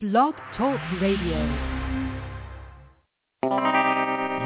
[0.00, 1.38] Blog Talk Radio.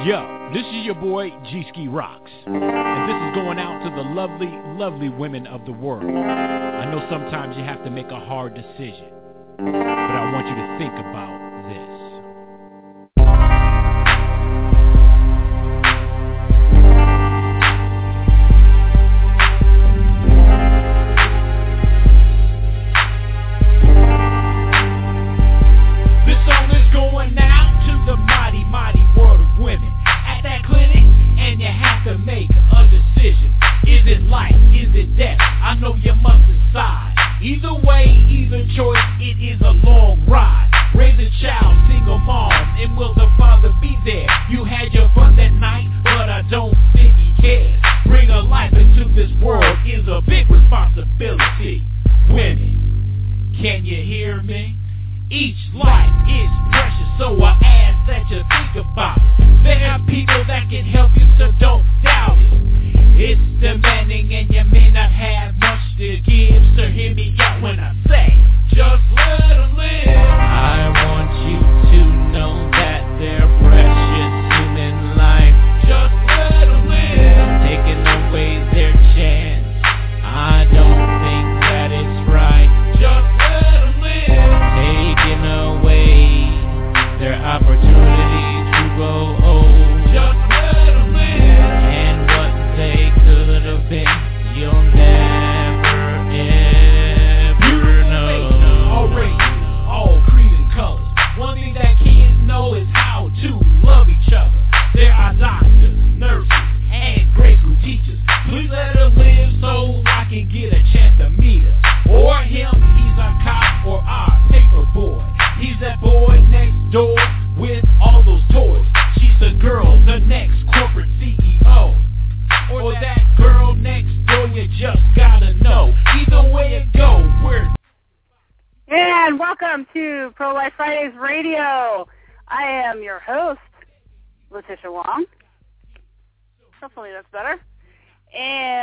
[0.03, 2.31] Yo, this is your boy G Ski Rocks.
[2.47, 4.49] And this is going out to the lovely,
[4.81, 6.07] lovely women of the world.
[6.07, 9.11] I know sometimes you have to make a hard decision,
[9.59, 11.42] but I want you to think about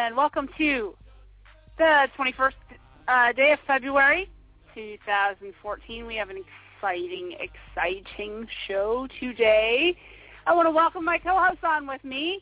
[0.09, 0.95] And welcome to
[1.77, 2.53] the 21st
[3.07, 4.27] uh, day of February,
[4.73, 6.07] 2014.
[6.07, 6.43] We have an
[6.81, 9.95] exciting, exciting show today.
[10.47, 12.41] I want to welcome my co-hosts on with me.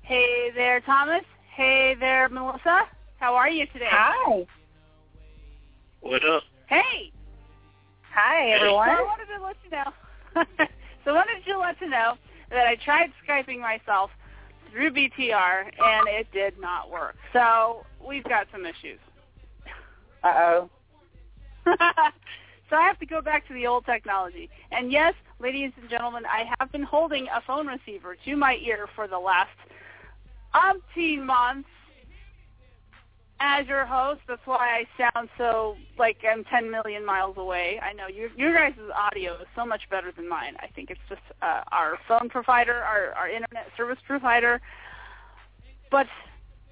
[0.00, 1.20] Hey there, Thomas.
[1.54, 2.84] Hey there, Melissa.
[3.20, 3.90] How are you today?
[3.90, 4.46] Hi.
[6.00, 6.44] What up?
[6.66, 7.12] Hey.
[8.14, 8.88] Hi, everyone.
[8.88, 8.98] So everyone.
[8.98, 10.66] I wanted to let you know.
[11.04, 12.14] so I wanted to let you know
[12.48, 14.10] that I tried skyping myself
[14.72, 17.16] through BTR and it did not work.
[17.32, 18.98] So we've got some issues.
[20.24, 20.70] Uh-oh.
[21.64, 24.50] so I have to go back to the old technology.
[24.70, 28.88] And yes, ladies and gentlemen, I have been holding a phone receiver to my ear
[28.94, 29.50] for the last
[30.54, 31.68] umpteen months
[33.42, 34.20] as your host.
[34.28, 37.80] That's why I sound so like I'm 10 million miles away.
[37.82, 40.56] I know your your guys' audio is so much better than mine.
[40.60, 44.60] I think it's just uh, our phone provider, our our internet service provider.
[45.90, 46.06] But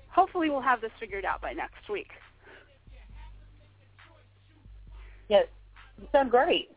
[0.08, 2.10] hopefully we'll have this figured out by next week.
[5.28, 5.46] Yes.
[6.00, 6.70] You sound great.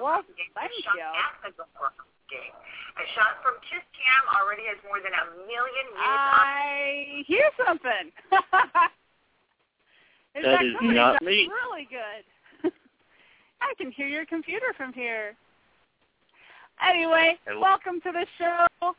[0.00, 0.22] Well,
[0.54, 1.04] thank you.
[2.32, 7.50] A shot from Kiss Cam already has more than a million views on I hear
[7.66, 8.12] something.
[10.36, 10.94] Is That is coming?
[10.96, 11.48] not That's me.
[11.48, 12.22] Really good.
[13.60, 15.34] I can hear your computer from here.
[16.88, 17.60] Anyway, Hello.
[17.60, 18.94] welcome to the show.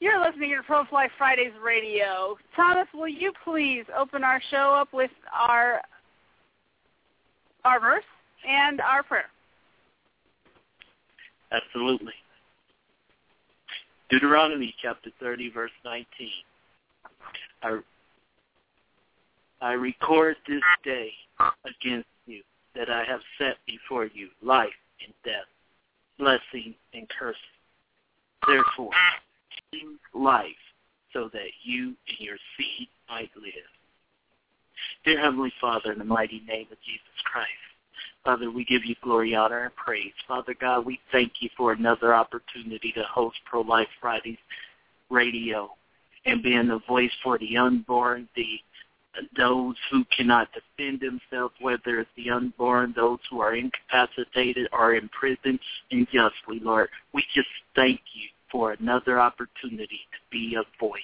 [0.00, 2.36] You're listening to Pro-Life Fridays Radio.
[2.56, 5.80] Thomas, will you please open our show up with our
[7.64, 8.04] our verse
[8.48, 9.30] and our prayer?
[11.52, 12.12] Absolutely.
[14.10, 16.06] Deuteronomy chapter 30, verse 19.
[17.62, 17.78] I,
[19.60, 21.10] I record this day
[21.64, 22.42] against you
[22.74, 24.68] that I have set before you life
[25.04, 25.48] and death,
[26.18, 27.40] blessing and cursing.
[28.46, 28.90] Therefore,
[29.72, 30.50] choose life
[31.12, 33.52] so that you and your seed might live.
[35.04, 37.48] Dear Heavenly Father, in the mighty name of Jesus Christ,
[38.24, 40.12] Father, we give you glory, honor, and praise.
[40.26, 44.38] Father God, we thank you for another opportunity to host Pro-Life Fridays
[45.10, 45.70] radio
[46.26, 48.60] and being the voice for the unborn, the
[49.36, 55.38] those who cannot defend themselves, whether it's the unborn, those who are incapacitated or imprisoned
[55.40, 55.60] prison
[55.90, 56.88] unjustly, Lord.
[57.12, 61.02] We just thank you for another opportunity to be a voice.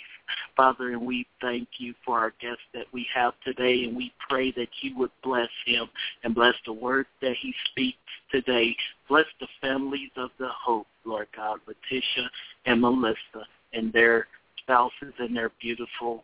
[0.56, 4.52] Father, and we thank you for our guest that we have today, and we pray
[4.52, 5.88] that you would bless him
[6.22, 7.98] and bless the word that he speaks
[8.30, 8.76] today.
[9.08, 12.30] Bless the families of the Hope, Lord God, Letitia
[12.66, 16.22] and Melissa, and their spouses and their beautiful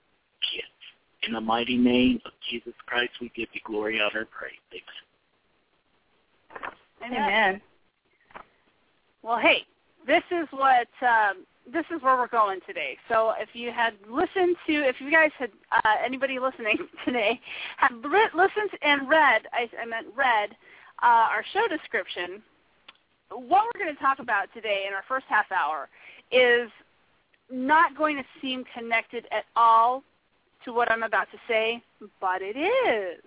[0.52, 0.68] kids.
[1.26, 4.52] In the mighty name of Jesus Christ, we give you glory, honor, and praise.
[7.04, 7.20] Amen.
[7.20, 7.60] Amen.
[9.24, 9.64] Well, hey,
[10.06, 12.96] this is what um, this is where we're going today.
[13.08, 17.40] So if you had listened to, if you guys had uh, anybody listening today
[17.76, 20.50] had re- listened and read, I, I meant read
[21.02, 22.42] uh, our show description.
[23.30, 25.88] What we're going to talk about today in our first half hour
[26.30, 26.70] is
[27.50, 30.04] not going to seem connected at all
[30.64, 31.82] to what I'm about to say,
[32.20, 33.22] but it is.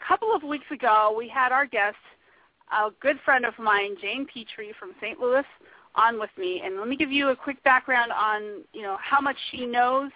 [0.00, 1.96] A couple of weeks ago, we had our guest,
[2.74, 5.18] a good friend of mine, Jane Petrie from St.
[5.20, 5.44] Louis,
[5.94, 6.62] on with me.
[6.64, 10.10] And let me give you a quick background on, you know, how much she knows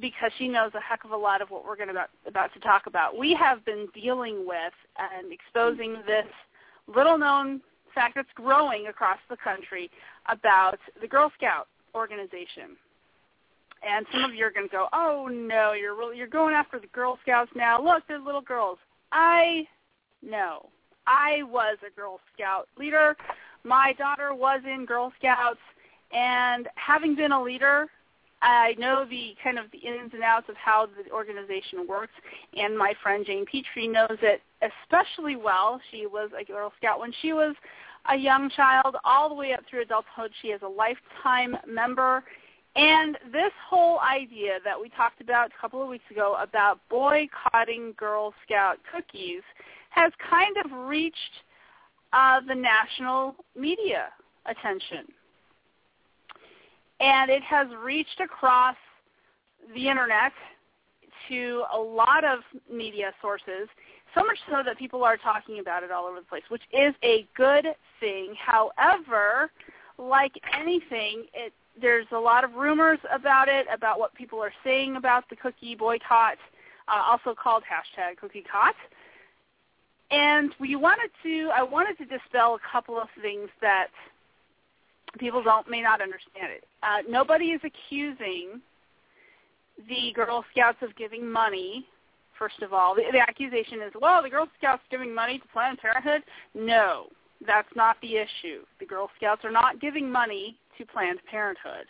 [0.00, 2.52] because she knows a heck of a lot of what we're going to about, about
[2.54, 3.18] to talk about.
[3.18, 6.26] We have been dealing with and exposing this
[6.86, 7.60] little known
[7.94, 9.90] fact that's growing across the country
[10.28, 12.76] about the Girl Scout organization.
[13.82, 16.78] And some of you are going to go, "Oh no, you're really, you're going after
[16.78, 17.82] the Girl Scouts now.
[17.82, 18.78] Look, they're little girls."
[19.10, 19.66] I
[20.22, 20.68] know.
[21.10, 23.16] I was a Girl Scout leader.
[23.64, 25.58] My daughter was in Girl Scouts,
[26.12, 27.88] and having been a leader,
[28.42, 32.12] I know the kind of the ins and outs of how the organization works.
[32.56, 35.80] And my friend Jane Petrie knows it especially well.
[35.90, 37.54] She was a Girl Scout when she was
[38.08, 40.30] a young child, all the way up through adulthood.
[40.40, 42.22] She is a lifetime member.
[42.76, 47.94] And this whole idea that we talked about a couple of weeks ago about boycotting
[47.98, 49.42] Girl Scout cookies
[49.90, 51.16] has kind of reached
[52.12, 54.06] uh, the national media
[54.46, 55.06] attention.
[57.00, 58.76] And it has reached across
[59.74, 60.32] the internet
[61.28, 62.40] to a lot of
[62.70, 63.68] media sources,
[64.14, 66.94] so much so that people are talking about it all over the place, which is
[67.04, 67.66] a good
[68.00, 68.34] thing.
[68.38, 69.50] However,
[69.98, 74.96] like anything, it, there's a lot of rumors about it, about what people are saying
[74.96, 76.38] about the cookie boycott,
[76.88, 78.74] uh, also called hashtag CookieCot.
[80.10, 83.88] And we wanted to, I wanted to dispel a couple of things that
[85.18, 86.64] people don't may not understand it.
[86.82, 88.60] Uh, nobody is accusing
[89.88, 91.86] the Girl Scouts of giving money.
[92.38, 95.78] First of all, the, the accusation is, well, the Girl Scouts giving money to Planned
[95.78, 96.22] Parenthood.
[96.54, 97.06] No,
[97.46, 98.62] that's not the issue.
[98.78, 101.86] The Girl Scouts are not giving money to Planned Parenthood,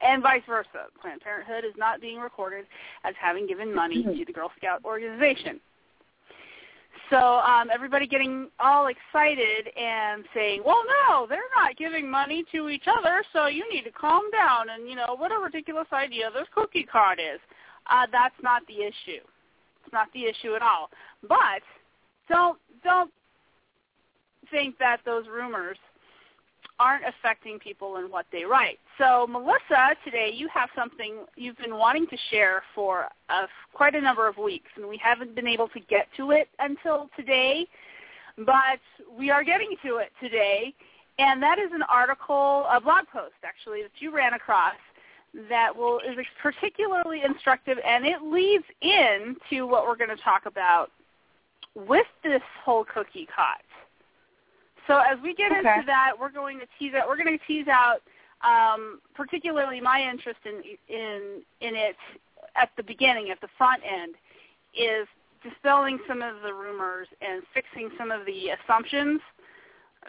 [0.00, 0.86] and vice versa.
[1.00, 2.66] Planned Parenthood is not being recorded
[3.04, 5.60] as having given money to the Girl Scout organization.
[7.10, 12.68] So um, everybody getting all excited and saying, "Well, no, they're not giving money to
[12.68, 16.30] each other, so you need to calm down." And you know what a ridiculous idea
[16.30, 17.40] this cookie cot is.
[17.90, 19.22] Uh, that's not the issue.
[19.84, 20.90] It's not the issue at all.
[21.28, 21.62] But
[22.28, 23.10] don't don't
[24.50, 25.78] think that those rumors
[26.80, 28.78] aren't affecting people in what they write.
[28.96, 33.06] So, Melissa, today you have something you've been wanting to share for
[33.74, 37.10] quite a number of weeks, and we haven't been able to get to it until
[37.16, 37.66] today,
[38.38, 38.80] but
[39.16, 40.74] we are getting to it today.
[41.18, 44.80] And that is an article, a blog post actually, that you ran across
[45.50, 50.46] that will is particularly instructive, and it leads in to what we're going to talk
[50.46, 50.90] about
[51.74, 53.60] with this whole cookie cot.
[54.86, 55.58] So as we get Okay.
[55.58, 57.08] into that, we're going to tease out.
[57.08, 58.02] We're going to tease out
[58.42, 61.96] um, particularly my interest in in in it
[62.56, 64.14] at the beginning, at the front end,
[64.74, 65.06] is
[65.42, 69.20] dispelling some of the rumors and fixing some of the assumptions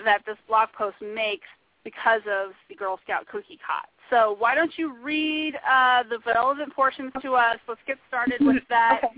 [0.03, 1.47] that this blog post makes
[1.83, 3.89] because of the Girl Scout cookie cot.
[4.09, 7.57] So why don't you read uh, the relevant portions to us?
[7.67, 9.13] Let's get started with that, Okay.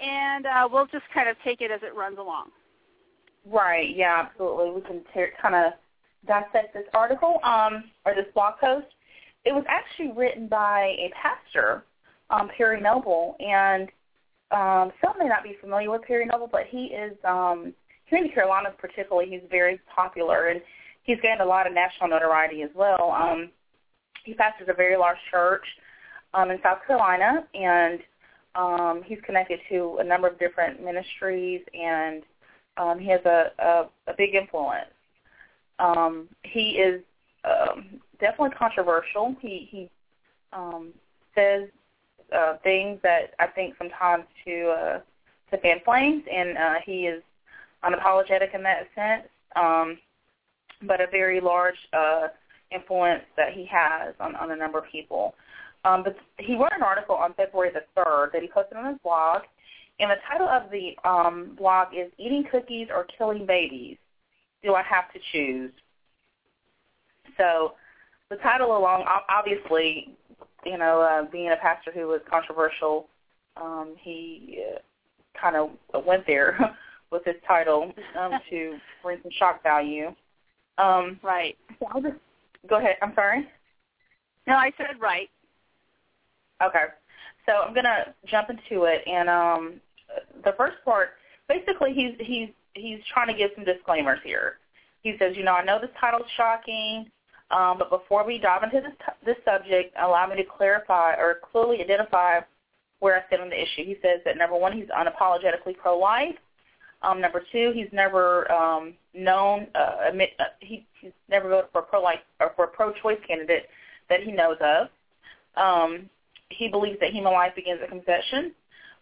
[0.00, 2.48] and uh, we'll just kind of take it as it runs along.
[3.50, 3.94] Right.
[3.94, 4.26] Yeah.
[4.26, 4.70] Absolutely.
[4.70, 5.02] We can
[5.40, 5.72] kind of
[6.26, 8.86] dissect this article um, or this blog post.
[9.44, 11.84] It was actually written by a pastor,
[12.30, 13.88] um, Perry Noble, and
[14.50, 17.72] um, some may not be familiar with Perry Noble, but he is um,
[18.06, 19.30] here in the Carolinas, particularly.
[19.30, 20.60] He's very popular, and
[21.04, 23.12] he's gained a lot of national notoriety as well.
[23.12, 23.50] Um,
[24.24, 25.64] he pastors a very large church
[26.34, 28.00] um, in South Carolina, and
[28.54, 32.22] um, he's connected to a number of different ministries and
[32.78, 34.90] um, he has a, a, a big influence.
[35.78, 37.02] Um, he is
[37.44, 39.36] um, definitely controversial.
[39.40, 39.90] He he
[40.52, 40.92] um,
[41.34, 41.68] says
[42.34, 45.00] uh, things that I think sometimes to uh,
[45.50, 47.22] to fan flames, and uh, he is
[47.84, 49.28] unapologetic in that sense.
[49.56, 49.98] Um,
[50.82, 52.28] but a very large uh,
[52.70, 55.34] influence that he has on, on a number of people.
[55.84, 58.98] Um, but he wrote an article on February the 3rd that he posted on his
[59.02, 59.42] blog,
[60.00, 63.96] and the title of the um, blog is Eating Cookies or Killing Babies?
[64.62, 65.72] Do I Have to Choose?
[67.36, 67.74] So
[68.30, 70.14] the title alone, obviously,
[70.64, 73.08] you know, uh, being a pastor who was controversial,
[73.56, 74.78] um, he uh,
[75.40, 75.70] kind of
[76.04, 76.58] went there
[77.10, 80.14] with his title um, to bring some shock value.
[80.78, 81.56] Um, right.
[81.78, 82.16] So I'll just
[82.68, 82.96] go ahead.
[83.02, 83.48] I'm sorry.
[84.46, 85.28] No, I said right.
[86.62, 86.84] Okay.
[87.46, 89.80] So I'm gonna jump into it, and um,
[90.44, 91.10] the first part,
[91.48, 94.58] basically, he's he's he's trying to give some disclaimers here.
[95.02, 97.10] He says, you know, I know this title's shocking,
[97.50, 98.92] um, but before we dive into this
[99.24, 102.40] this subject, allow me to clarify or clearly identify
[103.00, 103.84] where I stand on the issue.
[103.84, 106.34] He says that number one, he's unapologetically pro-life.
[107.02, 111.80] Um, number two, he's never um, known uh, admit uh, he, he's never voted for
[111.80, 113.66] a pro-life or for a pro-choice candidate
[114.10, 114.88] that he knows of.
[115.56, 116.10] Um,
[116.48, 118.52] he believes that human life begins at conception.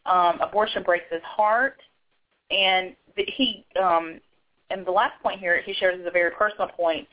[0.07, 1.79] Um, abortion breaks his heart,
[2.51, 4.21] and he um,
[4.71, 7.07] and the last point here he shares is a very personal point.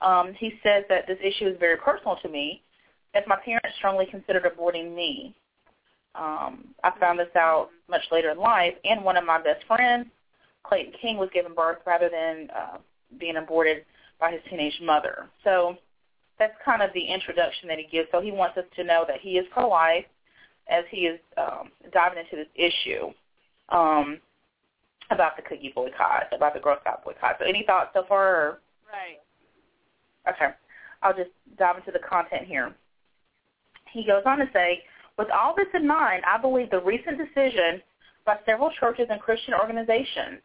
[0.00, 2.62] Um, he says that this issue is very personal to me,
[3.14, 5.34] as my parents strongly considered aborting me.
[6.14, 10.06] Um, I found this out much later in life, and one of my best friends,
[10.64, 12.78] Clayton King, was given birth rather than uh,
[13.18, 13.84] being aborted
[14.18, 15.28] by his teenage mother.
[15.44, 15.76] So
[16.38, 18.08] that's kind of the introduction that he gives.
[18.10, 20.06] So he wants us to know that he is pro-life
[20.68, 23.10] as he is um, diving into this issue
[23.70, 24.18] um,
[25.10, 27.36] about the cookie boycott, about the Girl Scout boycott.
[27.38, 28.28] So any thoughts so far?
[28.28, 28.60] Or?
[28.90, 29.18] Right.
[30.32, 30.54] Okay.
[31.02, 32.74] I'll just dive into the content here.
[33.92, 34.82] He goes on to say,
[35.18, 37.82] with all this in mind, I believe the recent decision
[38.24, 40.40] by several churches and Christian organizations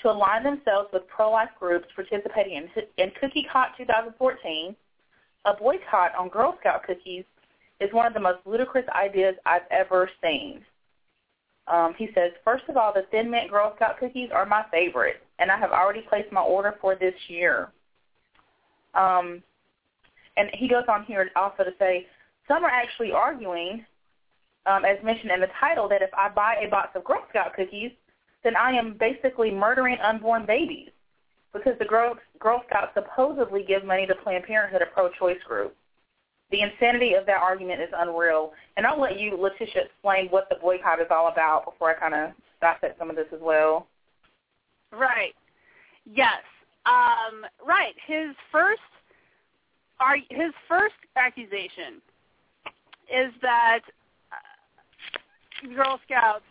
[0.00, 2.68] to align themselves with pro-life groups participating in,
[2.98, 4.74] in Cookie Cot 2014
[5.44, 7.24] a boycott on Girl Scout cookies
[7.82, 10.62] is one of the most ludicrous ideas I've ever seen.
[11.66, 15.22] Um, he says, first of all, the Thin Mint Girl Scout cookies are my favorite,
[15.38, 17.70] and I have already placed my order for this year.
[18.94, 19.42] Um,
[20.36, 22.06] and he goes on here also to say,
[22.48, 23.84] some are actually arguing,
[24.66, 27.54] um, as mentioned in the title, that if I buy a box of Girl Scout
[27.54, 27.92] cookies,
[28.42, 30.90] then I am basically murdering unborn babies
[31.52, 35.76] because the Girl, Girl Scouts supposedly give money to Planned Parenthood, a pro-choice group.
[36.52, 38.52] The insanity of that argument is unreal.
[38.76, 42.14] And I'll let you, Letitia, explain what the boycott is all about before I kind
[42.14, 42.30] of
[42.60, 43.88] dissect some of this as well.
[44.92, 45.34] Right.
[46.04, 46.42] Yes.
[46.86, 47.94] Um, right.
[48.06, 48.80] His first
[50.30, 52.02] his first accusation
[53.08, 53.80] is that
[54.32, 56.42] uh, Girl Scouts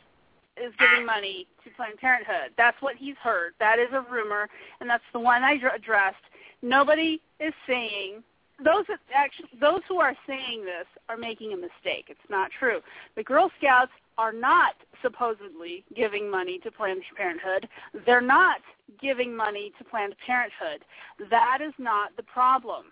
[0.58, 2.52] is giving money to Planned Parenthood.
[2.58, 3.54] That's what he's heard.
[3.60, 4.48] That is a rumor,
[4.80, 6.24] and that's the one I addressed.
[6.62, 8.24] Nobody is saying
[8.64, 12.06] those that actually those who are saying this are making a mistake.
[12.08, 12.80] It's not true.
[13.16, 17.68] The Girl Scouts are not supposedly giving money to Planned Parenthood.
[18.06, 18.62] They're not
[19.02, 20.82] giving money to Planned Parenthood.
[21.30, 22.86] That is not the problem.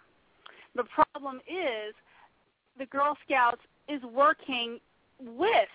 [0.76, 1.94] The problem is
[2.78, 4.80] the Girl Scouts is working
[5.20, 5.70] with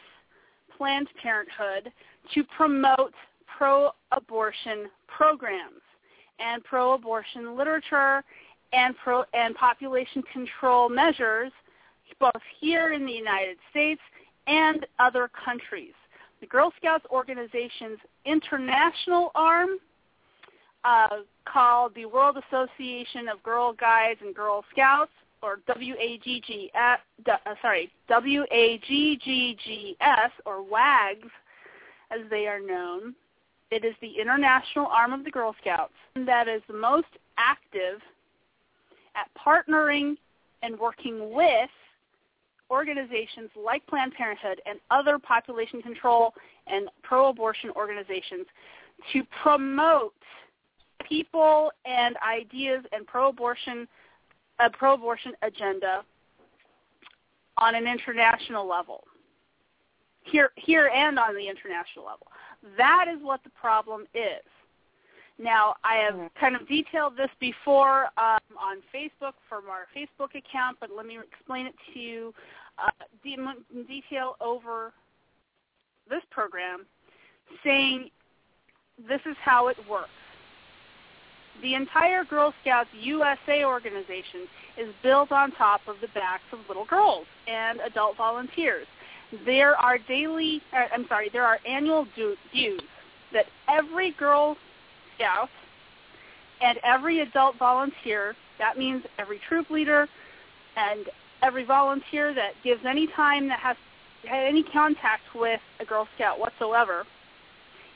[0.77, 1.93] Planned Parenthood
[2.35, 3.13] to promote
[3.59, 5.83] pro-abortion programs
[6.39, 8.25] and pro-abortion literature
[8.73, 11.53] and pro and population control measures
[12.21, 14.01] both here in the United States
[14.47, 15.95] and other countries.
[16.41, 19.79] The Girl Scouts organization's international arm
[20.85, 21.09] uh,
[21.47, 25.11] called the World Association of Girl Guides and Girl Scouts
[25.43, 26.97] or WAGG, uh,
[27.61, 29.51] sorry, WAGGGS
[30.47, 31.29] or WAGS
[32.11, 33.15] as they are known.
[33.71, 35.93] It is the international arm of the Girl Scouts
[36.27, 38.01] that is the most active
[39.17, 40.17] at partnering
[40.63, 41.71] and working with
[42.71, 46.35] organizations like Planned Parenthood and other population control
[46.67, 48.47] and pro-abortion organizations
[49.13, 50.15] to promote
[51.07, 53.87] people and ideas and pro-abortion
[54.61, 56.05] a pro-abortion agenda
[57.59, 59.05] on an international level,
[60.23, 62.27] here, here and on the international level.
[62.77, 64.45] That is what the problem is.
[65.39, 70.79] Now, I have kind of detailed this before um, on Facebook from our Facebook account,
[70.81, 72.35] but let me explain it to you
[72.79, 72.91] uh,
[73.25, 74.93] in detail over
[76.09, 76.87] this program,
[77.65, 78.11] saying
[79.09, 80.11] this is how it works.
[81.63, 86.85] The entire Girl Scouts USA organization is built on top of the backs of little
[86.85, 88.87] girls and adult volunteers.
[89.47, 92.81] There are daily, uh, I'm sorry, there are annual dues
[93.33, 94.57] that every Girl
[95.21, 100.09] And every adult volunteer, that means every troop leader
[100.77, 101.07] and
[101.43, 103.77] every volunteer that gives any time that has
[104.27, 107.05] had any contact with a Girl Scout whatsoever,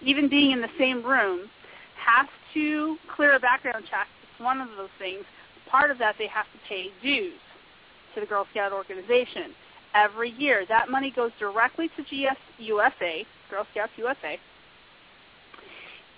[0.02, 1.48] even being in the same room,
[1.96, 4.06] has to clear a background check.
[4.22, 5.24] It's one of those things.
[5.70, 7.40] Part of that, they have to pay dues
[8.14, 9.54] to the Girl Scout organization
[9.94, 10.64] every year.
[10.68, 14.38] That money goes directly to GS USA, Girl Scouts USA,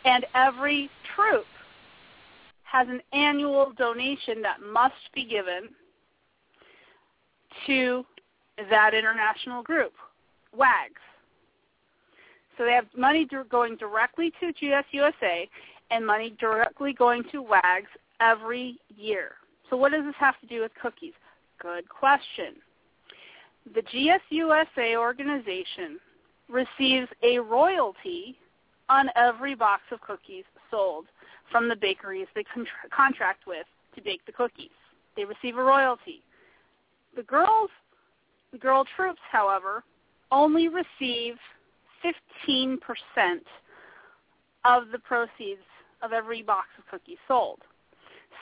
[0.05, 1.47] and every troop
[2.65, 5.69] has an annual donation that must be given
[7.67, 8.05] to
[8.71, 9.93] that international group,
[10.57, 11.01] WAGs.
[12.57, 15.49] So they have money going directly to GSUSA
[15.91, 17.89] and money directly going to WAGs
[18.21, 19.33] every year.
[19.69, 21.15] So what does this have to do with cookies?
[21.61, 22.57] Good question.
[23.75, 25.99] The GSUSA organization
[26.49, 28.37] receives a royalty
[28.91, 31.07] on every box of cookies sold
[31.51, 34.71] from the bakeries they con- contract with to bake the cookies.
[35.17, 36.23] They receive a royalty.
[37.17, 37.71] The girls,
[38.53, 39.85] the girl troops, however,
[40.33, 41.37] only receive
[42.05, 42.79] 15%
[44.65, 45.61] of the proceeds
[46.03, 47.61] of every box of cookies sold.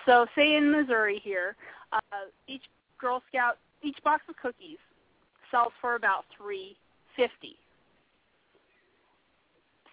[0.07, 1.57] So say in Missouri here,
[1.93, 1.99] uh,
[2.47, 2.63] each
[2.99, 4.79] Girl Scout, each box of cookies
[5.51, 7.57] sells for about 350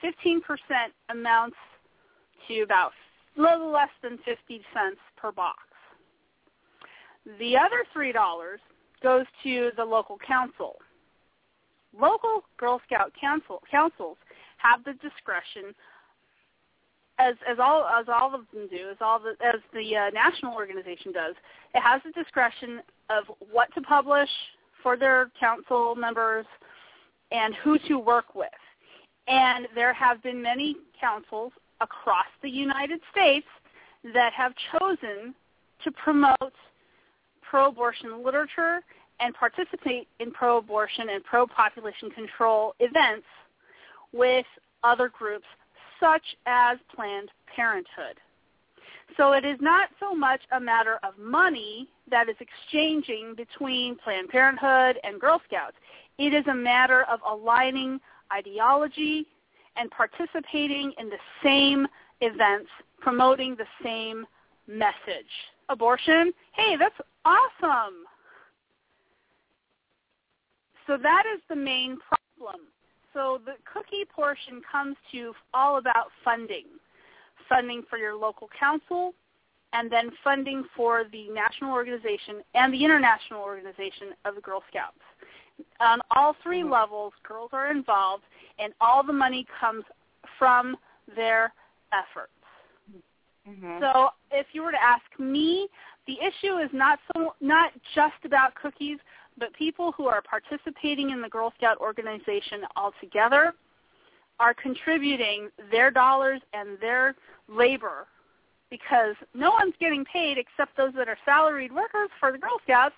[0.03, 0.41] 15%
[1.09, 1.57] amounts
[2.47, 2.91] to about
[3.37, 5.59] a little less than 50 cents per box.
[7.39, 8.13] The other $3
[9.01, 10.75] goes to the local council.
[11.97, 14.17] Local Girl Scout council, councils
[14.57, 15.73] have the discretion,
[17.17, 20.53] as as all as all of them do, as all the, as the uh, national
[20.53, 21.35] organization does.
[21.73, 24.29] It has the discretion of what to publish
[24.83, 26.45] for their council members
[27.31, 28.49] and who to work with.
[29.27, 31.51] And there have been many councils
[31.81, 33.47] across the United States
[34.13, 35.33] that have chosen
[35.83, 36.53] to promote
[37.41, 38.81] pro-abortion literature
[39.19, 43.25] and participate in pro-abortion and pro-population control events
[44.11, 44.45] with
[44.83, 45.45] other groups
[45.99, 48.17] such as Planned Parenthood.
[49.17, 54.29] So it is not so much a matter of money that is exchanging between Planned
[54.29, 55.77] Parenthood and Girl Scouts.
[56.17, 57.99] It is a matter of aligning
[58.33, 59.25] ideology
[59.75, 61.87] and participating in the same
[62.21, 64.25] events, promoting the same
[64.67, 65.31] message.
[65.69, 68.05] Abortion, hey, that's awesome.
[70.87, 72.61] So that is the main problem.
[73.13, 76.65] So the cookie portion comes to all about funding.
[77.49, 79.13] Funding for your local council,
[79.73, 84.97] and then funding for the national organization and the international organization of the Girl Scouts.
[85.79, 86.71] On all 3 mm-hmm.
[86.71, 88.23] levels, girls are involved,
[88.59, 89.83] and all the money comes
[90.37, 90.75] from
[91.15, 91.53] their
[91.93, 92.31] efforts.
[93.47, 93.79] Mm-hmm.
[93.79, 95.67] So if you were to ask me,
[96.07, 98.97] the issue is not so not just about cookies,
[99.37, 103.53] but people who are participating in the Girl Scout organization altogether
[104.39, 107.15] are contributing their dollars and their
[107.47, 108.07] labor
[108.69, 112.95] because no one's getting paid except those that are salaried workers for the Girl Scouts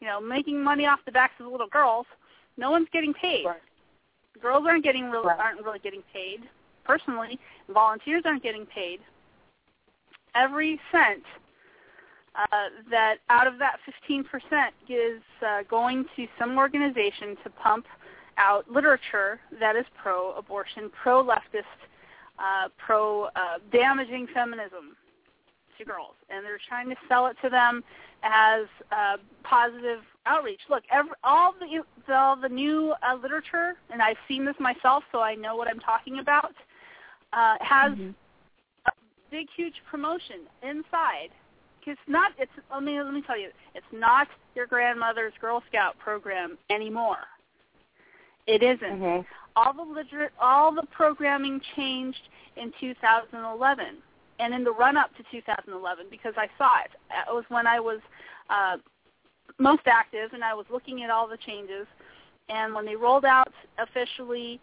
[0.00, 2.06] you know, making money off the backs of the little girls.
[2.56, 3.46] No one's getting paid.
[3.46, 3.60] Right.
[4.40, 5.38] Girls aren't getting really right.
[5.38, 6.40] aren't really getting paid.
[6.84, 7.38] Personally,
[7.72, 9.00] volunteers aren't getting paid.
[10.34, 11.22] Every cent
[12.34, 12.46] uh,
[12.90, 14.24] that out of that 15%
[14.88, 17.86] is uh, going to some organization to pump
[18.38, 21.64] out literature that is pro-abortion, pro-leftist,
[22.38, 24.96] uh, pro-damaging uh, feminism
[25.80, 27.82] to girls, and they're trying to sell it to them
[28.22, 30.60] as uh, positive outreach.
[30.68, 35.20] Look, every, all the all the new uh, literature, and I've seen this myself, so
[35.20, 36.54] I know what I'm talking about.
[37.32, 38.10] Uh, has mm-hmm.
[38.86, 38.90] a
[39.30, 41.30] big, huge promotion inside.
[41.86, 42.32] It's not.
[42.38, 43.48] It's let me let me tell you.
[43.74, 47.26] It's not your grandmother's Girl Scout program anymore.
[48.46, 49.00] It isn't.
[49.00, 49.22] Mm-hmm.
[49.56, 53.96] All the liter- all the programming changed in 2011
[54.40, 56.90] and in the run up to 2011 because I saw it.
[57.10, 58.00] It was when I was
[58.48, 58.78] uh,
[59.58, 61.86] most active and I was looking at all the changes.
[62.48, 64.58] And when they rolled out officially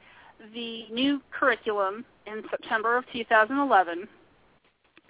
[0.54, 4.08] the new curriculum in September of 2011,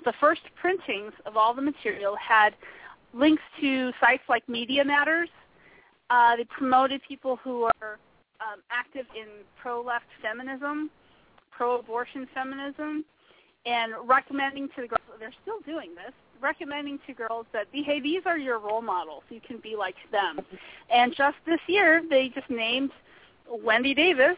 [0.06, 2.53] the first printings of all the material had
[3.13, 5.30] links to sites like Media Matters.
[6.10, 7.97] Uh, they promoted people who are
[8.39, 9.27] um, active in
[9.60, 10.89] pro-left feminism,
[11.51, 13.03] pro-abortion feminism,
[13.67, 18.21] and recommending to the girls, they're still doing this, recommending to girls that, hey, these
[18.25, 19.23] are your role models.
[19.30, 20.39] You can be like them.
[20.89, 22.91] And just this year, they just named
[23.49, 24.38] Wendy Davis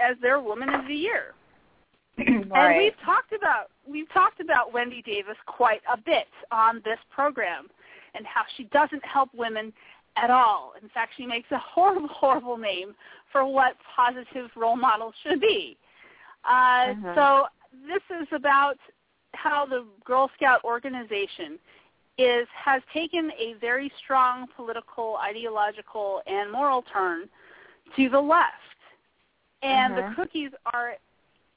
[0.00, 1.34] as their Woman of the Year.
[2.18, 2.28] right.
[2.28, 7.66] And we've talked about we've talked about Wendy Davis quite a bit on this program
[8.14, 9.72] and how she doesn't help women
[10.16, 10.74] at all.
[10.80, 12.94] In fact, she makes a horrible, horrible name
[13.32, 15.76] for what positive role models should be.
[16.44, 17.14] Uh, Mhm.
[17.14, 17.46] So
[17.86, 18.76] this is about
[19.34, 21.58] how the Girl Scout organization
[22.18, 27.28] is has taken a very strong political, ideological, and moral turn
[27.96, 28.52] to the left.
[29.62, 29.96] And Mhm.
[29.96, 30.96] the cookies are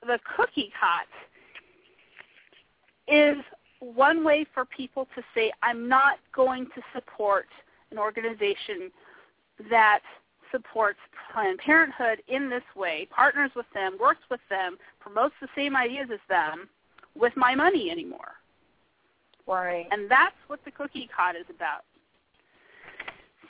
[0.06, 1.08] the cookie cut
[3.08, 3.38] is
[3.80, 7.47] one way for people to say, I'm not going to support
[7.91, 8.91] an organization
[9.69, 10.01] that
[10.55, 10.99] supports
[11.33, 16.07] Planned Parenthood in this way, partners with them, works with them, promotes the same ideas
[16.13, 16.69] as them
[17.15, 18.33] with my money anymore.
[19.47, 19.87] Right.
[19.91, 21.83] And that's what the cookie cot is about.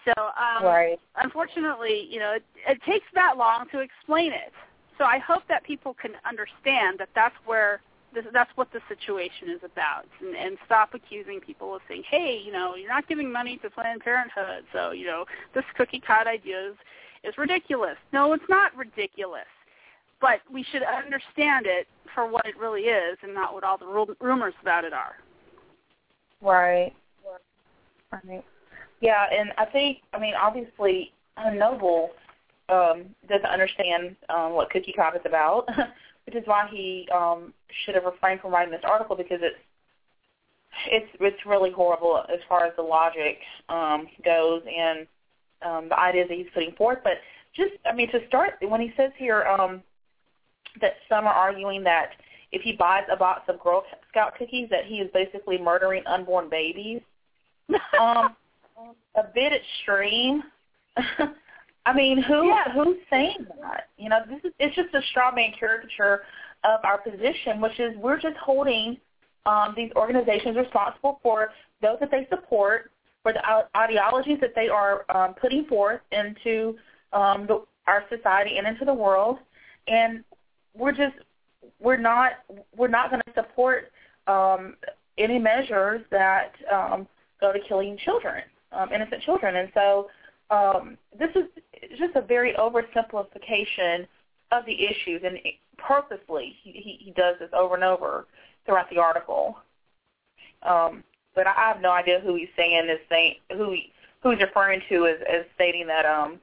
[0.06, 1.00] So um, right.
[1.16, 4.52] unfortunately, you know, it, it takes that long to explain it.
[4.98, 7.82] So I hope that people can understand that that's where
[8.16, 12.42] this, that's what the situation is about, and, and stop accusing people of saying, "Hey,
[12.44, 16.26] you know, you're not giving money to Planned Parenthood, so you know this cookie cut
[16.26, 16.76] idea is,
[17.24, 19.46] is ridiculous." No, it's not ridiculous,
[20.20, 23.86] but we should understand it for what it really is, and not what all the
[23.86, 25.18] ru- rumors about it are.
[26.42, 26.94] Right.
[28.12, 28.44] Right.
[29.02, 31.12] Yeah, and I think I mean obviously
[31.54, 32.12] Noble
[32.70, 35.68] um, doesn't understand um, what Cookie Cot is about,
[36.26, 39.58] which is why he um, should have refrained from writing this article because it's
[40.88, 43.38] it's it's really horrible as far as the logic
[43.70, 45.08] um, goes and
[45.66, 47.00] um, the ideas that he's putting forth.
[47.04, 47.14] But
[47.56, 49.82] just I mean to start when he says here um,
[50.82, 52.12] that some are arguing that
[52.52, 56.50] if he buys a box of Girl Scout cookies that he is basically murdering unborn
[56.50, 57.02] babies.
[58.00, 58.36] um,
[59.16, 60.44] a bit extreme.
[61.86, 62.72] I mean, who Yeah.
[62.72, 63.90] who's saying that?
[63.98, 66.24] You know, this is it's just a straw man caricature
[66.64, 68.98] of our position, which is we're just holding
[69.46, 75.06] um, these organizations responsible for those that they support, for the ideologies that they are
[75.16, 76.76] um, putting forth into
[77.14, 79.38] um, the, our society and into the world,
[79.88, 80.24] and
[80.76, 81.16] we're just
[81.80, 82.32] we're not
[82.76, 83.92] we're not going to support
[84.28, 84.76] um,
[85.20, 87.08] any measures that um,
[87.40, 90.08] go to killing children, um, innocent children, and so
[90.50, 91.46] um, this is
[91.98, 94.08] just a very oversimplification
[94.52, 95.40] of the issues, and
[95.78, 98.26] purposely he, he, does this over and over
[98.66, 99.58] throughout the article.
[100.62, 101.04] Um,
[101.34, 104.82] but I have no idea who he's saying is saying who he, who he's referring
[104.90, 106.40] to as, as stating that um,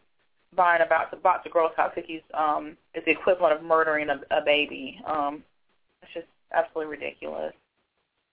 [0.55, 4.11] buying a box, a box of Girl Scout cookies um, is the equivalent of murdering
[4.11, 5.01] a, a baby.
[5.07, 5.43] Um,
[6.03, 7.55] it's just absolutely ridiculous.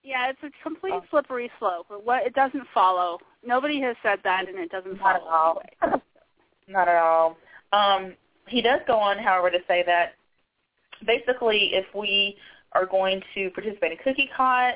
[0.04, 1.04] Yeah, it's a complete Oh.
[1.10, 1.88] slippery slope.
[1.90, 3.20] But what it doesn't follow.
[3.44, 5.62] Nobody has said that, and it doesn't Not at follow.
[5.82, 6.02] all.
[6.68, 7.38] Not at all.
[7.74, 8.16] Um,
[8.48, 10.16] he does go on, however, to say that
[11.06, 12.38] basically if we
[12.74, 14.76] are going to participate in Cookie Cot,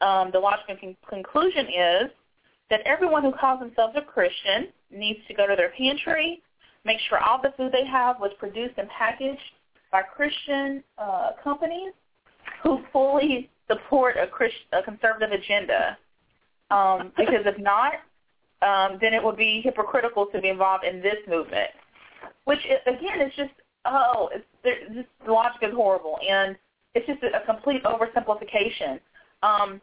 [0.00, 2.10] um, the logical con- conclusion is
[2.70, 6.42] that everyone who calls themselves a Christian needs to go to their pantry,
[6.84, 9.40] make sure all the food they have was produced and packaged
[9.90, 11.92] by Christian uh, companies
[12.62, 15.96] who fully support a, Christ- a conservative agenda.
[16.70, 17.94] Um, because if not,
[18.62, 21.70] um, then it would be hypocritical to be involved in this movement.
[22.44, 23.52] Which again is just
[23.84, 26.56] oh, it's this the logic is horrible, and
[26.94, 29.00] it's just a, a complete oversimplification.
[29.42, 29.80] Um,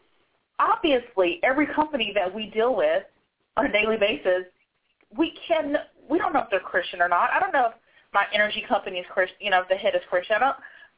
[0.59, 3.03] obviously, every company that we deal with
[3.57, 4.45] on a daily basis,
[5.17, 5.77] we can
[6.09, 7.29] we don't know if they're Christian or not.
[7.31, 7.73] I don't know if
[8.13, 9.37] my energy company is Christian.
[9.39, 10.37] You know, if the head is Christian.
[10.37, 10.55] I don't.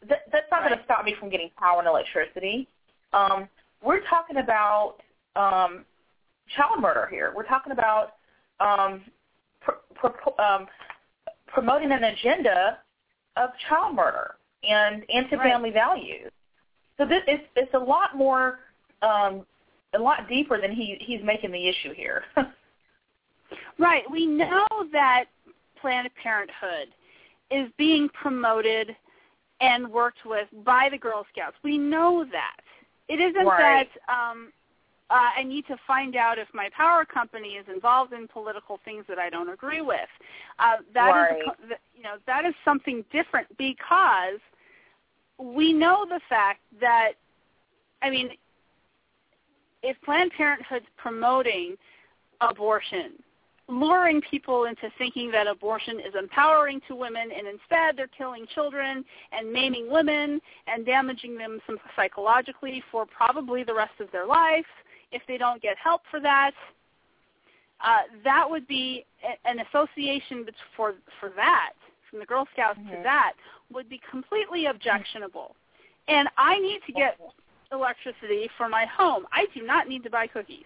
[0.09, 2.67] That, that's not going to stop me from getting power and electricity.
[3.15, 3.49] Um,
[3.83, 4.95] we're talking about
[5.35, 5.85] um,
[6.55, 7.31] child murder here.
[7.35, 8.13] We're talking about
[8.59, 9.01] um,
[9.61, 10.67] pr- pr- um,
[11.47, 12.79] promoting an agenda
[13.37, 14.35] of child murder
[14.67, 16.31] and anti-family values.
[16.97, 18.59] So this it's it's a lot more,
[19.01, 19.45] um,
[19.93, 22.23] a lot deeper than he he's making the issue here.
[23.77, 24.03] Right.
[24.09, 25.25] We know that
[25.79, 26.87] Planned Parenthood
[27.51, 28.95] is being promoted
[29.61, 31.55] and worked with by the Girl Scouts.
[31.63, 32.64] We know that.
[33.07, 33.89] It isn't Right.
[34.07, 34.51] that um,
[35.09, 39.05] uh, I need to find out if my power company is involved in political things
[39.07, 40.09] that I don't agree with.
[40.57, 41.67] Uh, that is, Right.
[41.67, 44.39] th- you know, that is something different because
[45.37, 47.13] we know the fact that,
[48.01, 48.31] I mean,
[49.83, 51.77] if Planned Parenthood's promoting
[52.41, 53.21] abortion,
[53.67, 59.03] luring people into thinking that abortion is empowering to women and instead they're killing children
[59.31, 64.65] and maiming women and damaging them some psychologically for probably the rest of their life
[65.11, 66.51] if they don't get help for that
[67.83, 69.03] uh, that would be
[69.45, 71.71] an association for for that
[72.09, 73.03] from the Girl Scouts to Mhm.
[73.03, 73.33] that
[73.71, 75.55] would be completely objectionable
[76.07, 77.17] and I need to get
[77.71, 79.25] electricity for my home.
[79.31, 80.65] I do not need to buy cookies.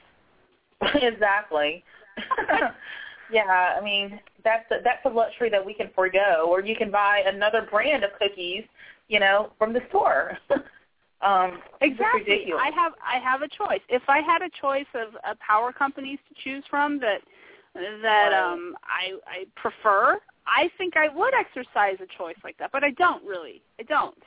[0.96, 1.84] exactly.
[3.32, 6.92] yeah, I mean that's a, that's a luxury that we can forego, or you can
[6.92, 8.64] buy another brand of cookies,
[9.08, 10.38] you know, from the store.
[11.22, 12.52] um, exactly.
[12.58, 13.82] I have I have a choice.
[13.90, 17.22] If I had a choice of uh, power companies to choose from that
[17.76, 18.34] that Right.
[18.34, 22.92] um I I prefer, I think I would exercise a choice like that, but I
[22.92, 23.62] don't really.
[23.80, 24.18] I don't.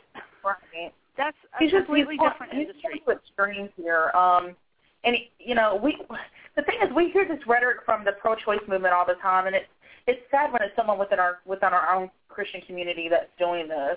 [0.45, 0.93] Right.
[1.17, 3.03] That's a He's just completely he's, different industry.
[3.07, 4.11] Extremes here.
[4.15, 4.57] Um,
[5.05, 5.97] and you know, we
[6.57, 9.57] the thing is, we hear this rhetoric from the pro-choice movement all the time, and
[9.57, 9.67] it's
[10.07, 13.97] it's sad when it's someone within our within our own Christian community that's doing this.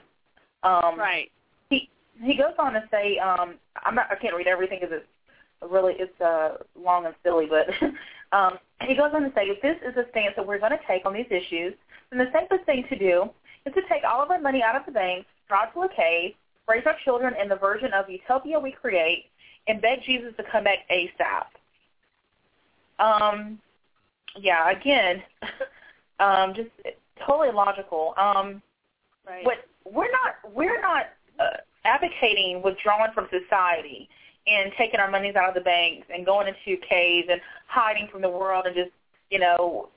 [0.63, 1.31] Um, Right.
[1.69, 1.89] He
[2.21, 5.93] he goes on to say, um, I'm not I can't read everything because it's really
[5.97, 7.67] it's uh, long and silly, but
[8.37, 10.79] um, he goes on to say, if this is a stance that we're going to
[10.87, 11.73] take on these issues,
[12.09, 13.29] then the safest thing to do
[13.65, 16.33] is to take all of our money out of the bank, drive to a cave,
[16.67, 19.25] raise our children in the version of utopia we create,
[19.67, 21.45] and beg Jesus to come back ASAP.
[22.99, 23.59] Um,
[24.39, 25.23] yeah, again,
[26.19, 26.69] um, just
[27.25, 28.13] totally logical.
[28.17, 28.61] Um,
[29.27, 29.43] Right.
[29.43, 31.05] what we're not we're not
[31.39, 34.07] uh, advocating withdrawing from society
[34.45, 38.21] and taking our monies out of the banks and going into caves and hiding from
[38.21, 38.91] the world and just
[39.31, 39.89] you know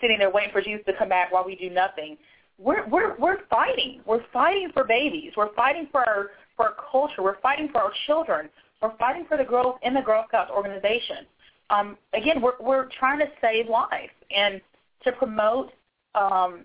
[0.00, 2.16] sitting there waiting for Jesus to come back while we do nothing.
[2.58, 4.02] We're we're we're fighting.
[4.06, 5.32] We're fighting for babies.
[5.36, 7.22] We're fighting for our for our culture.
[7.22, 8.48] We're fighting for our children.
[8.82, 11.26] We're fighting for the growth in the Girl Scouts organization.
[11.70, 14.60] Um, again, we're we're trying to save lives and
[15.02, 15.72] to promote
[16.14, 16.64] um,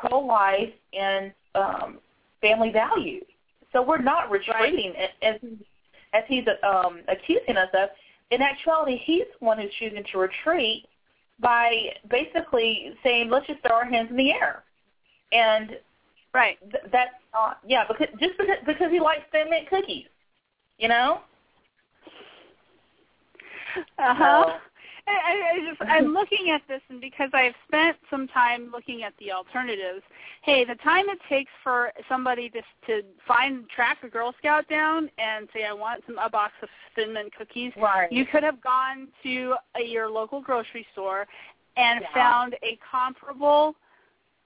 [0.00, 1.98] pro-life and um,
[2.40, 3.24] family values.
[3.72, 5.36] So we're not retreating as
[6.12, 7.90] as he's um, accusing us of.
[8.30, 10.86] In actuality, he's the one who's choosing to retreat
[11.40, 14.62] by basically saying, "Let's just throw our hands in the air,"
[15.32, 15.76] and
[16.32, 16.58] Right.
[16.70, 20.06] th- that's not yeah because just because because he likes thin mint cookies,
[20.78, 21.20] you know.
[23.98, 24.44] Uh huh.
[24.46, 24.54] So-
[25.06, 29.02] I, I I just I'm looking at this, and because I've spent some time looking
[29.02, 30.02] at the alternatives.
[30.42, 35.10] Hey, the time it takes for somebody to to find track a Girl Scout down
[35.18, 37.72] and say I want some a box of Thin Mint cookies.
[37.76, 38.10] Right.
[38.10, 41.26] You could have gone to a, your local grocery store
[41.76, 42.14] and Yeah.
[42.14, 43.74] found a comparable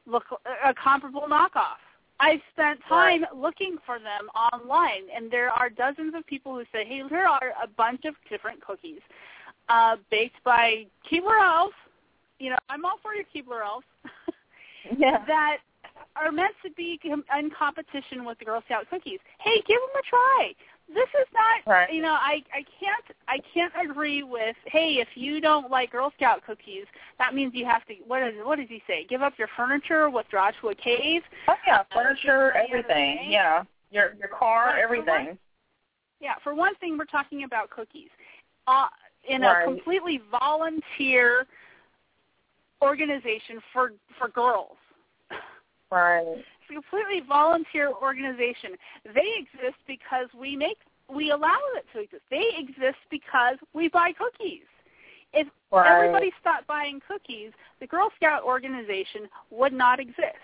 [0.06, 0.24] look
[0.66, 1.78] a comparable knockoff.
[2.20, 6.84] I've spent time looking for them online, and there are dozens of people who say,
[6.84, 9.00] "Hey, here are a bunch of different cookies
[9.68, 11.74] uh, baked by Keebler Elves.
[12.38, 13.86] You know, I'm all for your Keebler Elves
[14.98, 15.24] yeah.
[15.26, 15.58] that
[16.16, 19.20] are meant to be in competition with the Girl Scout cookies.
[19.38, 20.52] Hey, give them a try.
[20.92, 21.92] This is not, Right.
[21.92, 24.56] you know, I I can't I can't agree with.
[24.66, 26.86] Hey, if you don't like Girl Scout cookies,
[27.18, 27.94] that means you have to.
[28.06, 29.04] What is what does he say?
[29.04, 31.22] Give up your furniture, withdraw to a cave.
[31.46, 33.30] Oh yeah, furniture, the other everything.
[33.30, 35.38] Yeah, your your car, But for everything.
[36.20, 38.10] Yeah, for one thing, we're talking about cookies.
[38.66, 38.86] Uh,
[39.28, 41.46] in a completely volunteer
[42.82, 44.76] organization for for girls.
[45.90, 46.44] Right.
[46.68, 48.76] It's a completely volunteer organization.
[49.14, 50.78] They exist because we make
[51.10, 52.22] we allow it to exist.
[52.30, 54.64] They exist because we buy cookies.
[55.32, 55.90] If Right.
[55.90, 60.36] everybody stopped buying cookies, the Girl Scout organization would not exist.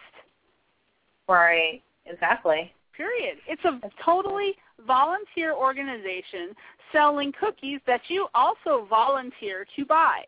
[1.29, 1.83] Right.
[2.07, 2.73] Exactly.
[2.95, 3.39] Period.
[3.47, 4.57] It's a totally
[4.87, 6.57] volunteer organization
[6.93, 10.25] selling cookies that you also volunteer to buy.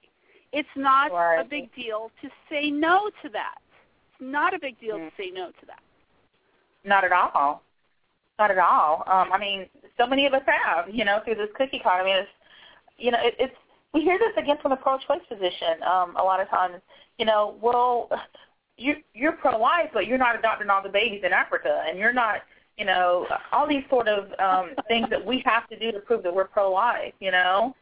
[0.53, 3.59] It's not a big deal to say no to that.
[4.13, 5.11] It's not a big deal Mm.
[5.11, 5.83] to say no to that.
[6.87, 7.63] Not at all.
[8.39, 9.03] Not at all.
[9.07, 9.67] Um, I mean,
[9.99, 12.13] so many of us have, you know, through this cookie economy.
[12.13, 12.29] It's,
[12.97, 13.55] you know, it, it's
[13.93, 16.77] we hear this again from the pro-choice position um, a lot of times.
[17.19, 18.09] You know, well,
[18.77, 22.43] you you're pro-life, but you're not adopting all the babies in Africa, and you're not,
[22.77, 26.23] you know, all these sort of um, things that we have to do to prove
[26.23, 27.15] that we're pro-life.
[27.21, 27.75] You know.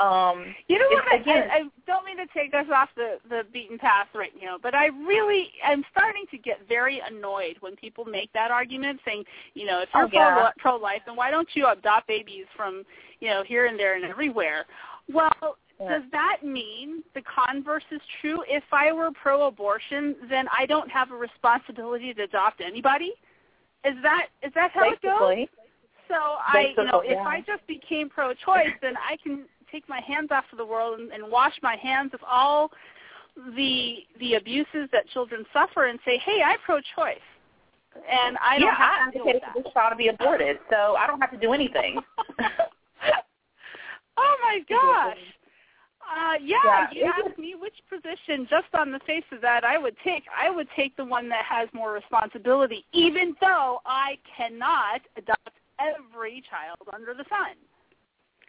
[0.00, 1.12] Um, You know what?
[1.12, 4.32] I, Again, I, I don't mean to take us off the the beaten path right
[4.40, 9.00] now, but I really I'm starting to get very annoyed when people make that argument,
[9.04, 10.50] saying, you know, if you're Oh, yeah.
[10.58, 12.84] pro pro-life, then why don't you adopt babies from,
[13.20, 14.64] you know, here and there and everywhere?
[15.12, 15.98] Well, Yeah.
[15.98, 18.42] does that mean the converse is true?
[18.48, 23.12] If I were pro-abortion, then I don't have a responsibility to adopt anybody?
[23.84, 25.12] Is that is that how it goes?
[25.12, 25.50] basically.
[26.08, 27.26] So I, you know, Basically, if.
[27.26, 31.12] I just became pro-choice, then I can take my hands off of the world and,
[31.12, 32.70] and wash my hands of all
[33.56, 37.18] the the abuses that children suffer, and say, hey, I'm pro-choice,
[38.10, 40.58] and I don't yeah, I have to deal with for this child to be aborted,
[40.70, 42.00] so I don't have to do anything.
[44.16, 45.16] oh my gosh.
[46.10, 49.78] Uh, yeah, Yeah, you asked me which position, just on the face of that, I
[49.78, 50.24] would take.
[50.36, 56.42] I would take the one that has more responsibility, even though I cannot adopt every
[56.50, 57.54] child under the sun.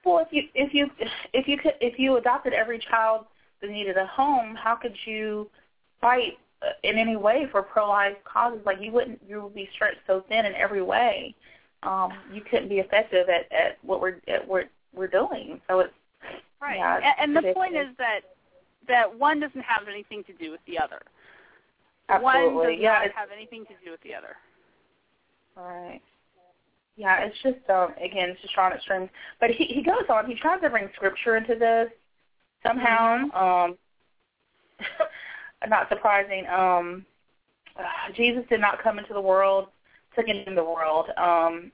[0.04, 0.90] Well, if you if you
[1.34, 3.26] if you could if you adopted every child
[3.62, 5.50] that needed a home, how could you
[6.00, 8.62] fight uh, in any way for pro-life causes?
[8.66, 11.36] Like you wouldn't, you would be stretched so thin in every way.
[11.84, 15.62] Um, you couldn't be effective at at what we're at what we're doing.
[15.70, 15.94] So it's
[16.62, 16.78] right.
[16.78, 18.22] Yeah, it's and, and the point is that
[18.88, 21.00] that one doesn't have anything to do with the other.
[22.10, 22.54] Absolutely.
[22.54, 24.36] One does yeah, not have anything to do with the other.
[25.56, 26.02] Right.
[26.95, 29.10] Yeah, it's just um again, it's just strong extremes.
[29.39, 30.25] But he he goes on.
[30.27, 31.89] He tries to bring scripture into this
[32.65, 33.69] somehow.
[33.69, 33.77] Um,
[35.67, 36.45] not surprising.
[36.47, 37.06] Um,
[37.77, 39.67] uh, Jesus did not come into the world
[40.15, 41.08] to condemn the world.
[41.17, 41.71] Um,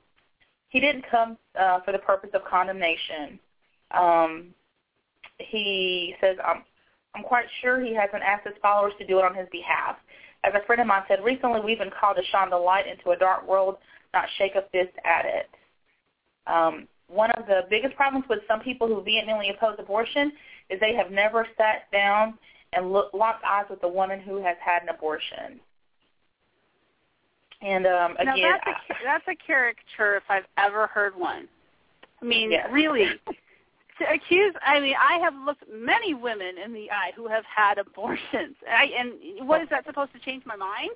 [0.70, 3.40] he didn't come uh, for the purpose of condemnation.
[3.92, 4.54] Um,
[5.40, 6.64] he says, I'm,
[7.16, 9.96] I'm quite sure he hasn't asked his followers to do it on his behalf.
[10.44, 13.12] As a friend of mine said, recently we've been called to shine the light into
[13.12, 13.78] a dark world,
[14.18, 15.50] not shake a fist at it.
[16.48, 20.32] Um, one of the biggest problems with some people who vehemently oppose abortion
[20.70, 22.38] is they have never sat down
[22.74, 25.60] and look, locked eyes with a woman who has had an abortion.
[27.62, 31.48] And um, now again, that's a that's a caricature if I've ever heard one.
[32.22, 32.68] I mean, Yes.
[32.72, 33.06] really,
[34.00, 34.54] to accuse.
[34.64, 38.56] I mean, I have looked many women in the eye who have had abortions.
[38.70, 40.92] I, and what is that supposed to change my mind?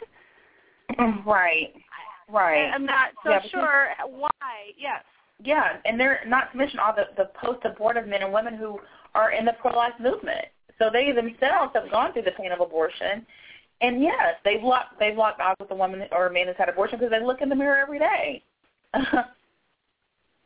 [1.26, 1.74] Right,
[2.30, 2.70] right.
[2.74, 4.30] I'm not so Yeah, sure why.
[4.78, 5.04] Yes.
[5.44, 8.80] Yeah, and they're not to mention all the, the post-abortive men and women who
[9.16, 10.46] are in the pro-life movement.
[10.78, 13.26] So they themselves have gone through the pain of abortion,
[13.82, 16.70] and yes, they've locked they've locked eyes with a woman or a man who's had
[16.70, 18.44] abortion because they look in the mirror every day.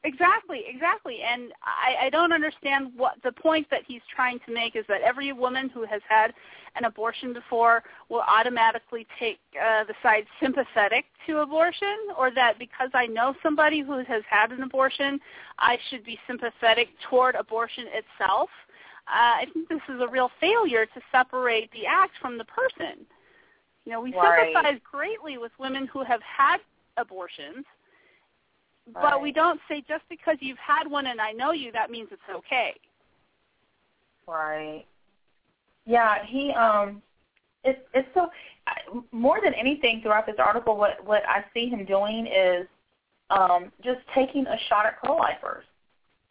[0.06, 1.22] Exactly, exactly.
[1.28, 5.02] And I, I don't understand what the point that he's trying to make is that
[5.02, 6.32] every woman who has had
[6.76, 12.90] an abortion before will automatically take uh, the side sympathetic to abortion, or that because
[12.94, 15.20] I know somebody who has had an abortion,
[15.60, 18.50] I should be sympathetic toward abortion itself.
[19.08, 23.06] Uh, I think this is a real failure to separate the act from the person.
[23.86, 24.52] You know, we Right.
[24.54, 26.58] sympathize greatly with women who have had
[26.98, 27.66] abortions,
[28.94, 32.10] but we don't say just because you've had one and I know you, that means
[32.12, 32.76] it's okay.
[34.28, 34.86] Right.
[35.86, 37.02] Yeah, he um
[37.64, 38.30] it's it's so
[39.12, 42.68] more than anything throughout this article what what I see him doing is
[43.30, 45.66] um just taking a shot at pro-lifers.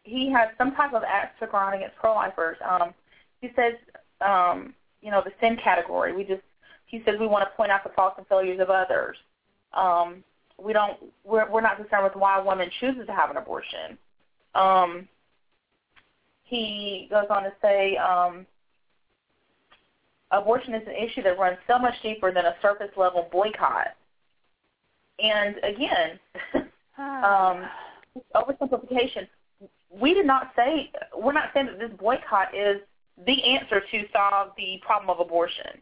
[0.03, 2.57] He has some type of axe to grind against pro-lifers.
[2.67, 2.93] Um
[3.41, 3.73] he says
[4.21, 6.13] um you know the sin category.
[6.13, 6.43] We just
[6.85, 9.17] he says we want to point out the faults and failures of others.
[9.73, 10.23] Um
[10.61, 13.97] we don't we're we're not concerned with why a woman chooses to have an abortion.
[14.53, 15.07] Um
[16.45, 18.45] he goes on to say um,
[20.31, 23.95] abortion is an issue that runs so much deeper than a surface level boycott.
[25.19, 26.19] And again,
[26.97, 27.65] um,
[28.35, 29.27] oversimplification.
[29.89, 32.81] We did not say we're not saying that this boycott is
[33.25, 35.81] the answer to solve the problem of abortion.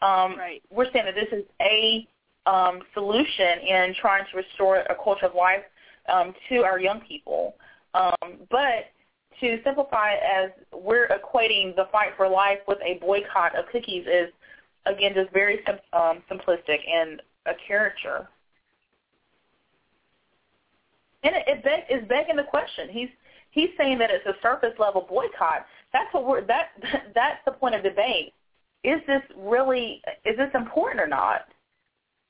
[0.00, 0.62] Um, Right.
[0.70, 2.08] We're saying that this is a
[2.46, 5.62] um, solution in trying to restore a culture of life
[6.12, 7.54] um, to our young people.
[7.94, 8.90] Um, but
[9.42, 14.28] to simplify as we're equating the fight for life with a boycott of cookies is,
[14.86, 15.60] again, just very
[15.92, 18.28] um, simplistic and a caricature.
[21.24, 22.88] And it, it is begging the question.
[22.90, 23.08] He's
[23.50, 25.66] he's saying that it's a surface level boycott.
[25.92, 26.68] That's what we're that
[27.14, 28.32] that's the point of debate.
[28.84, 31.46] Is this really is this important or not?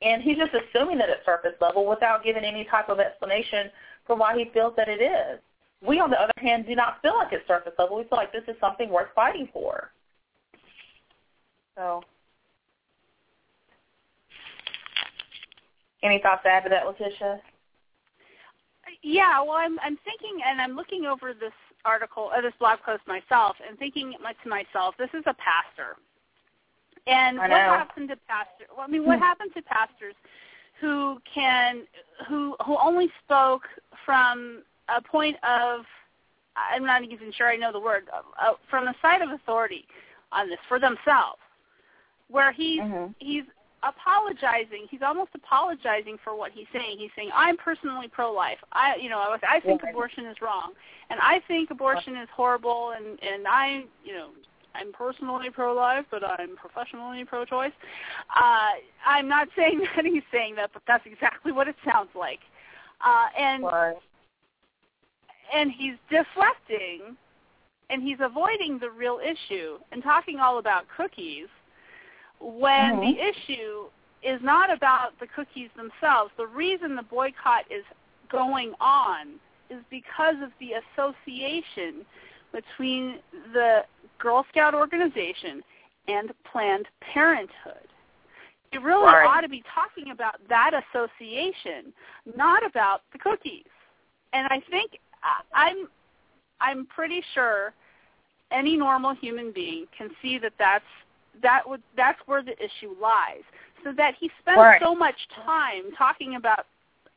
[0.02, 3.70] And he's just assuming that it's surface level without giving any type of explanation
[4.06, 5.38] for why he feels that it is.
[5.84, 7.96] We, on the other hand, do not feel like it's surface level.
[7.96, 9.90] We feel like this is something worth fighting for.
[11.76, 12.02] So,
[16.02, 17.40] any thoughts to add to that, Letitia?
[19.02, 21.52] Yeah, well, I'm I'm thinking, and I'm looking over this
[21.84, 25.96] article, uh, this blog post myself, and thinking to myself, this is a pastor,
[27.06, 28.66] and what happened to pastor?
[28.70, 29.24] Well, I mean, what Hmm.
[29.24, 30.14] happened to pastors
[30.80, 31.86] who can
[32.28, 33.68] who who only spoke
[34.04, 35.84] from a point of
[36.56, 39.86] I'm not even sure I know the word uh, from the side of authority
[40.32, 41.40] on this for themselves,
[42.28, 43.14] where he's Mhm.
[43.18, 43.44] he's
[43.82, 44.86] apologizing.
[44.90, 46.98] He's almost apologizing for what he's saying.
[46.98, 48.58] He's saying, "I'm personally pro-life.
[48.72, 49.90] I, you know, I, was, I think Right.
[49.90, 50.72] abortion is wrong,
[51.10, 54.30] and I think abortion is horrible, and and I, you know,
[54.74, 57.72] I'm personally pro-life, but I'm professionally pro-choice."
[58.34, 58.72] Uh,
[59.04, 62.40] I'm not saying that he's saying that, but that's exactly what it sounds like.
[63.00, 63.96] Uh, and Right.
[65.52, 67.16] And he's deflecting
[67.90, 71.48] and he's avoiding the real issue and talking all about cookies
[72.40, 73.00] when Mhm.
[73.00, 73.90] the issue
[74.22, 76.32] is not about the cookies themselves.
[76.36, 77.84] The reason the boycott is
[78.28, 82.06] going on is because of the association
[82.52, 83.22] between
[83.52, 83.84] the
[84.18, 85.62] Girl Scout organization
[86.08, 87.88] and Planned Parenthood.
[88.70, 89.26] You really Right.
[89.26, 91.92] ought to be talking about that association,
[92.24, 93.66] not about the cookies.
[94.32, 94.98] And I think
[95.54, 95.88] I'm
[96.60, 97.74] I'm pretty sure
[98.50, 100.84] any normal human being can see that that's
[101.42, 103.42] that would that's where the issue lies.
[103.84, 104.80] So that he spends Right.
[104.82, 106.66] so much time talking about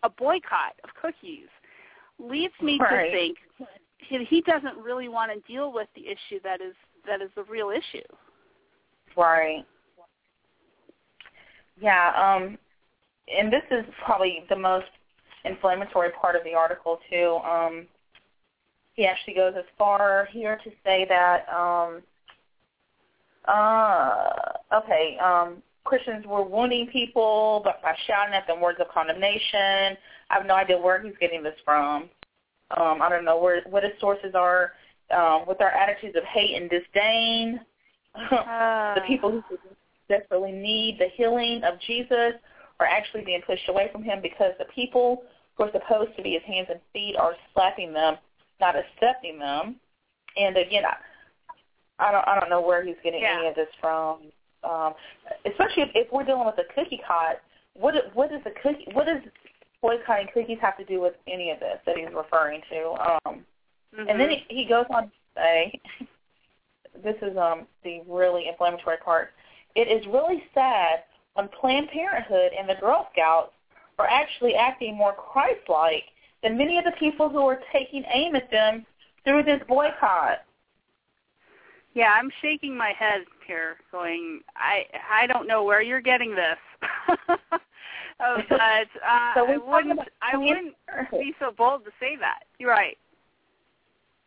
[0.03, 1.47] a boycott of cookies
[2.19, 3.37] leads me to think
[3.97, 6.73] he, he doesn't really want to deal with the issue that is
[7.05, 8.05] that is the real issue.
[9.15, 9.65] Right.
[11.79, 12.57] Yeah, um
[13.27, 14.85] and this is probably the most
[15.43, 17.39] inflammatory part of the article too.
[17.47, 17.87] Um
[18.95, 22.01] he actually goes as far here to say that um
[23.47, 24.31] uh
[24.73, 29.97] okay, um Christians were wounding people but by shouting at them words of condemnation.
[30.29, 32.09] I have no idea where he's getting this from.
[32.75, 34.71] Um, I don't know where what his sources are.
[35.15, 37.59] Um, with our attitudes of hate and disdain,
[38.31, 39.57] the people who
[40.09, 42.33] desperately need the healing of Jesus
[42.79, 45.23] are actually being pushed away from him because the people
[45.55, 48.15] who are supposed to be his hands and feet are slapping them,
[48.59, 49.75] not accepting them.
[50.37, 50.95] And again, I,
[52.07, 53.37] I don't I don't know where he's getting Yeah.
[53.39, 54.19] any of this from.
[54.63, 54.93] Um,
[55.45, 57.35] especially if, if we're dealing with a cookie cot,
[57.73, 59.21] what what does the cookie what does
[59.81, 63.19] boycotting cookies have to do with any of this that he's referring to?
[63.25, 63.45] Um,
[63.97, 64.43] and then Mhm.
[64.49, 65.79] he, he goes on to say,
[67.03, 69.31] this is um, the really inflammatory part.
[69.75, 71.03] It is really sad
[71.35, 73.51] when Planned Parenthood and the Girl Scouts
[73.99, 76.03] are actually acting more Christ-like
[76.43, 78.85] than many of the people who are taking aim at them
[79.23, 80.39] through this boycott.
[81.93, 86.57] Yeah, I'm shaking my head here, going, I I don't know where you're getting this.
[88.19, 90.75] oh, but uh, So I wouldn't I wouldn't
[91.11, 92.43] be so bold to say that.
[92.59, 92.97] You're right.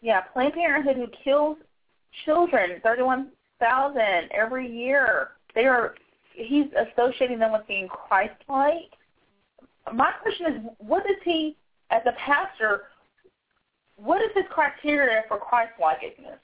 [0.00, 1.58] Yeah, Planned Parenthood who kills
[2.24, 5.30] children, thirty-one thousand every year.
[5.54, 5.94] They are.
[6.32, 8.92] He's associating them with being Christ-like.
[9.92, 11.56] My question is, what does he,
[11.90, 12.84] as a pastor,
[13.96, 16.38] what is his criteria for Christ-likeness?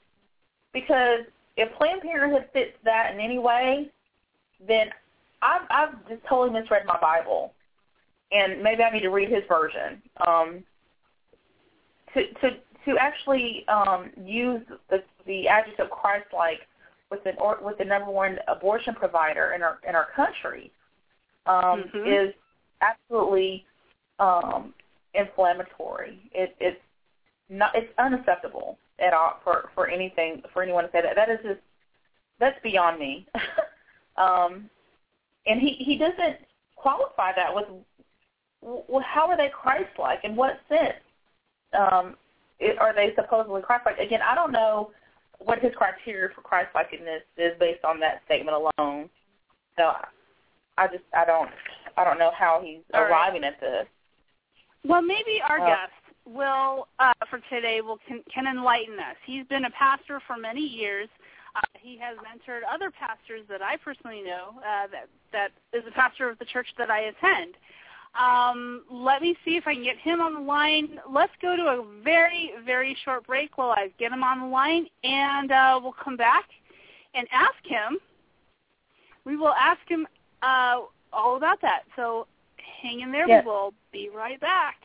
[0.73, 1.21] Because
[1.57, 3.89] if Planned Parenthood fits that in any way,
[4.67, 4.89] then
[5.41, 7.53] I've, I've just totally misread my Bible,
[8.31, 10.01] and maybe I need to read his version.
[10.25, 10.63] Um,
[12.13, 16.59] to to to actually um, use the, the adjective Christ-like
[17.11, 20.71] with an or, with the number one abortion provider in our in our country
[21.45, 22.29] um, Mhm.
[22.29, 22.33] is
[22.81, 23.65] absolutely
[24.19, 24.73] um,
[25.15, 26.19] inflammatory.
[26.33, 26.79] It, it's
[27.49, 31.15] not it's unacceptable at all for for anything for anyone to say that.
[31.15, 31.61] That is just
[32.39, 33.27] that's beyond me.
[34.17, 34.69] um,
[35.45, 36.37] and he he doesn't
[36.75, 37.65] qualify that with
[38.61, 40.23] well, how are they Christ-like?
[40.23, 40.93] In what sense?
[41.77, 42.15] Um,
[42.59, 43.99] it, are they supposedly Christ-like?
[43.99, 44.91] Again, I don't know
[45.39, 49.09] what his criteria for Christ-likeness is based on that statement alone.
[49.77, 49.91] So
[50.77, 51.49] I just I don't
[51.97, 53.09] I don't know how he's All right.
[53.09, 53.85] arriving at this.
[54.85, 55.93] Well, maybe our Uh, guest
[56.25, 59.15] will uh, for today will can, can enlighten us.
[59.25, 61.09] He's been a pastor for many years.
[61.55, 64.59] Uh, he has mentored other pastors that I personally know.
[64.59, 67.55] Uh, that that is a pastor of the church that I attend.
[68.19, 70.99] Um, let me see if I can get him on the line.
[71.09, 74.87] Let's go to a very very short break while I get him on the line,
[75.03, 76.45] and uh, we'll come back
[77.13, 77.97] and ask him.
[79.25, 80.07] We will ask him
[80.43, 80.81] uh,
[81.11, 81.83] all about that.
[81.95, 82.27] So
[82.85, 83.27] hang in there.
[83.27, 83.43] Yes.
[83.43, 84.77] We will be right back.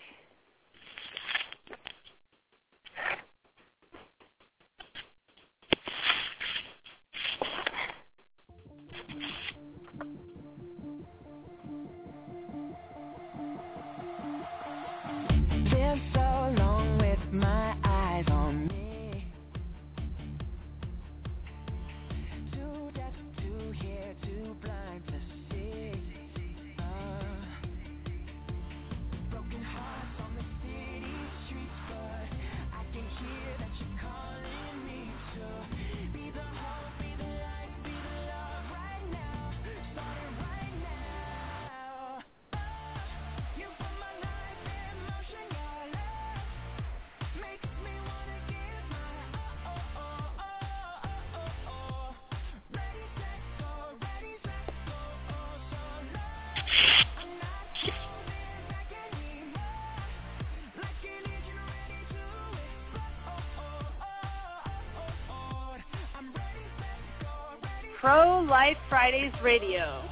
[68.00, 70.02] Pro Life Fridays Radio.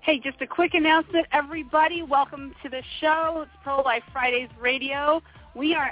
[0.00, 2.02] Hey, just a quick announcement, everybody.
[2.02, 3.42] Welcome to the show.
[3.42, 5.22] It's Pro Life Fridays Radio.
[5.54, 5.90] We are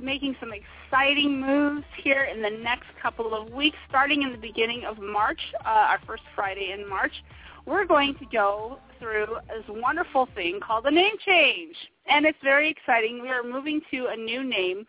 [0.00, 4.82] making some exciting moves here in the next couple of weeks, starting in the beginning
[4.84, 7.12] of March, uh, our first Friday in March.
[7.64, 11.76] We're going to go through this wonderful thing called a name change.
[12.08, 13.22] And it's very exciting.
[13.22, 14.84] We are moving to a new name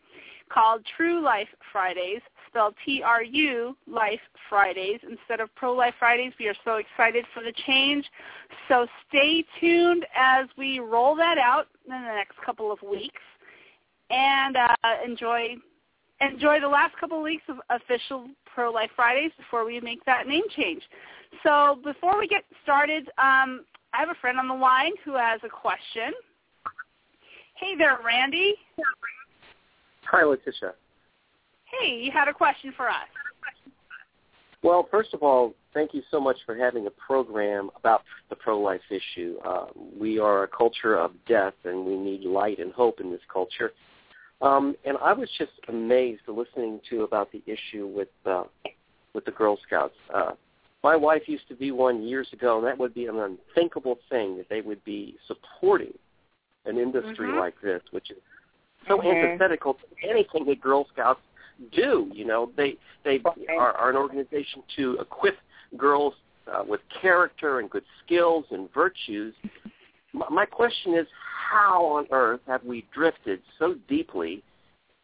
[0.50, 4.20] called True Life Fridays, spelled T-R-U Life
[4.50, 6.34] Fridays instead of Pro Life Fridays.
[6.39, 8.06] We are so excited for the change.
[8.68, 13.22] So stay tuned as we roll that out in the next couple of weeks
[14.10, 15.56] and uh, enjoy
[16.22, 20.28] enjoy the last couple of weeks of official Pro Life Fridays before we make that
[20.28, 20.82] name change.
[21.43, 25.41] So before we get started, um, I have a friend on the line who has
[25.43, 26.14] a question.
[27.56, 28.56] Hey there, Randy.
[30.12, 30.74] Hi, Letitia.
[31.66, 33.08] Hey, you had a question for us.
[34.64, 38.82] Well, first of all, thank you so much for having a program about the pro-life
[38.89, 39.38] issue.
[39.45, 39.68] Uh,
[39.99, 43.74] we are a culture of death, and we need light and hope in this culture.
[44.41, 48.43] Um, and I was just amazed listening to about the issue with uh,
[49.14, 49.95] with the Girl Scouts.
[50.14, 50.32] Uh,
[50.84, 54.38] my wife used to be one years ago, and that would be an unthinkable thing
[54.38, 55.93] that they would be supporting
[56.66, 57.39] an industry Mhm.
[57.39, 58.18] like this, which is
[58.88, 59.11] so Mhm.
[59.11, 61.21] antithetical to anything that Girl Scouts
[61.71, 62.09] do.
[62.13, 63.49] You know, they they Right.
[63.57, 65.38] are, are an organization to equip
[65.77, 66.13] girls
[66.47, 69.33] uh, with character and good skills and virtues.
[70.13, 71.07] My, my question is,
[71.49, 74.43] how on earth have we drifted so deeply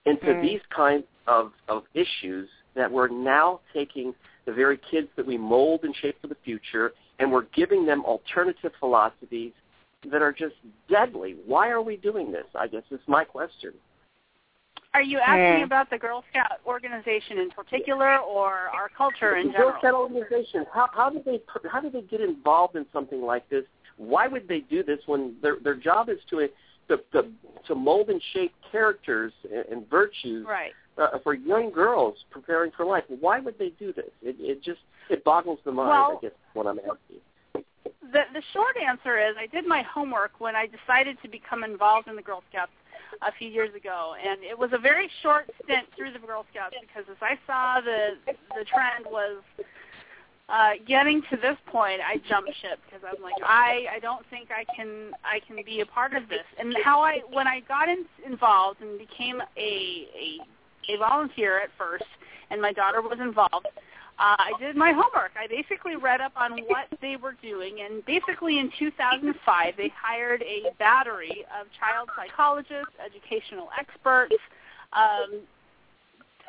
[0.05, 0.41] into Mm.
[0.41, 4.13] these kinds of, of issues that we're now taking
[4.45, 8.03] the very kids that we mold and shape for the future, and we're giving them
[8.05, 9.53] alternative philosophies
[10.09, 10.55] that are just
[10.89, 11.35] deadly.
[11.45, 12.45] Why are we doing this?
[12.55, 13.73] I guess is my question.
[14.93, 19.71] Are you asking about the Girl Scout organization in particular or our culture in general?
[19.71, 19.79] Girl?
[19.79, 21.41] Scout organizations, how, how did they
[21.71, 23.63] how did they get involved in something like this?
[23.97, 26.49] Why would they do this when their their job is to
[26.89, 27.29] to to,
[27.67, 30.73] to mold and shape characters and, and virtues Right.
[30.97, 33.05] uh, for young girls preparing for life?
[33.07, 34.11] Why would they do this?
[34.21, 35.89] It it just it boggles the mind.
[35.89, 37.21] Well- I guess is what I'm asking.
[38.01, 42.07] The the short answer is I did my homework when I decided to become involved
[42.07, 42.71] in the Girl Scouts
[43.21, 46.75] a few years ago, and it was a very short stint through the Girl Scouts
[46.81, 49.43] because as I saw the the trend was
[50.49, 54.49] uh, getting to this point, I jumped ship because I'm like I I don't think
[54.51, 56.45] I can I can be a part of this.
[56.59, 60.39] And how I when I got in, involved and became a a
[60.89, 62.05] a volunteer at first,
[62.49, 63.67] and my daughter was involved.
[64.21, 65.31] Uh, I did my homework.
[65.35, 70.43] I basically read up on what they were doing, and basically in 2005 they hired
[70.43, 74.35] a battery of child psychologists, educational experts,
[74.93, 75.41] um,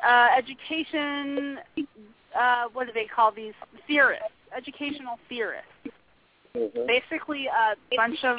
[0.07, 1.57] uh, education.
[2.37, 3.55] Uh, what do they call these
[3.87, 4.29] theorists?
[4.55, 5.71] Educational theorists.
[6.85, 8.37] Basically, a bunch of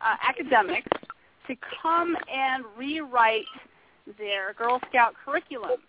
[0.00, 0.88] uh, academics
[1.48, 3.44] to come and rewrite
[4.16, 5.80] their Girl Scout curriculum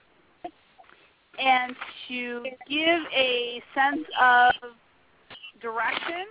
[1.40, 1.76] and
[2.08, 4.54] to give a sense of
[5.62, 6.26] direction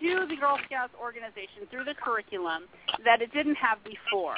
[0.00, 2.64] to the Girl Scouts organization through the curriculum
[3.04, 4.36] that it didn't have before.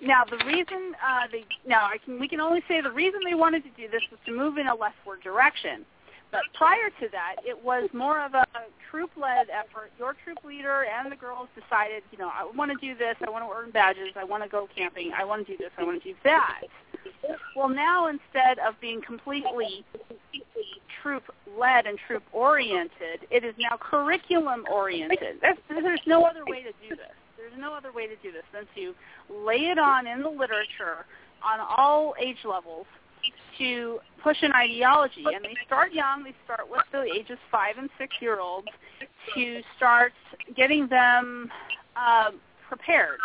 [0.00, 3.34] Now, the reason uh, they now I can we can only say the reason they
[3.34, 5.86] wanted to do this was to move in a leftward direction.
[6.32, 8.44] But prior to that, it was more of a
[8.90, 9.92] troop-led effort.
[9.96, 13.14] Your troop leader and the girls decided, you know, I want to do this.
[13.24, 14.10] I want to earn badges.
[14.16, 15.12] I want to go camping.
[15.16, 15.70] I want to do this.
[15.78, 16.62] I want to do that.
[17.54, 19.84] Well, now instead of being completely
[21.02, 25.40] troop-led and troop-oriented, it is now curriculum-oriented.
[25.40, 27.14] There's, there's no other way to do this.
[27.36, 28.94] There's no other way to do this than to
[29.32, 31.06] lay it on in the literature
[31.44, 32.86] on all age levels
[33.58, 35.24] to push an ideology.
[35.34, 36.24] And they start young.
[36.24, 38.68] They start with the ages five and six year olds
[39.34, 40.12] to start
[40.56, 41.50] getting them
[41.96, 43.18] um, prepared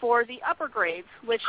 [0.00, 1.42] for the upper grades, which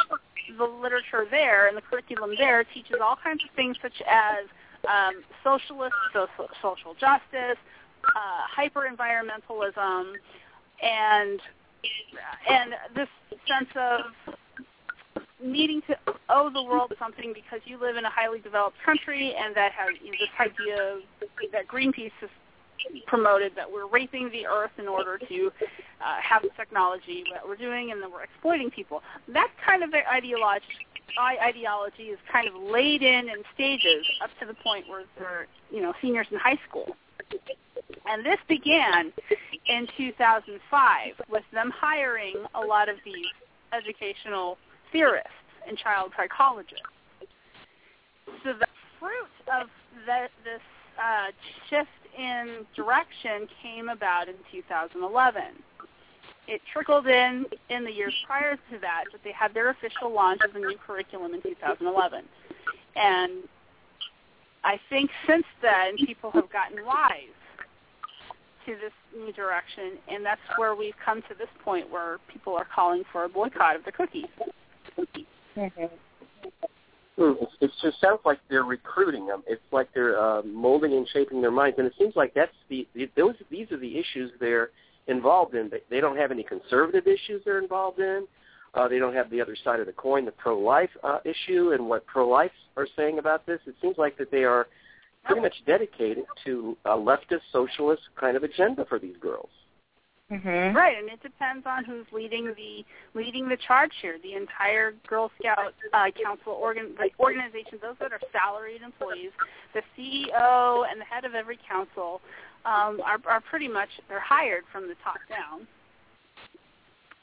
[0.58, 4.46] the literature there and the curriculum there teaches all kinds of things such as
[4.88, 6.28] um, socialist, so,
[6.62, 7.58] social justice,
[8.16, 10.14] uh, hyper environmentalism,
[10.82, 11.40] and
[12.50, 13.08] and this
[13.48, 14.36] sense of
[15.44, 15.96] needing to
[16.30, 19.90] owe the world something because you live in a highly developed country and that has
[20.04, 21.00] you know, this idea
[21.54, 22.12] that Greenpeace
[23.08, 25.52] promoted that we're raping the earth in order to
[26.02, 29.02] uh, have the technology that we're doing and that we're exploiting people.
[29.28, 30.66] That kind of ideology,
[31.42, 35.82] ideology is kind of laid in in stages up to the point where they're you
[35.82, 36.96] know seniors in high school.
[38.06, 39.12] And this began
[39.68, 43.28] in 2005 with them hiring a lot of these
[43.74, 44.58] educational
[44.92, 45.30] theorists
[45.68, 46.82] and child psychologists.
[48.44, 48.68] So the
[49.00, 49.68] fruit of
[50.06, 50.62] the, this
[50.98, 51.32] uh,
[51.70, 55.44] shift in direction came about in 2011.
[56.48, 60.42] It trickled in in the years prior to that, but they had their official launch
[60.44, 62.24] of the new curriculum in 2011.
[62.96, 63.44] And
[64.64, 67.36] I think since then, people have gotten wise
[68.66, 72.68] to this new direction, and that's where we've come to this point where people are
[72.74, 74.26] calling for a boycott of the cookies.
[74.98, 75.86] Mm-hmm.
[77.20, 79.44] Hmm, It, it just sounds like they're recruiting them.
[79.46, 82.88] It's like they're uh, molding and shaping their minds, and it seems like that's the,
[82.96, 84.70] the those these are the issues they're
[85.08, 85.70] involved in.
[85.70, 88.26] They, they don't have any conservative issues they're involved in.
[88.74, 91.90] Uh, they don't have the other side of the coin, the pro-life uh, issue, and
[91.90, 93.60] what pro-life are saying about this.
[93.66, 94.68] It seems like that they are
[95.26, 99.50] pretty much dedicated to a leftist, socialist kind of agenda for these girls.
[100.32, 100.76] Mhm.
[100.76, 104.20] Right, and it depends on who's leading the leading the charge here.
[104.22, 109.32] The entire Girl Scout uh, Council organ the organization, those that are salaried employees,
[109.74, 112.22] the CEO and the head of every council
[112.66, 115.66] um, are, are pretty much they're hired from the top down,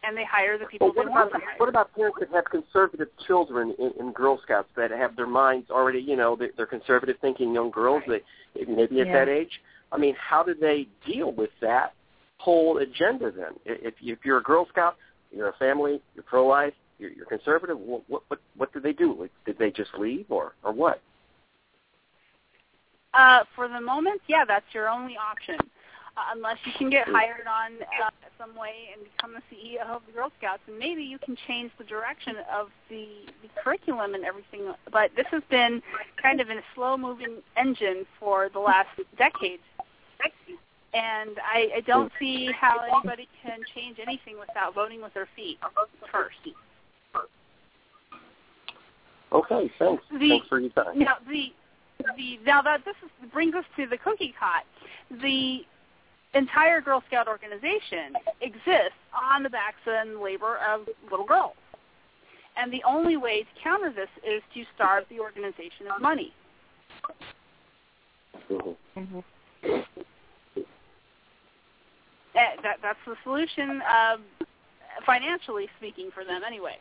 [0.02, 2.46] and they hire the people Well, what they want about what about parents that have
[2.46, 6.66] conservative children in, in Girl Scouts that have their minds already, you know, they're, they're
[6.66, 8.22] conservative thinking young girls, they
[8.66, 9.12] maybe at Yeah.
[9.24, 9.60] that age.
[9.92, 11.94] I mean, how do they deal with that
[12.38, 13.52] whole agenda then?
[13.64, 14.96] If if you're a Girl Scout,
[15.32, 17.78] you're a family, you're pro-life, you're, you're conservative.
[17.78, 19.28] What what what, what did they do?
[19.44, 21.00] Did they just leave or or what?
[23.14, 25.56] Uh, for the moment, yeah, that's your only option.
[26.16, 27.72] Uh, unless you can get hired on
[28.02, 31.36] uh, some way and become the CEO of the Girl Scouts, and maybe you can
[31.46, 33.06] change the direction of the,
[33.42, 34.72] the curriculum and everything.
[34.90, 35.82] But this has been
[36.22, 39.60] kind of in a slow-moving engine for the last decade,
[40.96, 45.58] and I, I don't see how anybody can change anything without voting with their feet
[46.10, 46.36] first.
[49.32, 50.02] Okay, thanks.
[50.10, 50.98] The- thanks for your time.
[50.98, 51.52] Now the
[52.16, 54.64] the now that this is, brings us to the cookie cot.
[55.22, 55.60] The
[56.34, 61.56] entire Girl Scout organization exists on the backs and labor of little girls,
[62.56, 66.32] and the only way to counter this is to starve the organization of money.
[68.50, 69.24] Mhm.
[69.62, 69.86] That,
[72.62, 74.22] that that's the solution, um,
[75.04, 76.76] financially speaking, for them anyway.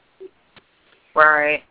[1.15, 1.63] Right.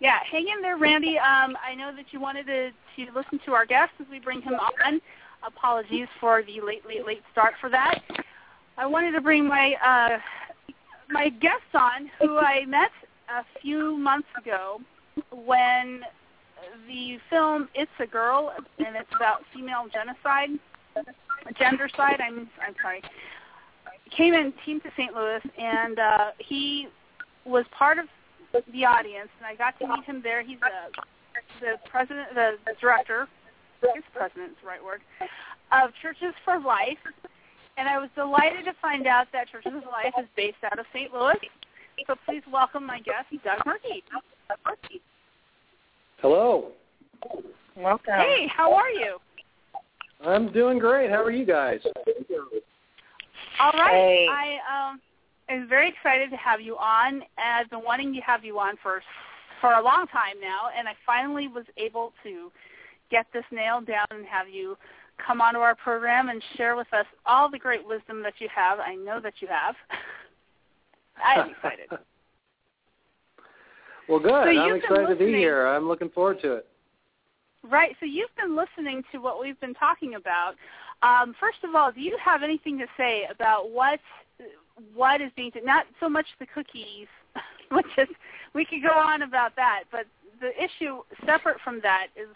[0.00, 1.18] Yeah, hang in there, Randy.
[1.18, 4.40] Um, I know that you wanted to, to listen to our guest as we bring
[4.40, 5.00] him on.
[5.46, 8.00] Apologies for the late, late, late start for that.
[8.78, 10.18] I wanted to bring my uh,
[11.10, 12.90] my guest on, who I met
[13.28, 14.80] a few months ago
[15.30, 16.00] when
[16.88, 20.50] the film "It's a Girl" and it's about female genocide,
[21.60, 22.20] gendercide.
[22.20, 23.02] I'm I'm sorry.
[24.16, 25.14] Came in team to St.
[25.14, 26.88] Louis, and uh, he
[27.44, 28.06] was part of
[28.72, 30.42] the audience, and I got to meet him there.
[30.42, 31.02] He's the
[31.60, 33.28] the president, the, the director,
[33.82, 35.00] I guess president is the right word,
[35.72, 36.98] of Churches for Life,
[37.76, 40.86] and I was delighted to find out that Churches for Life is based out of
[40.92, 41.12] St.
[41.12, 41.34] Louis.
[42.06, 44.02] So please welcome my guest, Doug Merkey.
[46.20, 46.72] Hello.
[47.76, 48.14] Welcome.
[48.14, 49.18] Hey, how are you?
[50.26, 51.10] I'm doing great.
[51.10, 51.80] How are you guys?
[53.60, 53.92] All right.
[53.92, 54.28] Hey.
[54.30, 55.00] I um
[55.48, 57.14] am very excited to have you on.
[57.14, 59.02] And I've been wanting to have you on for
[59.60, 62.50] for a long time now, and I finally was able to
[63.10, 64.76] get this nailed down and have you
[65.24, 68.80] come onto our program and share with us all the great wisdom that you have.
[68.80, 69.74] I know that you have.
[71.24, 71.88] I am excited.
[74.08, 74.30] well, good.
[74.30, 75.66] So I'm excited to be here.
[75.66, 76.66] I'm looking forward to it.
[77.70, 77.96] Right.
[77.98, 80.54] So you've been listening to what we've been talking about.
[81.02, 84.00] Um, first of all, do you have anything to say about what
[84.94, 87.06] what is being not so much the cookies,
[87.70, 88.08] which is
[88.52, 90.06] we could go on about that, but
[90.40, 92.28] the issue separate from that is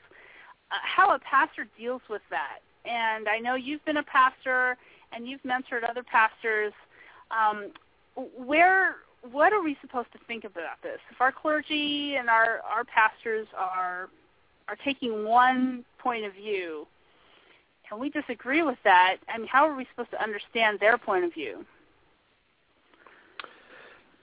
[0.70, 2.60] uh, how a pastor deals with that.
[2.84, 4.76] And I know you've been a pastor
[5.12, 6.72] and you've mentored other pastors.
[7.30, 7.72] Um,
[8.14, 8.96] where
[9.32, 11.00] what are we supposed to think about this?
[11.10, 14.08] If our clergy and our our pastors are
[14.68, 16.86] are taking one point of view
[17.90, 21.24] and we disagree with that, I mean, how are we supposed to understand their point
[21.24, 21.64] of view?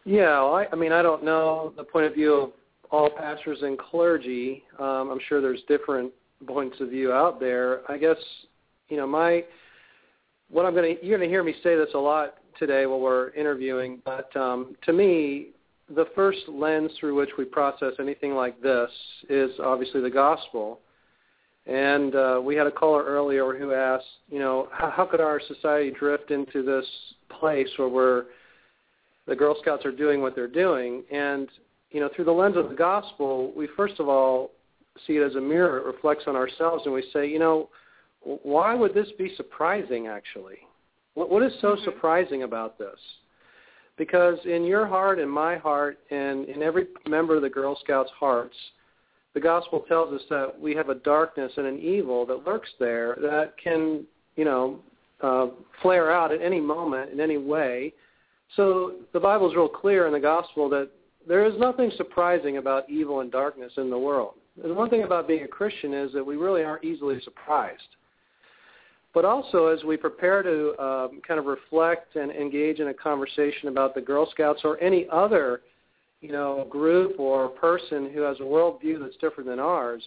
[0.03, 2.51] Yeah, well, I, I mean, I don't know the point of view of
[2.91, 4.63] all pastors and clergy.
[4.77, 6.11] Um, I'm sure there's different
[6.45, 7.89] points of view out there.
[7.89, 8.17] I guess,
[8.89, 9.43] you know, my
[10.51, 12.99] what I'm going to you're going to hear me say this a lot today while
[12.99, 15.47] we're interviewing, but um, to me,
[15.93, 18.89] the first lens through which we process anything like this
[19.29, 20.79] is obviously the gospel.
[21.67, 25.39] And uh, we had a caller earlier who asked, you know, how, how could our
[25.47, 26.85] society drift into this
[27.39, 28.25] place where we're
[29.27, 31.03] the Girl Scouts are doing what they're doing?
[31.11, 31.49] And
[31.91, 34.51] you know, through the lens of the gospel, we first of all
[35.07, 35.77] see it as a mirror.
[35.77, 37.69] It reflects on ourselves, and we say, you know,
[38.21, 40.07] why would this be surprising?
[40.07, 40.57] Actually,
[41.13, 41.83] what, what is so Mhm.
[41.83, 42.99] surprising about this?
[43.97, 48.11] Because in your heart and my heart and in every member of the Girl Scouts'
[48.17, 48.55] hearts,
[49.33, 53.17] the gospel tells us that we have a darkness and an evil that lurks there
[53.21, 54.79] that can, you know,
[55.21, 55.47] uh,
[55.81, 57.93] flare out at any moment in any way.
[58.55, 60.89] So the Bible is real clear in the gospel that
[61.27, 64.35] there is nothing surprising about evil and darkness in the world.
[64.61, 67.81] The one thing about being a Christian is that we really aren't easily surprised.
[69.15, 73.69] But also, as we prepare to um, kind of reflect and engage in a conversation
[73.69, 75.61] about the Girl Scouts or any other,
[76.19, 80.03] you know, group or person who has a worldview that's different than ours,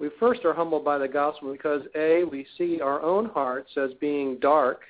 [0.00, 3.90] we first are humbled by the gospel because a we see our own hearts as
[4.00, 4.80] being dark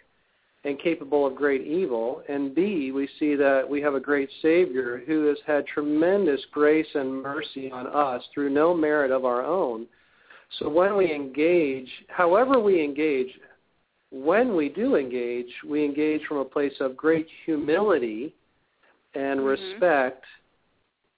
[0.64, 5.02] and capable of great evil, and b we see that we have a great Savior
[5.06, 9.86] who has had tremendous grace and mercy on us through no merit of our own.
[10.58, 13.28] So when we engage, however we engage,
[14.10, 18.32] when we do engage, we engage from a place of great humility
[19.14, 19.46] and Mhm.
[19.46, 20.24] respect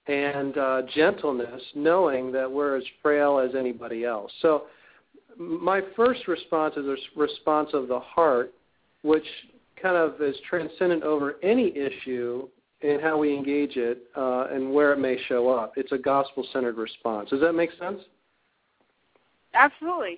[0.07, 4.31] and uh, gentleness, knowing that we're as frail as anybody else.
[4.41, 4.67] So
[5.35, 8.53] my first response is a response of the heart,
[9.01, 9.27] which
[9.75, 12.47] kind of is transcendent over any issue
[12.81, 15.77] in how we engage it uh, and where it may show up.
[15.77, 17.29] It's a gospel-centered response.
[17.29, 18.01] Does that make sense?
[19.57, 20.17] Absolutely.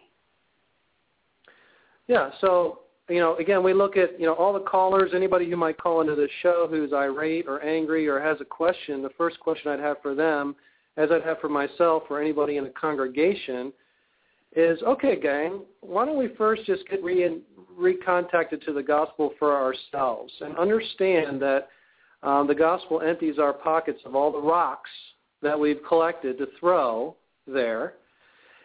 [2.08, 2.32] Yeah.
[2.42, 2.80] So
[3.10, 6.02] you know, again, we look at you know all the callers, anybody who might call
[6.02, 9.02] into the show who's irate or angry or has a question.
[9.02, 10.56] The first question I'd have for them,
[10.98, 13.74] as I'd have for myself or anybody in the congregation,
[14.56, 15.62] is okay, gang.
[15.82, 17.42] Why don't we first just get re
[17.80, 21.70] recontacted to the gospel for ourselves and understand that
[22.24, 24.90] um, the gospel empties our pockets of all the rocks
[25.42, 27.16] that we've collected to throw
[27.48, 27.94] there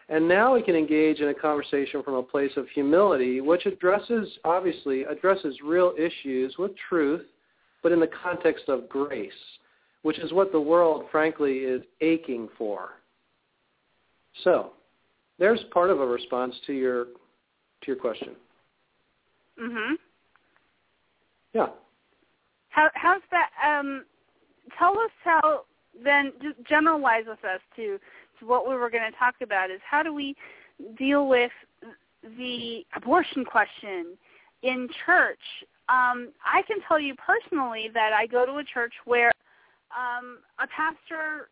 [0.09, 4.29] and now we can engage in a conversation from a place of humility, which addresses,
[4.43, 7.25] obviously, addresses real issues with truth,
[7.81, 9.31] but in the context of grace,
[10.03, 12.89] which is what the world, frankly, is aching for.
[14.43, 14.73] So,
[15.39, 18.35] there's part of a response to your to your question.
[19.57, 19.97] Mhm.
[21.53, 21.69] Yeah.
[22.69, 23.51] How how's that?
[23.63, 24.05] Um,
[24.77, 25.65] tell us how.
[25.97, 27.97] Then just generalize with us to
[28.41, 30.35] what we were going to talk about is how do we
[30.97, 31.51] deal with
[32.37, 34.17] the abortion question
[34.63, 35.39] in church.
[35.87, 39.31] Um, I can tell you personally that I go to a church where
[39.95, 41.49] um, a pastor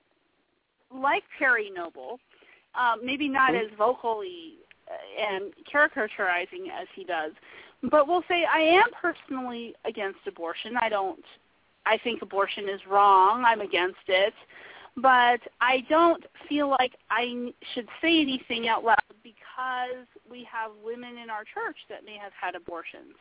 [0.93, 2.19] like Perry Noble,
[2.75, 4.55] um, maybe not as vocally
[4.87, 7.31] uh, and caricaturizing as he does,
[7.91, 10.75] but we'll say I am personally against abortion.
[10.81, 11.23] I don't.
[11.85, 13.43] I think abortion is wrong.
[13.45, 14.33] I'm against it
[14.97, 21.17] but I don't feel like I should say anything out loud because we have women
[21.17, 23.15] in our church that may have had abortions.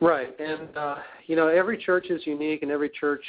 [0.00, 3.24] Right, and uh, you know every church is unique, and every church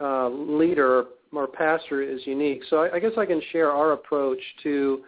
[0.00, 2.62] uh, leader or pastor is unique.
[2.68, 5.04] So I, I guess I can share our approach to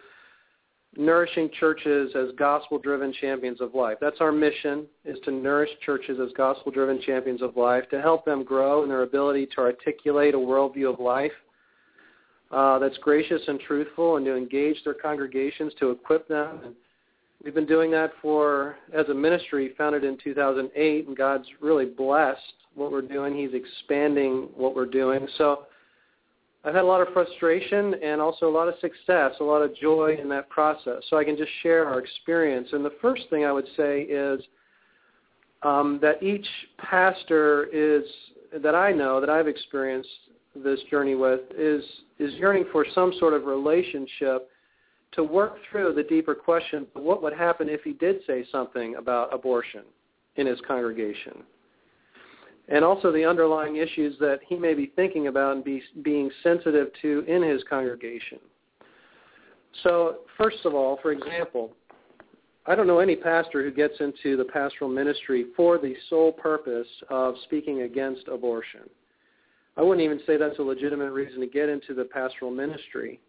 [0.98, 3.96] nourishing churches as gospel-driven champions of life.
[4.00, 8.42] That's our mission: is to nourish churches as gospel-driven champions of life, to help them
[8.44, 11.32] grow in their ability to articulate a worldview of life
[12.50, 16.60] uh, that's gracious and truthful, and to engage their congregations, to equip them.
[16.64, 16.74] And
[17.44, 22.40] we've been doing that for as a ministry founded in 2008, and God's really blessed
[22.74, 23.36] what we're doing.
[23.36, 25.26] He's expanding what we're doing.
[25.38, 25.66] So.
[26.64, 29.74] I've had a lot of frustration and also a lot of success, a lot of
[29.76, 31.02] joy in that process.
[31.08, 32.68] So I can just share our experience.
[32.72, 34.40] And the first thing I would say is
[35.62, 36.46] um, that each
[36.78, 38.04] pastor is
[38.62, 40.08] that I know that I've experienced
[40.54, 41.84] this journey with is
[42.18, 44.50] is yearning for some sort of relationship
[45.12, 49.32] to work through the deeper question: what would happen if he did say something about
[49.32, 49.82] abortion
[50.36, 51.42] in his congregation?
[52.68, 56.88] And also the underlying issues that he may be thinking about and be being sensitive
[57.02, 58.38] to in his congregation.
[59.82, 61.72] So, first of all, for example,
[62.66, 66.88] I don't know any pastor who gets into the pastoral ministry for the sole purpose
[67.08, 68.82] of speaking against abortion.
[69.76, 73.20] I wouldn't even say that's a legitimate reason to get into the pastoral ministry.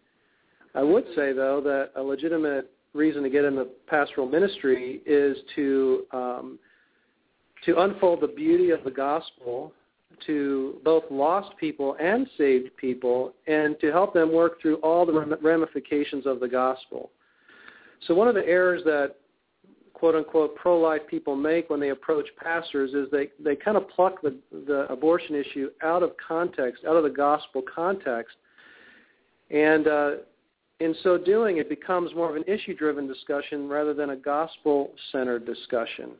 [0.74, 5.36] I would say, though, that a legitimate reason to get in the pastoral ministry is
[5.54, 6.58] to um,
[7.64, 9.72] to unfold the beauty of the gospel
[10.26, 15.38] to both lost people and saved people and to help them work through all the
[15.42, 17.10] ramifications of the gospel.
[18.06, 19.16] So one of the errors that
[19.94, 24.20] quote unquote pro-life people make when they approach pastors is they, they kind of pluck
[24.22, 24.34] the,
[24.66, 28.36] the abortion issue out of context, out of the gospel context,
[29.50, 30.10] and uh,
[30.80, 36.12] in so doing, it becomes more of an issue-driven discussion rather than a gospel-centered discussion.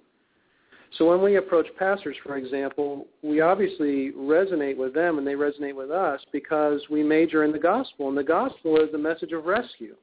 [0.99, 5.75] So when we approach pastors, for example, we obviously resonate with them and they resonate
[5.75, 9.45] with us because we major in the gospel, and the gospel is the message of
[9.45, 9.95] rescue.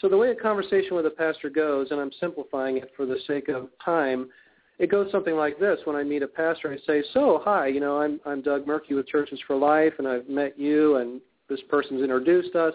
[0.00, 3.18] So the way a conversation with a pastor goes, and I'm simplifying it for the
[3.28, 4.28] sake of time,
[4.80, 5.78] it goes something like this.
[5.84, 8.96] When I meet a pastor, I say, so, hi, you know, I'm, I'm Doug Merkey
[8.96, 12.74] with Churches for Life, and I've met you, and this person's introduced us.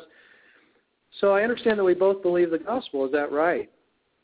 [1.20, 3.06] So I understand that we both believe the gospel.
[3.06, 3.70] Is that right?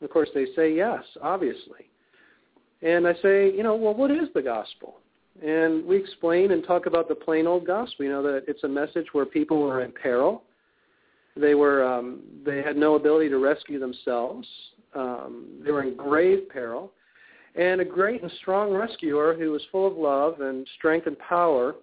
[0.00, 1.90] Of course, they say yes, obviously.
[2.82, 4.96] And I say, you know, well, what is the gospel?
[5.42, 8.04] And we explain and talk about the plain old gospel.
[8.04, 10.42] You know that it's a message where people were in peril.
[11.36, 14.48] They were um, they had no ability to rescue themselves.
[14.94, 16.92] Um, they were in grave peril,
[17.54, 21.74] and a great and strong rescuer who was full of love and strength and power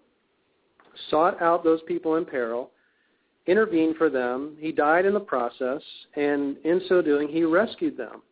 [1.09, 2.71] sought out those people in peril,
[3.45, 4.55] intervened for them.
[4.59, 5.81] He died in the process,
[6.15, 8.23] and in so doing, he rescued them.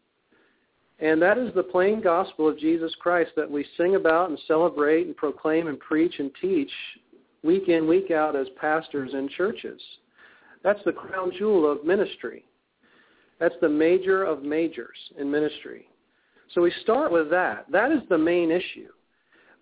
[1.01, 5.07] And that is the plain gospel of Jesus Christ that we sing about and celebrate
[5.07, 6.71] and proclaim and preach and teach
[7.43, 9.81] week in, week out as pastors in churches.
[10.63, 12.45] That's the crown jewel of ministry.
[13.39, 15.87] That's the major of majors in ministry.
[16.53, 17.65] So we start with that.
[17.71, 18.89] That is the main issue.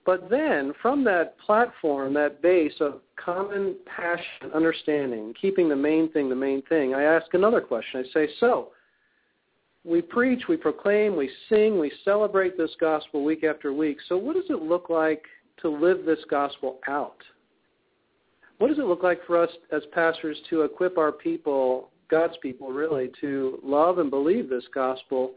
[0.05, 6.27] But then from that platform, that base of common passion, understanding, keeping the main thing
[6.27, 8.03] the main thing, I ask another question.
[8.03, 8.69] I say, so,
[9.85, 13.97] we preach, we proclaim, we sing, we celebrate this gospel week after week.
[14.07, 15.23] So what does it look like
[15.61, 17.17] to live this gospel out?
[18.57, 22.71] What does it look like for us as pastors to equip our people, God's people
[22.71, 25.31] really, to love and believe this gospel,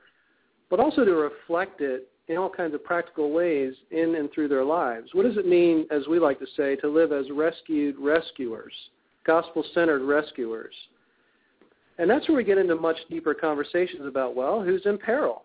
[0.70, 4.64] but also to reflect it in all kinds of practical ways in and through their
[4.64, 5.11] lives?
[5.12, 8.72] What does it mean, as we like to say, to live as rescued rescuers,
[9.24, 10.74] gospel-centered rescuers?
[12.03, 15.44] And that's where we get into much deeper conversations about, well, who's in peril?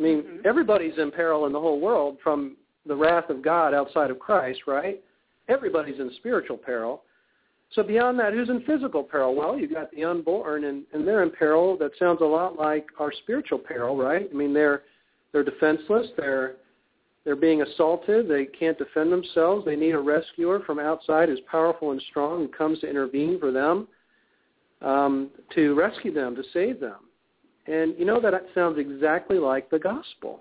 [0.00, 0.46] I mean, Mhm.
[0.46, 4.66] everybody's in peril in the whole world from the wrath of God outside of Christ,
[4.66, 5.04] right?
[5.48, 7.04] Everybody's in spiritual peril.
[7.68, 9.34] So beyond that, who's in physical peril?
[9.34, 11.76] Well, you've got the unborn, and, and they're in peril.
[11.76, 14.26] That sounds a lot like our spiritual peril, right?
[14.30, 14.84] I mean, they're
[15.32, 16.10] they're defenseless.
[16.16, 16.56] They're
[17.24, 18.26] they're being assaulted.
[18.26, 19.66] They can't defend themselves.
[19.66, 23.50] They need a rescuer from outside who's powerful and strong who comes to intervene for
[23.50, 23.86] them
[24.82, 26.96] um, to rescue them, to save them.
[27.66, 30.40] And you know that sounds exactly like the gospel.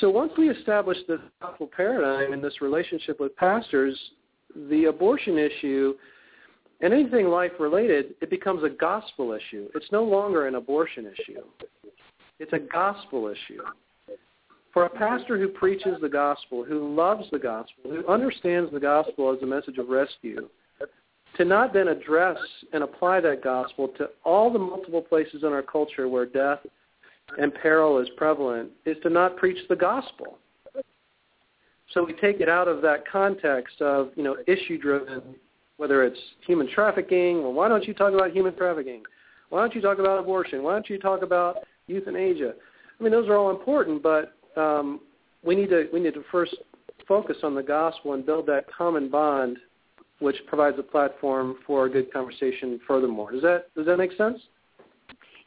[0.00, 3.98] So once we establish this gospel paradigm in this relationship with pastors,
[4.68, 5.94] the abortion issue
[6.80, 9.68] and anything life related, it becomes a gospel issue.
[9.74, 11.42] It's no longer an abortion issue.
[12.38, 13.62] It's a gospel issue.
[14.72, 19.34] For a pastor who preaches the gospel, who loves the gospel, who understands the gospel
[19.34, 20.48] as a message of rescue,
[21.36, 22.38] to not then address
[22.72, 26.58] and apply that gospel to all the multiple places in our culture where death
[27.38, 30.38] and peril is prevalent is to not preach the gospel.
[31.92, 35.34] So we take it out of that context of, you know, issue driven,
[35.76, 39.02] whether it's human trafficking, well why don't you talk about human trafficking?
[39.48, 40.62] Why don't you talk about abortion?
[40.62, 42.54] Why don't you talk about euthanasia?
[42.98, 45.00] I mean those are all important, but um,
[45.44, 46.54] we need to we need to first
[47.08, 49.58] focus on the gospel and build that common bond
[50.20, 53.32] which provides a platform for a good conversation furthermore.
[53.32, 54.38] Does that does that make sense?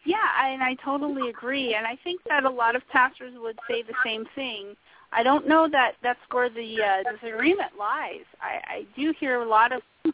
[0.05, 1.75] Yeah, and I totally agree.
[1.75, 4.75] And I think that a lot of pastors would say the same thing.
[5.13, 8.25] I don't know that that's where the uh, disagreement lies.
[8.41, 9.81] I, I do hear a lot of.
[10.05, 10.11] Uh,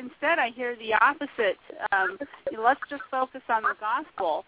[0.00, 1.58] instead, I hear the opposite.
[1.92, 2.18] Um,
[2.58, 4.44] let's just focus on the gospel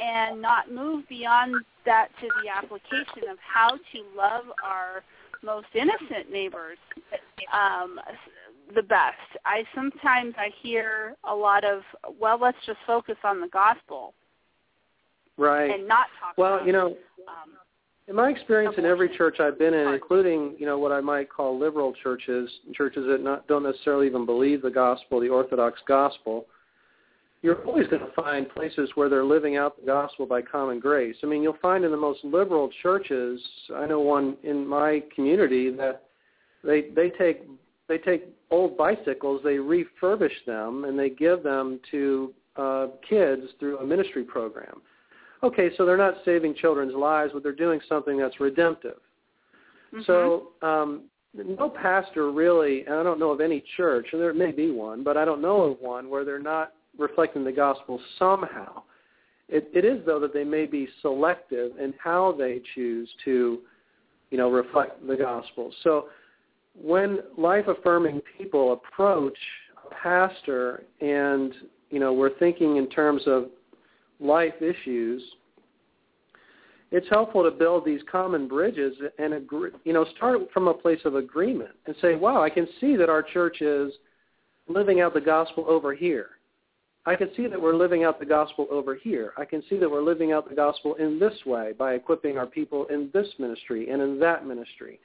[0.00, 1.54] and not move beyond
[1.84, 5.02] that to the application of how to love our
[5.42, 6.78] most innocent neighbors
[7.52, 7.98] um,
[8.74, 9.16] the best.
[9.44, 11.82] I sometimes I hear a lot of,
[12.18, 14.14] well, let's just focus on the gospel
[15.36, 15.70] Right.
[15.70, 16.96] and not talk Well, about you know,
[17.26, 17.52] um,
[18.08, 21.30] in my experience in every church I've been in, including you know what I might
[21.30, 26.46] call liberal churches, churches that not, don't necessarily even believe the gospel, the Orthodox gospel,
[27.42, 31.16] you're always going to find places where they're living out the gospel by common grace.
[31.22, 33.40] I mean, you'll find in the most liberal churches.
[33.74, 36.02] I know one in my community that
[36.62, 37.46] they they take
[37.90, 43.78] they take old bicycles, they refurbish them, and they give them to uh, kids through
[43.78, 44.80] a ministry program.
[45.42, 49.00] Okay, so they're not saving children's lives, but they're doing something that's redemptive.
[49.92, 50.06] mhm.
[50.06, 51.02] So um,
[51.34, 55.02] no pastor really, and I don't know of any church, and there may be one,
[55.02, 58.82] but I don't know of one where they're not reflecting the gospel somehow.
[59.48, 63.60] It, it is though that they may be selective in how they choose to,
[64.30, 65.72] you know, reflect the gospel.
[65.82, 66.06] So
[66.74, 69.36] when life-affirming people approach
[69.90, 71.52] a pastor and
[71.90, 73.46] you know we're thinking in terms of
[74.20, 75.22] life issues,
[76.90, 81.00] it's helpful to build these common bridges and agree, you know start from a place
[81.04, 83.92] of agreement and say, wow, I can see that our church is
[84.68, 86.30] living out the gospel over here.
[87.06, 89.32] I can see that we're living out the gospel over here.
[89.38, 92.46] I can see that we're living out the gospel in this way by equipping our
[92.46, 95.00] people in this ministry and in that ministry.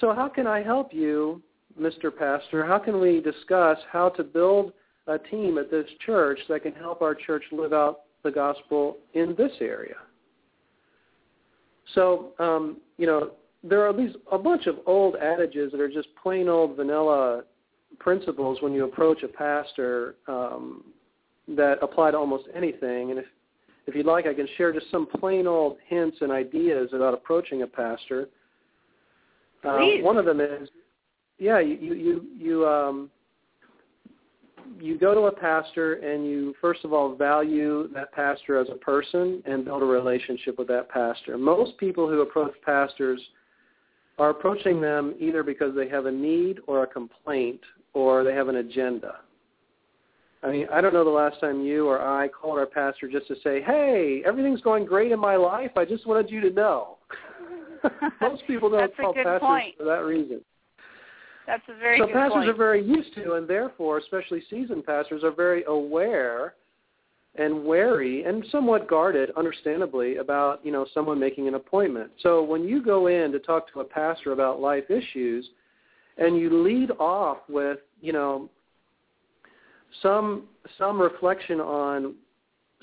[0.00, 1.42] So how can I help you,
[1.80, 2.16] Mr.
[2.16, 2.64] Pastor?
[2.64, 4.72] How can we discuss how to build
[5.06, 9.34] a team at this church that can help our church live out the gospel in
[9.36, 9.96] this area?
[11.94, 13.32] So, um, you know,
[13.62, 17.44] there are these a bunch of old adages that are just plain old vanilla
[17.98, 20.84] principles when you approach a pastor um,
[21.48, 23.10] that apply to almost anything.
[23.10, 23.26] And if
[23.86, 27.62] if you'd like, I can share just some plain old hints and ideas about approaching
[27.62, 28.28] a pastor.
[29.66, 30.02] Uh, Please.
[30.02, 30.68] one of them is,
[31.38, 33.10] yeah, you you you, um,
[34.80, 38.76] you go to a pastor and you first of all value that pastor as a
[38.76, 41.36] person and build a relationship with that pastor.
[41.36, 43.20] Most people who approach pastors
[44.18, 47.60] are approaching them either because they have a need or a complaint
[47.92, 49.16] or they have an agenda.
[50.42, 53.26] I mean, I don't know the last time you or I called our pastor just
[53.28, 55.72] to say, "Hey, everything's going great in my life.
[55.76, 56.95] I just wanted you to know."
[58.20, 59.74] Most people don't call pastors point.
[59.76, 60.40] for that reason.
[61.46, 62.48] That's a very so pastors point.
[62.48, 66.54] are very used to, and therefore, especially seasoned pastors, are very aware
[67.38, 72.10] and wary and somewhat guarded, understandably, about you know someone making an appointment.
[72.22, 75.48] So when you go in to talk to a pastor about life issues,
[76.18, 78.48] and you lead off with you know
[80.02, 80.44] some
[80.78, 82.14] some reflection on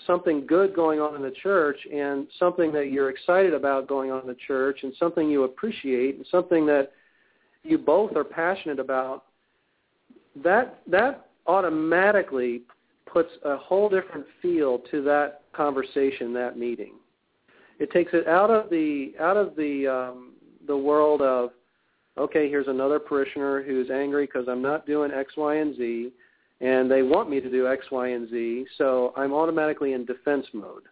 [0.05, 4.21] something good going on in the church and something that you're excited about going on
[4.21, 6.91] in the church and something you appreciate and something that
[7.63, 9.25] you both are passionate about
[10.43, 12.61] that that automatically
[13.05, 16.93] puts a whole different feel to that conversation that meeting.
[17.79, 20.33] It takes it out of the out of the um
[20.67, 21.51] the world of
[22.17, 26.11] okay here's another parishioner who's angry because i'm not doing x y and z
[26.63, 30.45] and they want me to do X, Y, and Z, so I'm automatically in defense
[30.53, 30.83] mode.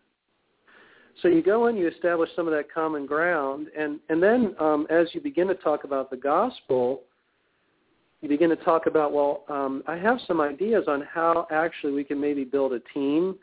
[1.21, 4.85] So you go in, you establish some of that common ground, and, and then um,
[4.89, 7.03] as you begin to talk about the gospel,
[8.19, 12.03] you begin to talk about, well, um, I have some ideas on how actually we
[12.03, 13.35] can maybe build a team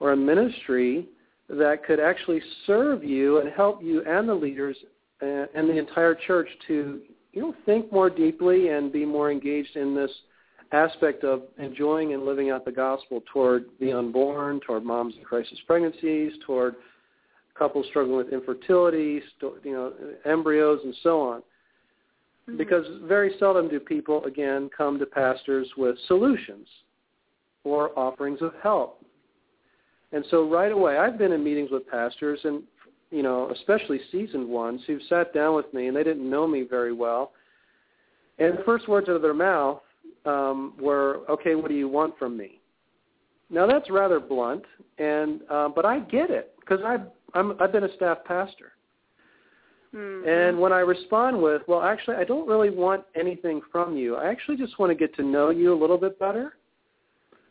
[0.00, 1.06] or a ministry
[1.50, 4.76] that could actually serve you and help you and the leaders
[5.20, 7.02] and, and the entire church to,
[7.32, 10.10] you know, think more deeply and be more engaged in this
[10.72, 15.58] aspect of enjoying and living out the gospel toward the unborn, toward moms in crisis
[15.66, 16.76] pregnancies, toward
[17.54, 19.92] couples struggling with infertility, you know,
[20.24, 21.42] embryos, and so on.
[22.48, 22.58] Mhm.
[22.58, 26.68] Because very seldom do people, again, come to pastors with solutions
[27.64, 29.02] or offerings of help.
[30.12, 32.62] And so right away, I've been in meetings with pastors, and
[33.10, 36.62] you know, especially seasoned ones who've sat down with me and they didn't know me
[36.62, 37.32] very well.
[38.38, 39.80] And the first words out of their mouth
[40.24, 42.60] um, were, "Okay, what do you want from me?"
[43.48, 44.64] Now that's rather blunt,
[44.98, 47.02] and uh, but I get it because I've
[47.34, 48.72] I'm, I've been a staff pastor.
[49.94, 50.26] Mhm.
[50.26, 54.16] And when I respond with, "Well, actually, I don't really want anything from you.
[54.16, 56.56] I actually just want to get to know you a little bit better.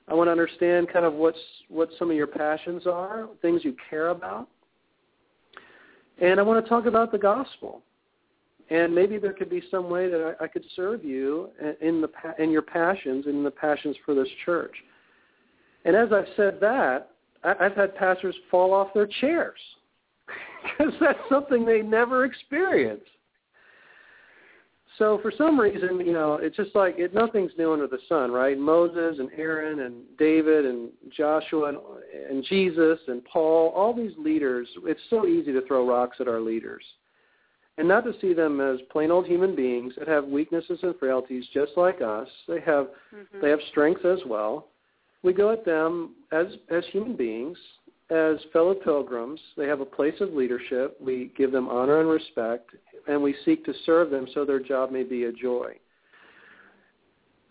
[0.07, 1.39] I want to understand kind of what's
[1.69, 4.47] what some of your passions are, things you care about,
[6.19, 7.81] and I want to talk about the gospel."
[8.69, 11.49] And maybe there could be some way that I, I could serve you
[11.81, 12.09] in the
[12.41, 14.75] in your passions in the passions for this church.
[15.85, 17.11] And as I've said that,
[17.43, 19.59] I, I've had pastors fall off their chairs
[20.63, 23.05] because that's something they never experienced.
[24.97, 28.31] So for some reason, you know, it's just like it, nothing's new under the sun,
[28.31, 28.57] right?
[28.57, 31.77] Moses and Aaron and David and Joshua and,
[32.29, 34.67] and Jesus and Paul, all these leaders.
[34.85, 36.83] It's so easy to throw rocks at our leaders
[37.77, 41.45] and not to see them as plain old human beings that have weaknesses and frailties
[41.53, 42.29] just like us.
[42.47, 43.41] They have Mhm.
[43.41, 44.69] they have strengths as well.
[45.23, 47.59] We go at them as as human beings,
[48.09, 49.41] as fellow pilgrims.
[49.57, 50.99] They have a place of leadership.
[51.01, 52.71] We give them honor and respect,
[53.07, 55.77] and we seek to serve them so their job may be a joy.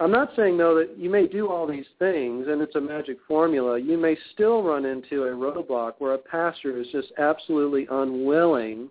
[0.01, 3.21] I'm not saying though that you may do all these things and it's a magic
[3.29, 3.79] formula.
[3.79, 8.91] You may still run into a roadblock where a pastor is just absolutely unwilling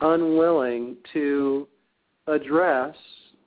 [0.00, 1.68] unwilling to
[2.26, 2.94] address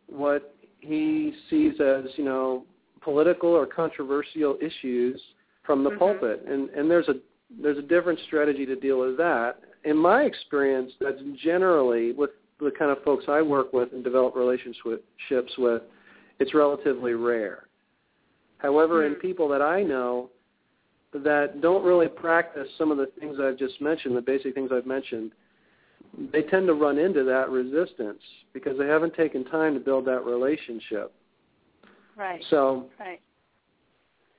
[0.07, 2.65] what he sees as, you know,
[3.01, 5.21] political or controversial issues
[5.63, 5.99] from the Mhm.
[5.99, 6.43] pulpit.
[6.45, 9.59] And and there's a there's a different strategy to deal with that.
[9.83, 14.35] In my experience, that's generally with the kind of folks I work with and develop
[14.35, 15.81] relationships with
[16.39, 17.67] it's relatively rare.
[18.57, 19.19] However, in Hmm.
[19.19, 20.29] people that I know
[21.13, 24.87] that don't really practice some of the things I've just mentioned, the basic things I've
[24.87, 25.31] mentioned,
[26.31, 28.21] they tend to run into that resistance
[28.53, 31.13] because they haven't taken time to build that relationship.
[32.15, 32.43] Right.
[32.49, 33.21] So, Right.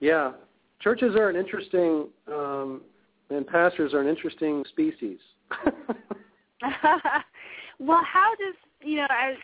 [0.01, 0.33] yeah,
[0.81, 2.83] churches are an interesting, um,
[3.31, 5.19] and pastors are an interesting species.
[7.79, 8.55] well, how does
[8.85, 9.37] you know, as,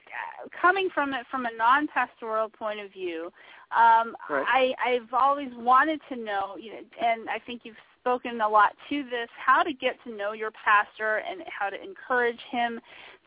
[0.60, 3.32] coming from it from a non-pastoral point of view,
[3.72, 4.44] um, Right.
[4.46, 8.72] I I've always wanted to know, you know, and I think you've spoken a lot
[8.88, 12.80] to this, how to get to know your pastor and how to encourage him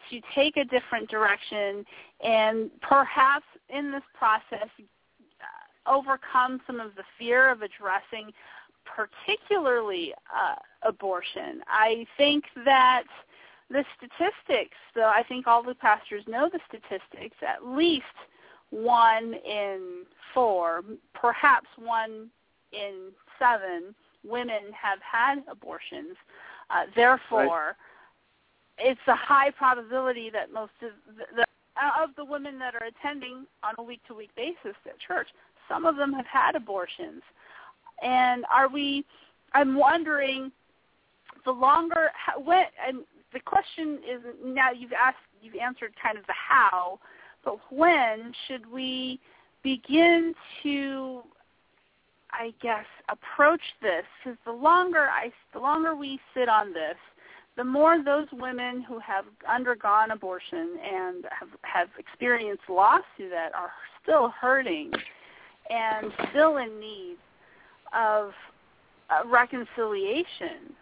[0.09, 1.86] to take a different direction,
[2.24, 8.32] and perhaps in this process uh, overcome some of the fear of addressing
[8.86, 10.55] particularly uh,
[10.88, 11.61] abortion.
[11.67, 13.03] I think that
[13.69, 18.03] the statistics, though I think all the pastors know the statistics, at least
[18.69, 20.03] one in
[20.34, 22.30] four, perhaps one
[22.74, 23.95] in seven
[24.26, 26.15] women have had abortions.
[26.69, 27.76] Uh, therefore,
[28.78, 31.45] it's a high probability that most of the, the
[32.01, 35.28] of the women that are attending on a week-to-week basis at church,
[35.67, 37.21] some of them have had abortions.
[38.01, 39.05] And are we?
[39.53, 40.51] I'm wondering,
[41.45, 42.11] the longer
[42.43, 42.99] when and
[43.34, 46.99] the question is now you've asked you've answered kind of the how,
[47.43, 49.19] but when should we
[49.63, 51.24] begin to
[52.34, 56.97] I guess approach this because the longer I the longer we sit on this,
[57.55, 63.53] the more those women who have undergone abortion and have have experienced loss through that
[63.53, 63.71] are
[64.01, 64.91] still hurting
[65.69, 67.17] and still in need
[67.95, 68.31] of
[69.09, 70.73] uh, reconciliation.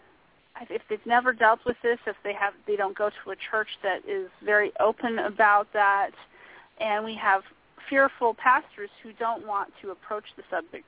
[0.70, 3.70] If they've never dealt with this, if they have, they don't go to a church
[3.84, 6.12] that is very open about that,
[6.80, 7.42] and we have
[7.90, 10.86] fearful pastors who don't want to approach the subject,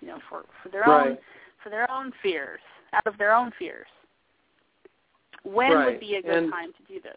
[0.00, 1.18] you know, for for their own
[1.62, 2.60] for their own fears,
[2.92, 3.86] out of their own fears.
[5.44, 5.86] When Right.
[5.86, 7.16] would be a good And- time to do this?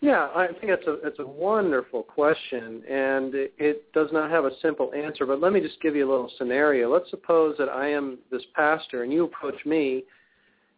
[0.00, 4.44] Yeah, I think it's a it's a wonderful question, and it, it does not have
[4.44, 5.24] a simple answer.
[5.24, 6.92] But let me just give you a little scenario.
[6.92, 10.04] Let's suppose that I am this pastor, and you approach me,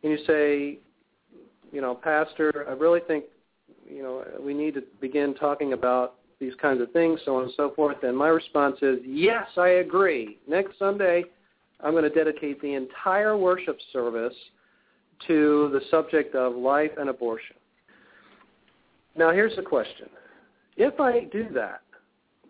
[0.03, 0.79] and you say,
[1.73, 3.25] you know, Pastor, I really think,
[3.91, 7.53] you know, we need to begin talking about these kinds of things, so on and
[7.57, 7.97] so forth.
[8.03, 10.39] And my response is, yes, I agree.
[10.49, 11.25] Next Sunday,
[11.81, 14.35] I'm going to dedicate the entire worship service
[15.27, 17.57] to the subject of life and abortion.
[19.17, 20.09] Now, here's the question.
[20.77, 21.81] If I do that,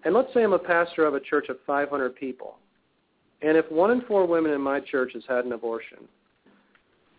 [0.04, 2.58] and let's say I'm a pastor of a church of 500 people,
[3.40, 5.98] and if one in four women in my church has had an abortion,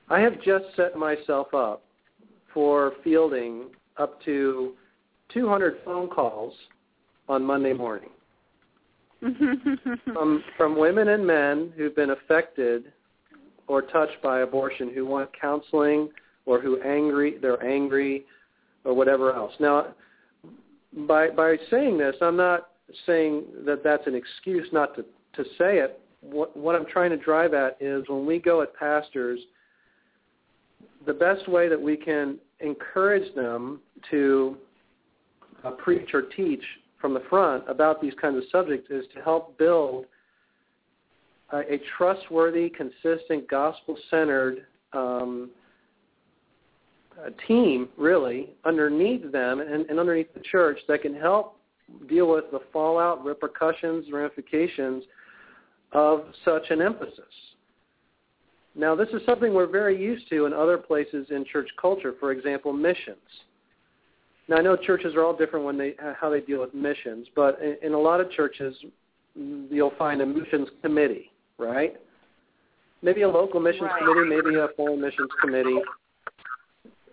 [0.10, 1.84] I have just set myself up
[2.54, 4.74] for fielding up to
[5.34, 6.54] 200 phone calls
[7.28, 8.10] on Monday morning
[10.14, 12.92] from, from women and men who've been affected
[13.68, 16.10] or touched by abortion who want counseling
[16.46, 18.26] or who angry they're angry
[18.84, 19.54] or whatever else.
[19.60, 19.94] Now,
[21.08, 22.72] by by saying this, I'm not
[23.06, 25.04] saying that that's an excuse not to
[25.36, 26.02] to say it.
[26.22, 29.40] What what I'm trying to drive at is when we go at pastors,
[31.06, 34.58] the best way that we can encourage them to
[35.64, 36.64] uh, preach or teach
[37.00, 40.06] from the front about these kinds of subjects is to help build
[41.52, 45.50] a, a trustworthy, consistent, gospel-centered um,
[47.48, 51.58] team really underneath them and, and underneath the church that can help
[52.08, 55.04] deal with the fallout, repercussions, ramifications
[55.92, 57.24] of such an emphasis.
[58.76, 62.14] Now, this is something we're very used to in other places in church culture.
[62.20, 63.18] For example, missions.
[64.50, 67.28] Now, I know churches are all different when they uh, how they deal with missions,
[67.36, 68.76] but in, in a lot of churches,
[69.38, 71.96] mm, you'll find a missions committee, right?
[73.02, 74.00] Maybe a local missions Right.
[74.00, 75.80] committee, maybe a foreign missions committee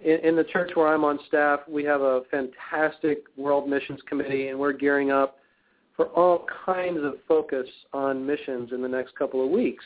[0.07, 4.49] in, in the church where I'm on staff, we have a fantastic World Missions Committee,
[4.49, 5.39] and we're gearing up
[5.97, 9.85] for all kinds of focus on missions in the next couple of weeks.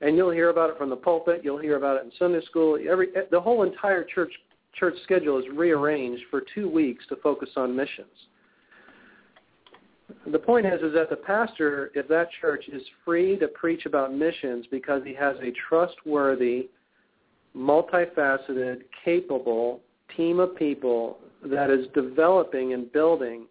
[0.00, 1.42] And you'll hear about it from the pulpit.
[1.44, 2.78] You'll hear about it in Sunday school.
[2.90, 4.32] Every the whole entire church
[4.78, 8.06] church schedule is rearranged for two weeks to focus on missions.
[10.30, 14.14] The point is, is that the pastor, if that church is free to preach about
[14.14, 16.68] missions because he has a trustworthy
[17.56, 19.80] multifaceted, capable
[20.16, 23.46] team of people that is developing and building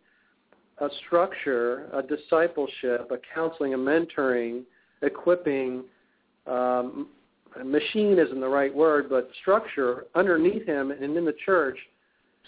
[0.80, 4.64] a structure, a discipleship, a counseling, a mentoring,
[5.02, 5.84] equipping,
[6.48, 7.08] um,
[7.64, 11.78] machine isn't the right word, but structure underneath him and in the church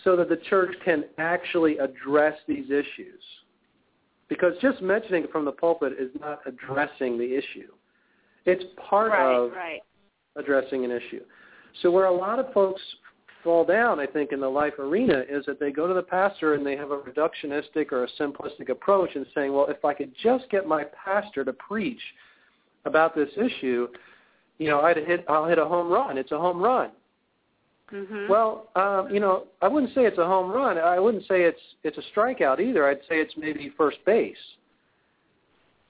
[0.03, 3.21] so that the church can actually address these issues.
[4.27, 7.71] because just mentioning it from the pulpit is not addressing the issue.
[8.45, 9.81] It's part right, of right.
[10.35, 11.21] addressing an issue.
[11.81, 12.81] So where a lot of folks
[13.43, 16.55] fall down, I think, in the life arena is that they go to the pastor
[16.55, 20.13] and they have a reductionistic or a simplistic approach and saying, well, if I could
[20.23, 22.01] just get my pastor to preach
[22.85, 23.87] about this issue,
[24.57, 26.17] you know, I'd hit, I'll hit a home run.
[26.17, 26.91] It's a home run.
[27.91, 28.27] Mhm.
[28.27, 30.77] Well, um, you know, I wouldn't say it's a home run.
[30.77, 32.87] I wouldn't say it's it's a strikeout either.
[32.87, 34.37] I'd say it's maybe first base.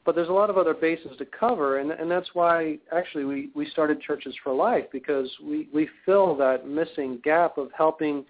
[0.04, 3.50] But there's a lot of other bases to cover, and and that's why actually we
[3.56, 8.26] we started Churches for Life because we we fill that missing gap of helping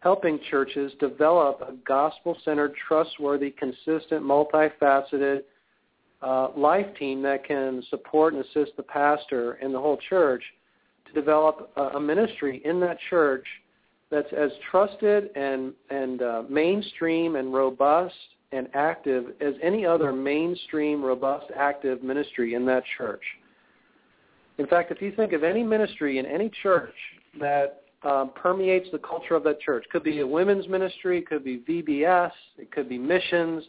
[0.00, 5.42] helping churches develop a gospel-centered, trustworthy, consistent, multifaceted
[6.24, 10.42] uh, life team that can support and assist the pastor and the whole church
[11.06, 13.46] to develop a, a ministry in that church
[14.10, 18.14] that's as trusted and and uh, mainstream and robust
[18.52, 23.22] and active as any other mainstream, robust, active ministry in that church.
[24.58, 26.94] In fact, if you think of any ministry in any church
[27.40, 31.58] that um, permeates the culture of that church, could be a women's ministry, could be
[31.68, 33.64] VBS, it could be missions,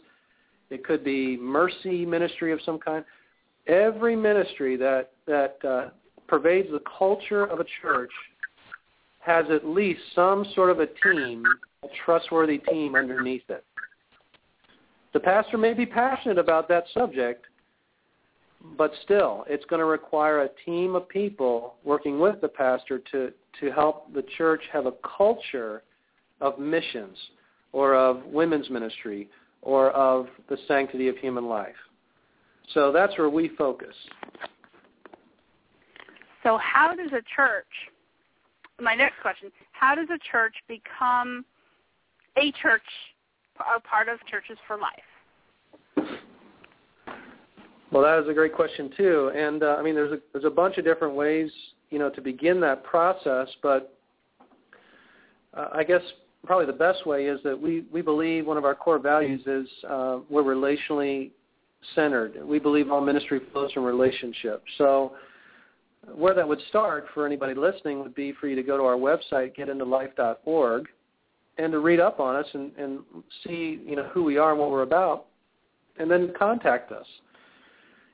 [0.70, 3.04] it could be mercy ministry of some kind.
[3.66, 5.88] Every ministry that that uh,
[6.28, 8.12] pervades the culture of a church
[9.20, 11.44] has at least some sort of a team,
[11.82, 13.64] a trustworthy team underneath it.
[15.12, 17.46] The pastor may be passionate about that subject,
[18.76, 23.32] but still, it's going to require a team of people working with the pastor to,
[23.60, 25.82] to help the church have a culture
[26.40, 27.16] of missions
[27.72, 29.28] or of women's ministry
[29.66, 31.74] or of the sanctity of human life.
[32.72, 33.94] So that's where we focus.
[36.44, 37.66] So how does a church,
[38.80, 41.44] my next question, how does a church become
[42.36, 42.82] a church,
[43.58, 46.08] a part of Churches for Life?
[47.90, 50.50] Well, that is a great question too, and uh, I mean, there's a there's a
[50.50, 51.50] bunch of different ways,
[51.90, 53.48] you know, to begin that process.
[53.62, 53.96] But
[55.54, 56.02] uh, I guess
[56.46, 59.68] probably the best way is that we we believe one of our core values is
[59.88, 61.30] uh, we're relationally
[61.94, 62.44] centered.
[62.44, 64.62] We believe all ministry flows from relationship.
[64.78, 65.12] So
[66.14, 68.96] where that would start for anybody listening would be for you to go to our
[68.96, 70.86] website, getintolife.org,
[71.58, 73.00] and to read up on us and, and
[73.44, 75.26] see, you know, who we are and what we're about,
[75.98, 77.06] and then contact us.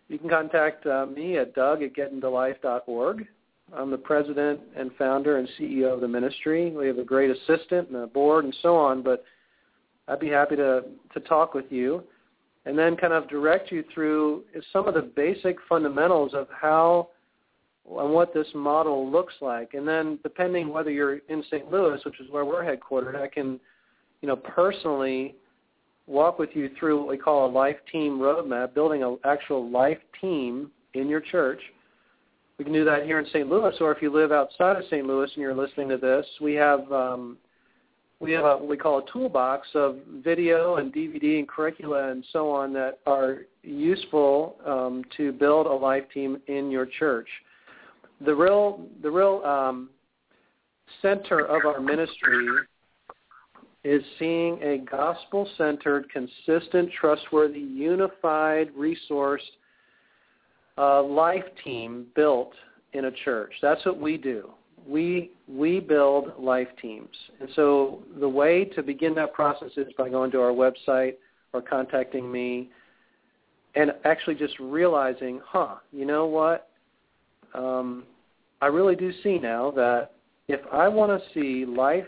[0.09, 3.27] You can contact uh, me at doug at getintolife.org.
[3.75, 6.71] I'm the president and founder and CEO of the ministry.
[6.71, 9.25] We have a great assistant and a board and so on, but
[10.09, 10.85] I'd be happy to,
[11.15, 12.05] to talk with you
[12.65, 17.09] and then kind of direct you through some of the basic fundamentals of how
[17.89, 19.75] and what this model looks like.
[19.75, 21.71] And then depending whether you're in St.
[21.71, 23.59] Louis, which is where we're headquartered, I can,
[24.21, 25.35] you know, personally
[26.07, 29.99] walk with you through what we call a life team roadmap, building an actual life
[30.21, 31.61] team in your church.
[32.63, 33.49] We can do that here in St.
[33.51, 35.05] Louis, or if you live outside of St.
[35.05, 37.37] Louis and you're listening to this, we have um,
[38.21, 42.25] we have a, what we call a toolbox of video and DVD and curricula and
[42.33, 47.27] so on that are useful um, to build a life team in your church.
[48.25, 49.91] The real the real um,
[51.01, 52.47] center of our ministry
[53.83, 59.51] is seeing a gospel-centered, consistent, trustworthy, unified, resourced
[60.79, 62.53] uh, life team built
[62.93, 63.53] in a church.
[63.61, 64.51] That's what we do.
[64.87, 70.09] We we build life teams, and so the way to begin that process is by
[70.09, 71.15] going to our website
[71.53, 72.71] or contacting me,
[73.77, 76.69] and actually just realizing, huh, you know what?
[77.55, 78.05] Um,
[78.61, 80.13] I really do see now that
[80.49, 82.07] if I want to see life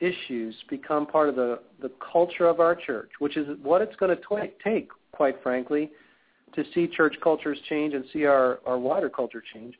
[0.00, 4.16] issues become part of the, the culture of our church, which is what it's going
[4.16, 5.90] to take, quite frankly,
[6.54, 9.74] to see church cultures change and see our, our wider culture change.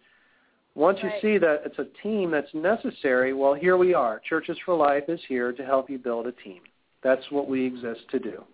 [0.75, 1.15] Once Right.
[1.15, 4.21] you see that it's a team that's necessary, well, here we are.
[4.21, 6.61] Churches for Life is here to help you build a team.
[7.03, 8.45] That's what we exist to do.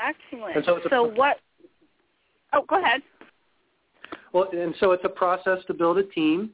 [0.00, 0.64] Excellent.
[0.64, 1.38] So so what?
[2.52, 3.02] Oh, go ahead.
[4.32, 6.50] Well, and so it's a process to build a team,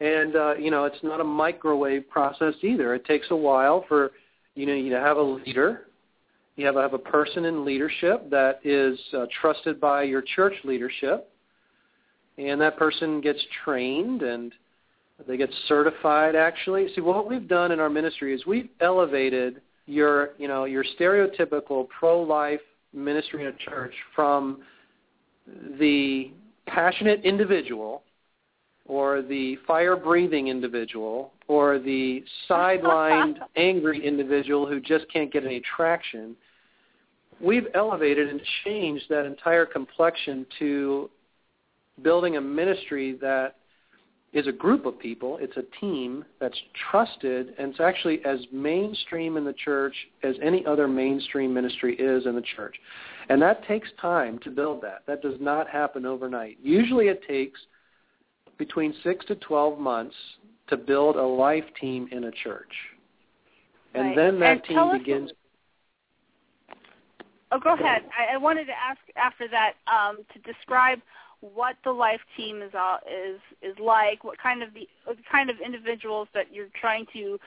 [0.00, 2.94] and uh, you know it's not a microwave process either.
[2.94, 4.12] It takes a while for
[4.54, 5.87] you know you to have a leader,
[6.58, 10.54] you have to have a person in leadership that is uh, trusted by your church
[10.64, 11.30] leadership,
[12.36, 14.52] and that person gets trained and
[15.28, 16.34] they get certified.
[16.34, 20.84] Actually, see what we've done in our ministry is we've elevated your you know your
[20.98, 22.60] stereotypical pro-life
[22.92, 24.60] ministry in a church from
[25.78, 26.32] the
[26.66, 28.02] passionate individual
[28.84, 36.34] or the fire-breathing individual or the sidelined angry individual who just can't get any traction
[37.40, 41.10] we've elevated and changed that entire complexion to
[42.02, 43.56] building a ministry that
[44.32, 45.38] is a group of people.
[45.40, 46.58] It's a team that's
[46.90, 52.26] trusted, and it's actually as mainstream in the church as any other mainstream ministry is
[52.26, 52.76] in the church.
[53.30, 55.02] And that takes time to build that.
[55.06, 56.58] That does not happen overnight.
[56.62, 57.58] Usually it takes
[58.58, 60.16] between 6 to 12 months
[60.68, 62.72] to build a life team in a church.
[63.94, 64.16] And Right.
[64.16, 65.32] then that And team begins
[67.50, 68.02] Oh, go ahead.
[68.16, 71.00] I, I wanted to ask after that um, to describe
[71.40, 74.24] what the life team is all, is is like.
[74.24, 74.88] What kind of the
[75.30, 77.38] kind of individuals that you're trying to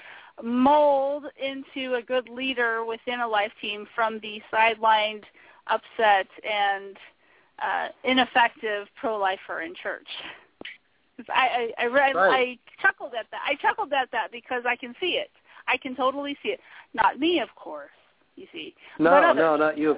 [0.41, 5.23] mold into a good leader within a life team from the sidelined,
[5.67, 6.97] upset, and
[7.61, 10.07] uh, ineffective pro-lifer in church.
[11.29, 12.59] I I I, read, Right.
[12.79, 13.41] I chuckled at that.
[13.45, 15.29] I chuckled at that because I can see it.
[15.67, 16.59] I can totally see it.
[16.93, 17.91] Not me, of course.
[18.35, 18.73] You see.
[18.99, 19.97] No, no, not you.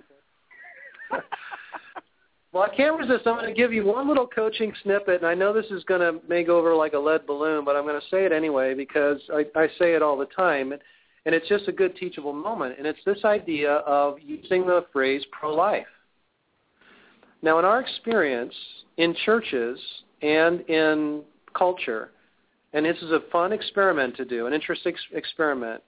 [2.51, 3.27] well, I can't resist.
[3.27, 6.01] I'm going to give you one little coaching snippet, and I know this is going
[6.01, 9.19] to make over like a lead balloon, but I'm going to say it anyway because
[9.31, 10.81] I, I say it all the time, and,
[11.25, 12.75] and it's just a good teachable moment.
[12.77, 15.85] And it's this idea of using the phrase pro-life.
[17.41, 18.53] Now, in our experience
[18.97, 19.79] in churches
[20.21, 21.23] and in
[21.53, 22.11] culture,
[22.73, 25.83] and this is a fun experiment to do, an interesting ex- experiment,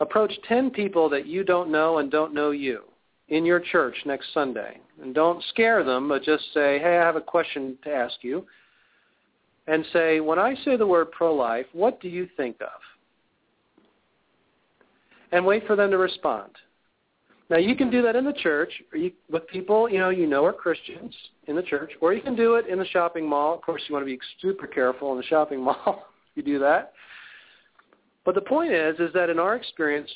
[0.00, 2.82] approach 10 people that you don't know and don't know you
[3.28, 4.78] in your church next Sunday.
[5.02, 8.46] And don't scare them, but just say, hey, I have a question to ask you.
[9.66, 12.68] And say, when I say the word pro-life, what do you think of?
[15.32, 16.50] And wait for them to respond.
[17.50, 20.26] Now, you can do that in the church or you, with people you know you
[20.26, 21.14] know are Christians
[21.46, 23.54] in the church, or you can do it in the shopping mall.
[23.54, 26.58] Of course, you want to be super careful in the shopping mall if you do
[26.60, 26.92] that.
[28.24, 30.10] But the point is, is that in our experience,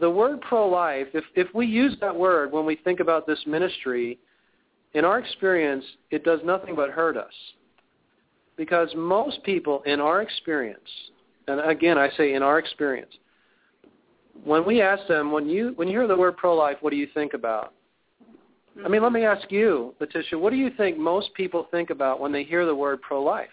[0.00, 4.18] the word pro-life, if, if we use that word when we think about this ministry,
[4.94, 7.32] in our experience, it does nothing but hurt us.
[8.56, 10.88] Because most people in our experience,
[11.46, 13.12] and again, I say in our experience,
[14.44, 17.08] when we ask them, when you when you hear the word pro-life, what do you
[17.14, 17.72] think about?
[18.84, 22.20] I mean, let me ask you, Letitia, what do you think most people think about
[22.20, 23.48] when they hear the word pro-life?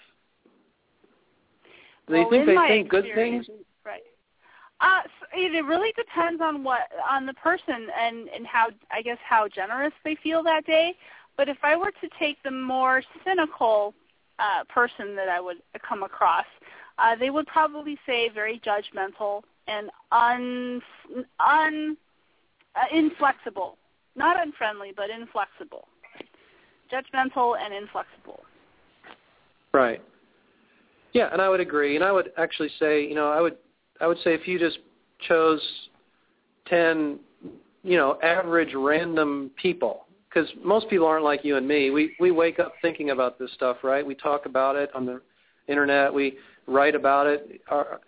[2.07, 3.47] Do they Well, think they think good things?
[4.81, 9.01] Uh, so it it really depends on what on the person and and how I
[9.01, 10.95] guess how generous they feel that day.
[11.37, 13.93] But if I were to take the more cynical
[14.39, 15.57] uh, person that I would
[15.87, 16.45] come across,
[16.97, 20.81] uh, they would probably say very judgmental and un
[21.39, 21.97] un
[22.75, 23.77] uh, inflexible,
[24.15, 25.87] not unfriendly, but inflexible.
[26.91, 28.43] Judgmental and inflexible.
[29.73, 30.01] Right.
[31.13, 31.95] Yeah, and I would agree.
[31.95, 33.57] And I would actually say, you know, I would
[34.01, 34.79] I would say if you just
[35.27, 35.61] chose
[36.67, 37.19] 10,
[37.83, 40.05] you know, average random people
[40.35, 41.91] because most people aren't like you and me.
[41.91, 44.05] We we wake up thinking about this stuff, right?
[44.05, 45.21] We talk about it on the
[45.67, 47.61] internet, we write about it.
[47.69, 47.99] Our,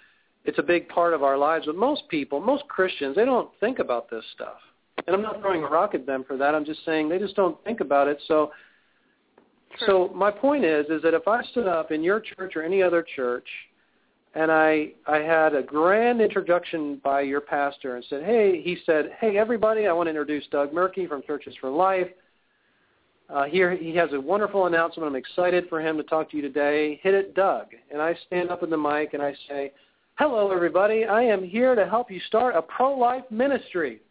[0.46, 3.80] it's a big part of our lives, but most people, most Christians, they don't think
[3.80, 4.58] about this stuff.
[5.06, 6.56] And I'm not throwing a rock at them for that.
[6.56, 8.18] I'm just saying they just don't think about it.
[8.28, 8.52] So
[9.86, 12.82] so my point is, is that if I stood up in your church or any
[12.82, 13.48] other church,
[14.38, 19.12] and I I had a grand introduction by your pastor and said, hey, he said,
[19.20, 22.08] hey everybody, I want to introduce Doug Merkey from Churches for Life.
[23.30, 25.10] Uh, here he has a wonderful announcement.
[25.10, 27.00] I'm excited for him to talk to you today.
[27.02, 27.68] Hit it, Doug.
[27.92, 29.72] And I stand up in the mic and I say,
[30.20, 31.06] hello everybody.
[31.06, 34.02] I am here to help you start a pro-life ministry.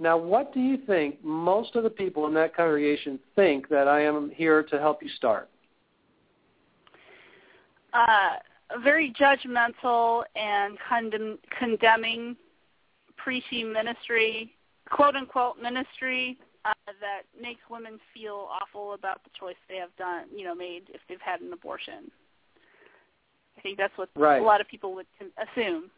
[0.00, 4.00] Now, what do you think most of the people in that congregation think that I
[4.00, 5.50] am here to help you start?
[7.92, 8.36] Uh,
[8.82, 12.36] very judgmental and condemn, condemning
[13.16, 14.54] preachy ministry,
[14.90, 20.26] quote unquote ministry uh, that makes women feel awful about the choice they have done,
[20.34, 22.10] you know, made if they've had an abortion.
[23.58, 24.40] I think that's what Right.
[24.40, 25.90] a lot of people would assume.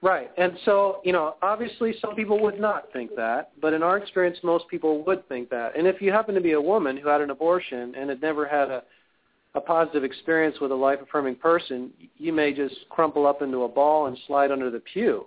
[0.00, 0.30] Right.
[0.38, 4.38] And so, you know, obviously some people would not think that, but in our experience,
[4.44, 5.76] most people would think that.
[5.76, 8.46] And if you happen to be a woman who had an abortion and had never
[8.46, 8.84] had a,
[9.54, 14.06] a positive experience with a life-affirming person, you may just crumple up into a ball
[14.06, 15.26] and slide under the pew.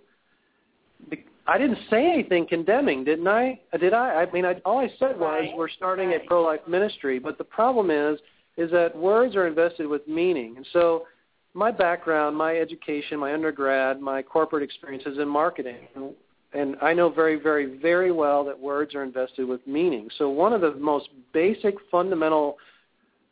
[1.48, 3.60] I didn't say anything condemning, didn't I?
[3.80, 4.22] Did I?
[4.22, 5.58] I mean, I, all I said was Right.
[5.58, 8.20] we're starting a pro-life ministry, but the problem is,
[8.58, 10.56] is that words are invested with meaning.
[10.58, 11.08] And so
[11.54, 15.88] my background, my education, my undergrad, my corporate experience is in marketing.
[15.96, 16.14] And,
[16.54, 20.10] and I know very, very, very well that words are invested with meaning.
[20.18, 22.58] So one of the most basic fundamental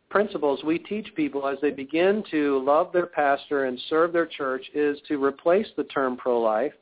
[0.09, 4.65] principles we teach people as they begin to love their pastor and serve their church
[4.73, 6.73] is to replace the term pro-life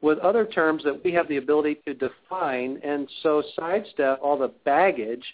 [0.00, 4.52] with other terms that we have the ability to define and so sidestep all the
[4.64, 5.24] baggage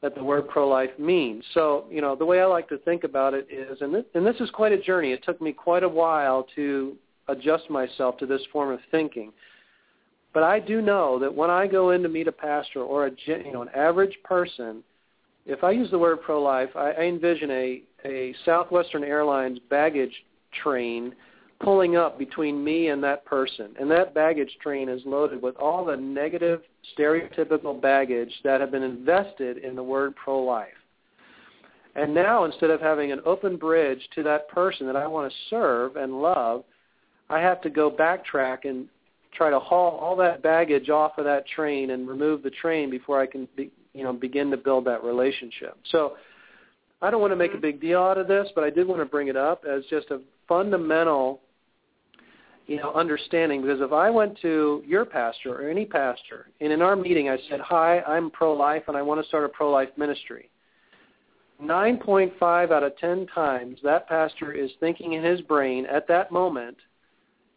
[0.00, 1.42] that the word pro-life means.
[1.54, 4.24] So, you know, the way I like to think about it is, and this, and
[4.24, 5.12] this is quite a journey.
[5.12, 6.96] It took me quite a while to
[7.26, 9.32] adjust myself to this form of thinking.
[10.32, 13.10] But I do know that when I go in to meet a pastor or a
[13.26, 14.84] you know an average person,
[15.48, 20.12] if I use the word pro-life, I, I envision a a Southwestern Airlines baggage
[20.62, 21.14] train
[21.60, 23.74] pulling up between me and that person.
[23.80, 26.62] And that baggage train is loaded with all the negative,
[26.96, 30.68] stereotypical baggage that have been invested in the word pro-life.
[31.96, 35.38] And now instead of having an open bridge to that person that I want to
[35.50, 36.62] serve and love,
[37.28, 38.86] I have to go backtrack and
[39.34, 43.20] try to haul all that baggage off of that train and remove the train before
[43.20, 45.76] I can be, you know begin to build that relationship.
[45.90, 46.16] So
[47.02, 47.62] I don't want to make a mm-hmm.
[47.62, 50.10] big deal out of this, but I did want to bring it up as just
[50.10, 51.40] a fundamental
[52.66, 56.82] you know, understanding because if I went to your pastor or any pastor and in
[56.82, 60.50] our meeting I said, "Hi, I'm pro-life and I want to start a pro-life ministry."
[61.60, 66.76] 9.5 out of 10 times that pastor is thinking in his brain at that moment,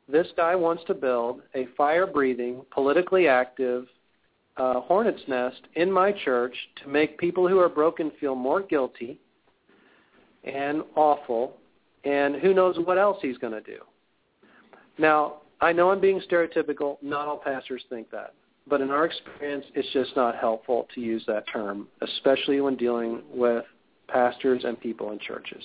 [0.07, 3.87] this guy wants to build a fire-breathing, politically active
[4.61, 9.19] uh, hornet's nest in my church to make people who are broken feel more guilty
[10.43, 11.57] and awful,
[12.03, 13.79] and who knows what else he's going to do.
[14.99, 16.97] Now, I know I'm being stereotypical.
[17.01, 18.33] Not all pastors think that.
[18.67, 23.23] But in our experience, it's just not helpful to use that term, especially when dealing
[23.33, 23.65] with
[24.07, 25.63] pastors and people in churches.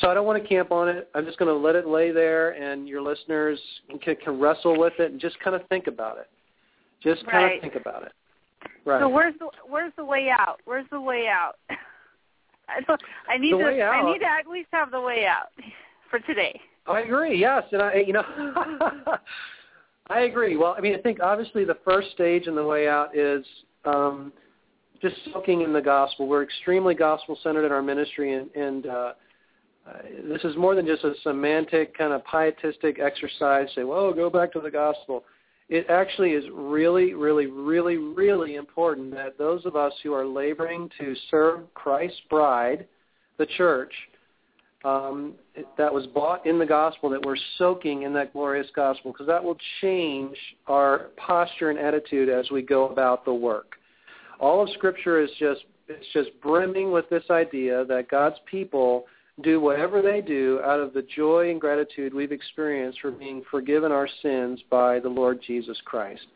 [0.00, 1.08] So I don't want to camp on it.
[1.14, 3.58] I'm just going to let it lay there, and your listeners
[4.02, 6.28] can, can wrestle with it and just kind of think about it.
[7.04, 7.56] Just kind Right.
[7.56, 8.12] of think about it.
[8.84, 9.00] Right.
[9.00, 10.60] So where's the where's the way out?
[10.64, 11.56] Where's the way out?
[12.86, 12.96] so
[13.28, 15.48] I need to I need to at least have the way out
[16.10, 16.60] for today.
[16.86, 17.38] I agree.
[17.38, 18.24] Yes, and I, you know,
[20.08, 20.56] I agree.
[20.56, 23.44] Well, I mean, I think obviously the first stage in the way out is
[23.86, 24.32] um,
[25.00, 26.26] just soaking in the gospel.
[26.26, 29.12] We're extremely gospel centered in our ministry, and, and uh,
[29.86, 29.92] uh,
[30.28, 33.68] this is more than just a semantic kind of pietistic exercise.
[33.74, 35.24] Say, well, go back to the gospel.
[35.68, 40.90] It actually is really, really, really, really important that those of us who are laboring
[41.00, 42.86] to serve Christ's bride,
[43.38, 43.92] the church,
[44.84, 45.32] um,
[45.78, 49.42] that was bought in the gospel, that we're soaking in that glorious gospel, because that
[49.42, 50.36] will change
[50.66, 53.76] our posture and attitude as we go about the work.
[54.38, 59.04] All of Scripture is just it's just brimming with this idea that God's people
[59.42, 63.90] do whatever they do out of the joy and gratitude we've experienced for being forgiven
[63.90, 66.26] our sins by the Lord Jesus Christ.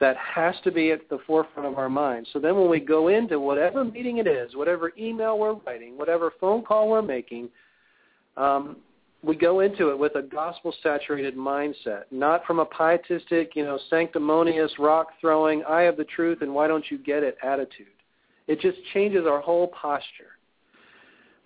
[0.00, 2.30] That has to be at the forefront of our minds.
[2.32, 6.32] So then when we go into whatever meeting it is, whatever email we're writing, whatever
[6.40, 7.48] phone call we're making,
[8.36, 8.76] um,
[9.22, 14.70] we go into it with a gospel-saturated mindset, not from a pietistic, you know, sanctimonious,
[14.78, 17.88] rock-throwing, I have the truth and why don't you get it attitude.
[18.46, 20.37] It just changes our whole posture.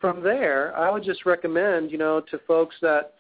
[0.03, 3.15] From there, I would just recommend, you know, to folks that,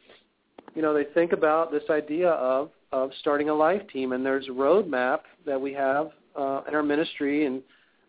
[0.74, 4.48] you know, they think about this idea of of starting a life team, and there's
[4.48, 7.62] a roadmap that we have uh, in our ministry, and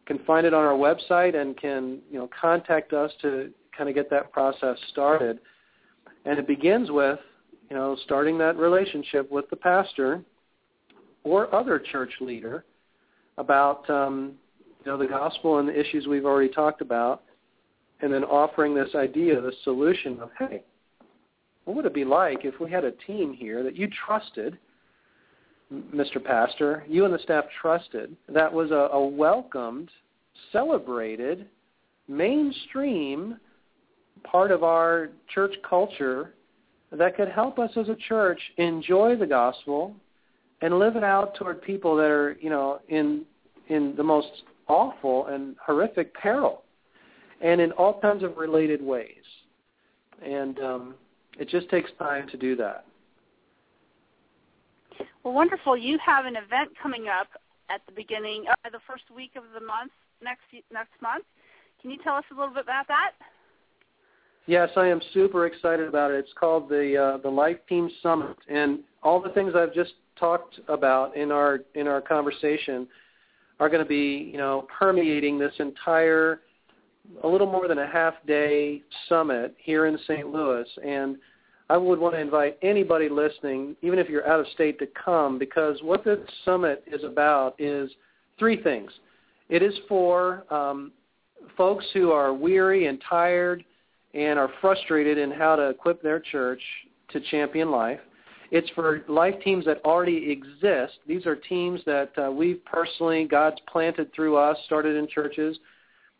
[0.07, 3.95] can find it on our website, and can you know contact us to kind of
[3.95, 5.39] get that process started.
[6.25, 7.19] And it begins with,
[7.69, 10.23] you know, starting that relationship with the pastor
[11.23, 12.65] or other church leader
[13.37, 14.33] about, um,
[14.83, 17.23] you know, the gospel and the issues we've already talked about,
[18.03, 20.61] and then offering this idea, this solution of, hey,
[21.63, 24.57] what would it be like if we had a team here that you trusted,
[25.73, 26.21] Mr.
[26.21, 29.89] Pastor, you and the staff trusted, that was a, a welcomed,
[30.51, 31.47] celebrated,
[32.09, 33.37] mainstream
[34.29, 36.33] part of our church culture
[36.91, 39.95] that could help us as a church enjoy the gospel
[40.61, 43.23] and live it out toward people that are, you know, in
[43.69, 46.62] in the most awful and horrific peril
[47.43, 49.23] and in all kinds of related ways.
[50.25, 50.95] And um,
[51.37, 52.85] it just takes time to do that.
[55.23, 55.77] Well, wonderful.
[55.77, 57.27] You have an event coming up
[57.69, 59.91] at the beginning, uh, the first week of the month
[60.23, 61.25] next next month.
[61.81, 63.11] Can you tell us a little bit about that?
[64.45, 66.15] Yes, I am super excited about it.
[66.15, 70.59] It's called the uh, the Life Team Summit, and all the things I've just talked
[70.67, 72.87] about in our in our conversation
[73.59, 76.41] are going to be, you know, permeating this entire
[77.23, 80.27] a little more than a half day summit here in St.
[80.27, 81.17] Louis and
[81.69, 85.39] I would want to invite anybody listening, even if you're out of state, to come
[85.39, 87.89] because what this summit is about is
[88.37, 88.91] three things.
[89.49, 90.91] It is for um,
[91.57, 93.63] folks who are weary and tired
[94.13, 96.61] and are frustrated in how to equip their church
[97.09, 97.99] to champion life.
[98.51, 100.99] It's for life teams that already exist.
[101.07, 105.57] These are teams that uh, we've personally, God's planted through us, started in churches.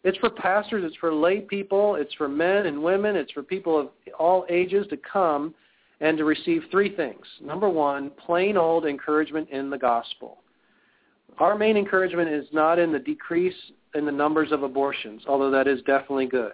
[0.04, 0.84] It's for pastors.
[0.86, 1.96] It's for lay people.
[1.96, 3.16] It's for men and women.
[3.16, 3.90] It's for people of
[4.20, 5.54] all ages to come
[6.02, 7.26] and to receive three things.
[7.42, 10.40] Number one, plain old encouragement in the gospel.
[11.40, 13.56] Our main encouragement is not in the decrease
[13.96, 16.54] in the numbers of abortions, although that is definitely good.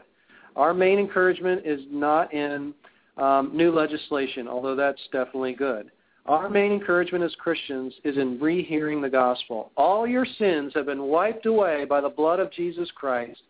[0.56, 2.74] Our main encouragement is not in
[3.18, 5.92] um, new legislation, although that's definitely good.
[6.26, 9.72] Our main encouragement as Christians is in rehearing the gospel.
[9.76, 13.42] All your sins have been wiped away by the blood of Jesus Christ,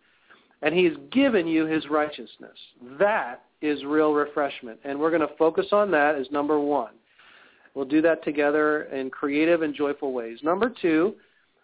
[0.62, 2.58] and he has given you his righteousness.
[2.98, 6.94] That is real refreshment, and we're going to focus on that as number one.
[7.76, 10.40] We'll do that together in creative and joyful ways.
[10.42, 11.16] Number two,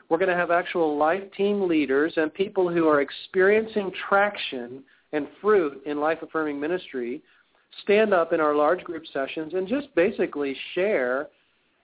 [0.09, 4.83] we're going to have actual life team leaders and people who are experiencing traction
[5.13, 7.21] and fruit in life-affirming ministry
[7.83, 11.27] stand up in our large group sessions and just basically share,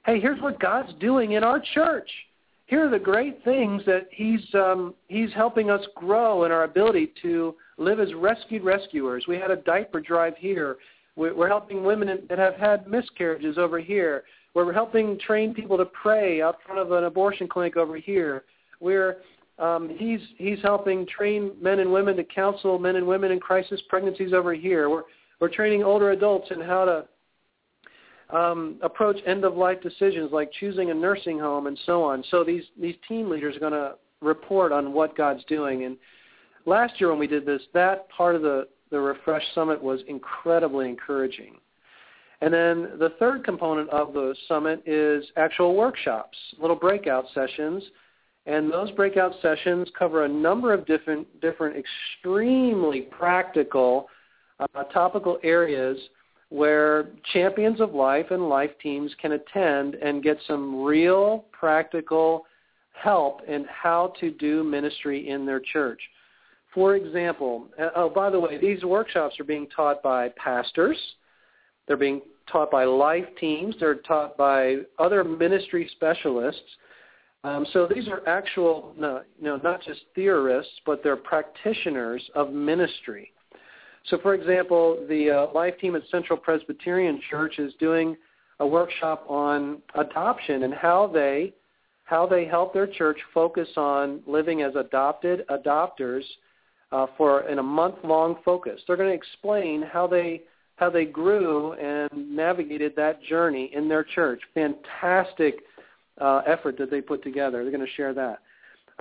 [0.05, 2.09] hey, here's what God's doing in our church.
[2.67, 7.11] Here are the great things that he's um, he's helping us grow in our ability
[7.21, 9.25] to live as rescued rescuers.
[9.27, 10.77] We had a diaper drive here.
[11.17, 14.23] We're helping women that have had miscarriages over here.
[14.53, 18.43] We're helping train people to pray out front of an abortion clinic over here.
[18.79, 19.17] We're
[19.59, 23.81] um, he's he's helping train men and women to counsel men and women in crisis
[23.89, 24.89] pregnancies over here.
[24.89, 25.03] We're
[25.41, 31.37] we're training older adults in how to um, approach end-of-life decisions like choosing a nursing
[31.37, 32.23] home and so on.
[32.29, 35.83] So these, these team leaders are going to report on what God's doing.
[35.83, 35.97] And
[36.65, 40.87] last year when we did this, that part of the, the Refresh Summit was incredibly
[40.87, 41.55] encouraging.
[42.41, 47.83] And then the third component of the summit is actual workshops, little breakout sessions.
[48.45, 54.07] And those breakout sessions cover a number of different, different extremely practical
[54.61, 55.97] uh, topical areas
[56.49, 62.45] where champions of life and life teams can attend and get some real practical
[62.93, 66.01] help in how to do ministry in their church.
[66.73, 70.97] For example, uh, oh, by the way, these workshops are being taught by pastors.
[71.87, 72.21] They're being
[72.51, 73.75] taught by life teams.
[73.79, 76.61] They're taught by other ministry specialists.
[77.43, 83.31] Um, so these are actual, no, know, not just theorists, but they're practitioners of ministry.
[84.05, 88.17] So, for example, the uh, Life Team at Central Presbyterian Church is doing
[88.59, 91.53] a workshop on adoption and how they
[92.05, 96.23] how they help their church focus on living as adopted adopters
[96.91, 98.81] uh, for in a month long focus.
[98.85, 100.41] They're going to explain how they
[100.75, 104.41] how they grew and navigated that journey in their church.
[104.53, 105.59] Fantastic
[106.19, 107.63] uh, effort that they put together.
[107.63, 108.39] They're going to share that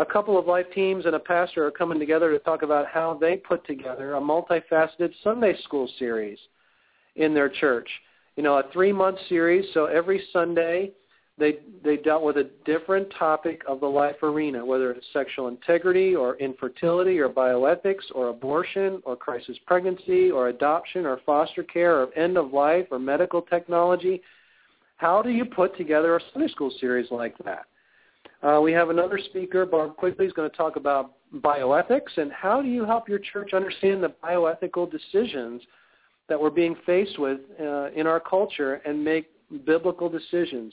[0.01, 3.19] a couple of life teams and a pastor are coming together to talk about how
[3.21, 6.39] they put together a multifaceted Sunday school series
[7.17, 7.89] in their church.
[8.37, 10.93] You know, a three-month series, so every Sunday
[11.39, 16.15] they they dealt with a different topic of the life arena, whether it's sexual integrity
[16.15, 22.15] or infertility or bioethics or abortion or crisis pregnancy or adoption or foster care or
[22.15, 24.23] end of life or medical technology.
[24.97, 27.67] How do you put together a Sunday school series like that?
[28.43, 32.63] Uh, we have another speaker, Barb Quigley, is going to talk about bioethics and how
[32.63, 35.63] do you help your church understand the bioethical decisions
[36.29, 39.31] that we're being faced with uh, in our culture and make
[39.67, 40.73] biblical decisions.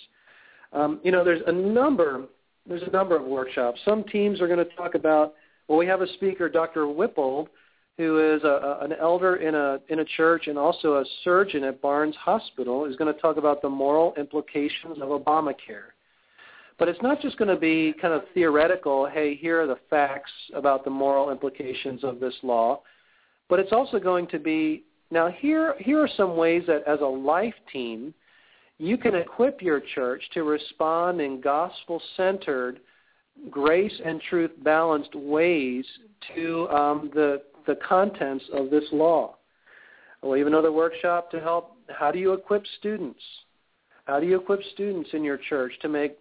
[0.71, 2.25] Um, you know, there's a number
[2.67, 3.79] there's a number of workshops.
[3.85, 5.35] Some teams are going to talk about.
[5.67, 6.87] Well, we have a speaker, Dr.
[6.87, 7.47] Whipple,
[7.97, 8.47] who is a,
[8.81, 12.85] a, an elder in a in a church and also a surgeon at Barnes Hospital,
[12.85, 15.91] is going to talk about the moral implications of Obamacare.
[16.79, 20.31] But it's not just going to be kind of theoretical, hey, here are the facts
[20.53, 22.81] about the moral implications of this law,
[23.49, 27.05] but it's also going to be, now here, here are some ways that as a
[27.05, 28.13] life team,
[28.77, 32.79] you can equip your church to respond in gospel-centered,
[33.49, 35.85] grace and truth balanced ways
[36.35, 39.35] to um, the, the contents of this law.
[40.21, 41.75] We even another workshop to help.
[41.89, 43.19] How do you equip students?
[44.05, 46.17] How do you equip students in your church to make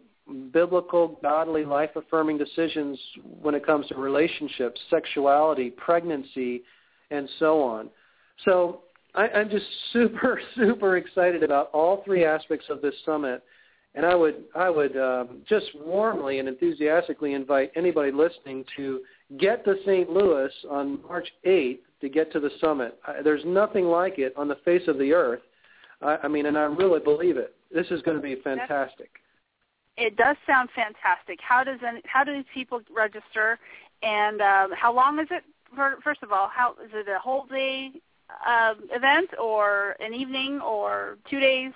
[0.52, 2.98] biblical, godly, life-affirming decisions
[3.40, 6.62] when it comes to relationships, sexuality, pregnancy,
[7.10, 7.88] and so on.
[8.44, 8.80] So
[9.14, 13.42] I, I'm just super, super excited about all three aspects of this summit,
[13.94, 19.00] and I would, I would um, just warmly and enthusiastically invite anybody listening to
[19.38, 20.10] get to St.
[20.10, 22.98] Louis on March 8th to get to the summit.
[23.06, 25.40] I, there's nothing like it on the face of the earth.
[26.02, 27.54] I, I mean, and I really believe it.
[27.74, 29.10] This is going to be fantastic.
[29.96, 31.38] It does sound fantastic.
[31.40, 33.58] How does how do these people register,
[34.02, 35.42] and um, how long is it?
[35.74, 37.92] For, first of all, how is it a whole day
[38.46, 41.72] uh, event or an evening or two days?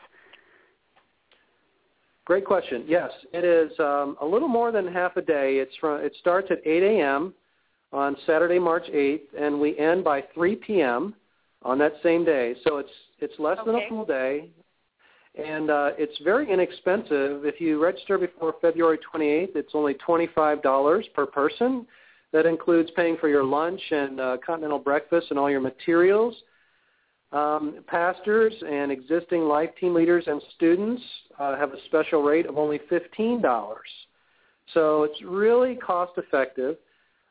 [2.27, 2.85] Great question.
[2.87, 5.57] Yes, it is um, a little more than half a day.
[5.57, 7.35] It's from it starts at 8 a.m.
[7.93, 11.15] on Saturday, March 8th, and we end by 3 p.m.
[11.63, 12.55] on that same day.
[12.65, 14.51] So it's it's less than a full day,
[15.37, 17.45] and uh, it's very inexpensive.
[17.45, 21.87] If you register before February 28th, it's only $25 per person.
[22.33, 26.35] That includes paying for your lunch and uh, continental breakfast and all your materials.
[27.33, 31.03] Um, pastors and existing life team leaders and students
[31.39, 33.75] uh, have a special rate of only $15.
[34.75, 36.77] So it's really cost effective.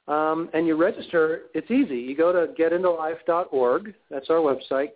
[0.07, 1.97] Um, and you register, it's easy.
[1.97, 3.93] You go to getintolife.org.
[4.09, 4.91] That's our website,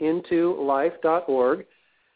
[0.00, 1.66] getintolife.org.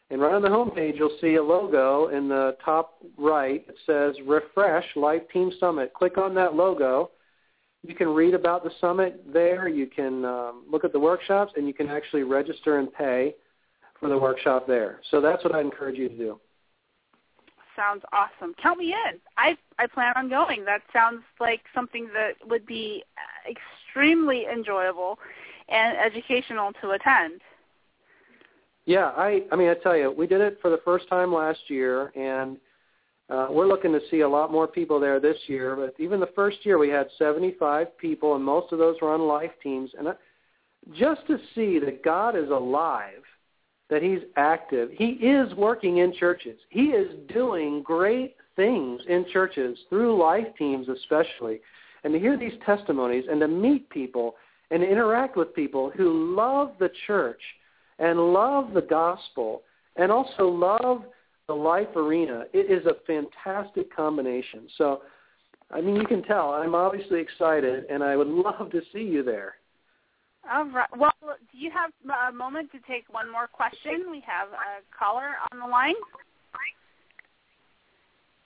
[0.09, 3.65] And right on the homepage, you'll see a logo in the top right.
[3.67, 5.93] It says Refresh Life Team Summit.
[5.93, 7.11] Click on that logo.
[7.83, 9.67] You can read about the summit there.
[9.67, 13.35] You can um, look at the workshops, and you can actually register and pay
[13.99, 15.01] for the workshop there.
[15.11, 16.39] So that's what I encourage you to do.
[17.75, 18.55] Sounds awesome.
[18.61, 19.19] Count me in.
[19.37, 20.65] I I plan on going.
[20.65, 23.03] That sounds like something that would be
[23.47, 25.19] extremely enjoyable
[25.69, 27.41] and educational to attend.
[28.87, 31.59] Yeah, I I mean I tell you, we did it for the first time last
[31.67, 32.57] year, and
[33.29, 35.75] uh, we're looking to see a lot more people there this year.
[35.75, 39.27] But even the first year, we had 75 people, and most of those were on
[39.27, 39.91] life teams.
[39.99, 40.13] And I,
[40.97, 43.23] just to see that God is alive,
[43.89, 46.57] that He's active, He is working in churches.
[46.69, 51.59] He is doing great things in churches through life teams, especially.
[52.05, 54.35] And to hear these testimonies and to meet people
[54.71, 57.41] and interact with people who love the church
[57.99, 59.63] and love the gospel
[59.95, 61.03] and also love
[61.47, 64.67] the life arena, it is a fantastic combination.
[64.77, 65.01] So,
[65.71, 69.23] I mean, you can tell I'm obviously excited, and I would love to see you
[69.23, 69.55] there.
[70.51, 70.87] All right.
[70.97, 71.91] Well, do you have
[72.29, 74.05] a moment to take one more question?
[74.09, 75.95] We have a caller on the line.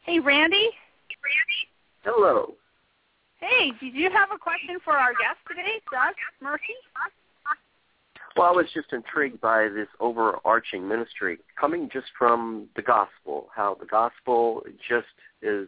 [0.04, 0.72] Hey, Randy.
[1.22, 1.62] Randy.
[2.04, 2.56] Hello.
[3.40, 6.78] Hey, did you have a question for our guest today, Doug Merkey?
[8.36, 13.76] Well, I was just intrigued by this overarching ministry coming just from the gospel, how
[13.80, 15.08] the gospel just
[15.42, 15.68] is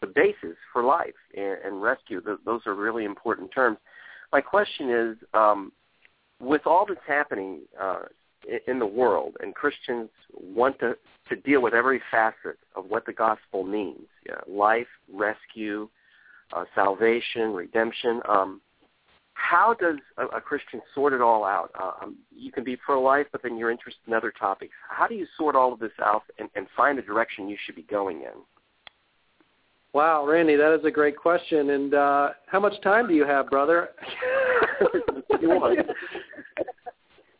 [0.00, 2.20] the basis for life and, and rescue.
[2.20, 3.78] Th- those are really important terms.
[4.32, 5.72] My question is, um,
[6.40, 8.02] with all that's happening uh,
[8.66, 10.96] in the world, and Christians want to,
[11.28, 15.88] to deal with every facet of what the gospel means, yeah, life, rescue,
[16.54, 18.60] uh, salvation, redemption, um,
[19.40, 21.70] how does a, a Christian sort it all out?
[21.80, 24.72] Um, you can be pro-life, but then you're interested in other topics.
[24.88, 27.74] How do you sort all of this out and, and find the direction you should
[27.74, 28.42] be going in?
[29.92, 31.70] Wow, Randy, that is a great question.
[31.70, 33.88] And uh, how much time do you have, brother?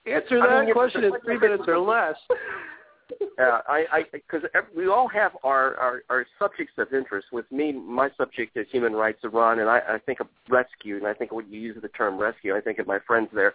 [0.07, 2.17] Answer I that mean, question in three minutes or less.
[3.41, 4.43] Uh, I, because
[4.77, 7.29] we all have our, our our subjects of interest.
[7.33, 11.07] With me, my subject is human rights, Iran, and I, I think of rescue, and
[11.07, 13.55] I think when you use the term rescue, I think of my friends there.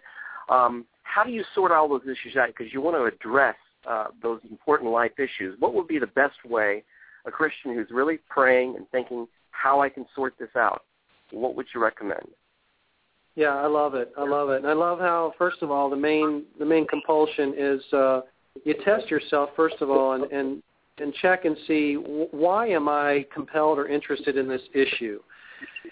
[0.49, 2.47] Um, how do you sort all those issues out?
[2.47, 3.55] Because you want to address
[3.87, 5.55] uh, those important life issues.
[5.59, 6.83] What would be the best way
[7.25, 10.83] a Christian who's really praying and thinking how I can sort this out?
[11.31, 12.27] What would you recommend?
[13.35, 14.11] Yeah, I love it.
[14.17, 17.53] I love it, and I love how first of all the main the main compulsion
[17.57, 18.21] is uh,
[18.63, 20.63] you test yourself first of all and and
[20.97, 25.19] and check and see wh- why am I compelled or interested in this issue,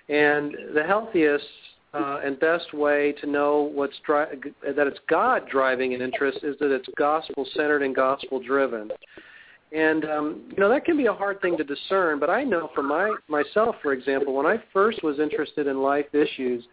[0.09, 1.45] and the healthiest
[1.93, 4.25] uh, and best way to know what's dri-
[4.63, 8.89] that it's God driving an interest is that it's gospel centered and gospel driven.
[9.71, 12.69] And um, you know that can be a hard thing to discern, but I know
[12.75, 16.63] for my myself, for example, when I first was interested in life issues,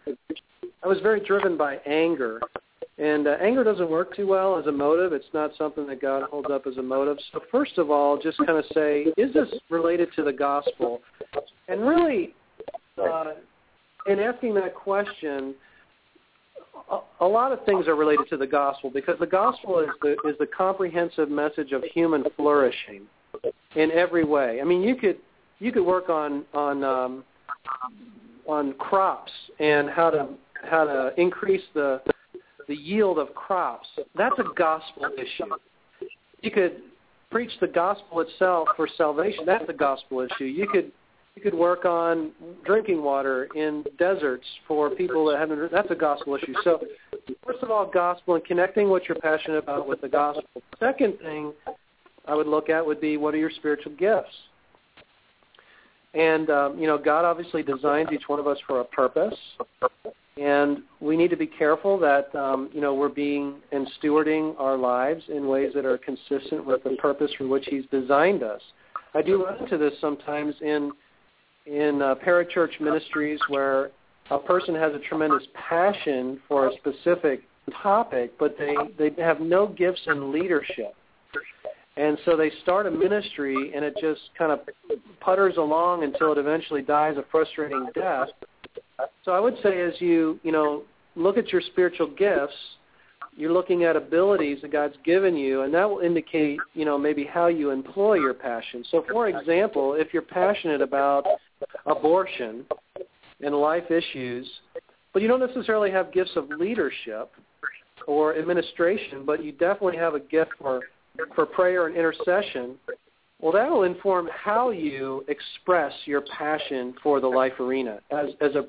[0.83, 2.39] I was very driven by anger.
[3.01, 5.11] And uh, anger doesn't work too well as a motive.
[5.11, 7.17] It's not something that God holds up as a motive.
[7.33, 11.01] So first of all, just kind of say, is this related to the gospel?
[11.67, 12.35] And really,
[13.01, 13.31] uh,
[14.05, 15.55] in asking that question,
[17.19, 20.35] a, lot of things are related to the gospel because the gospel is the is
[20.39, 23.03] the comprehensive message of human flourishing
[23.75, 24.59] in every way.
[24.61, 25.17] I mean, you could
[25.59, 27.23] you could work on on um,
[28.47, 30.27] on crops and how to
[30.69, 32.01] how to increase the
[32.71, 33.87] the yield of crops.
[34.15, 35.51] That's a gospel issue.
[36.41, 36.77] You could
[37.29, 39.43] preach the gospel itself for salvation.
[39.45, 40.45] That's a gospel issue.
[40.45, 40.89] You could
[41.35, 42.31] you could work on
[42.65, 45.69] drinking water in deserts for people that haven't.
[45.69, 46.53] That's a gospel issue.
[46.63, 46.79] So,
[47.45, 50.61] first of all, gospel and connecting what you're passionate about with the gospel.
[50.79, 51.51] Second thing
[52.25, 54.33] I would look at would be what are your spiritual gifts.
[56.13, 59.35] And um, you know, God obviously designs each one of us for a purpose,
[60.37, 64.77] and we need to be careful that um, you know we're being and stewarding our
[64.77, 68.61] lives in ways that are consistent with the purpose for which He's designed us.
[69.13, 70.91] I do run into this sometimes in
[71.65, 73.91] in uh, parachurch ministries where
[74.29, 77.41] a person has a tremendous passion for a specific
[77.83, 80.95] topic, but they they have no gifts in leadership.
[81.97, 84.61] And so they start a ministry and it just kind of
[85.19, 88.29] putters along until it eventually dies a frustrating death.
[89.23, 90.83] So I would say as you, you know,
[91.15, 92.55] look at your spiritual gifts,
[93.35, 97.23] you're looking at abilities that God's given you and that will indicate, you know, maybe
[97.23, 98.83] how you employ your passion.
[98.91, 101.25] So for example, if you're passionate about
[101.85, 102.65] abortion
[103.41, 104.49] and life issues,
[105.13, 107.31] but you don't necessarily have gifts of leadership
[108.07, 110.81] or administration, but you definitely have a gift for
[111.35, 112.77] for prayer and intercession,
[113.41, 118.55] well, that will inform how you express your passion for the life arena as as
[118.55, 118.65] a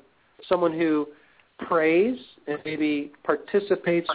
[0.49, 1.07] someone who
[1.67, 2.17] prays
[2.47, 4.09] and maybe participates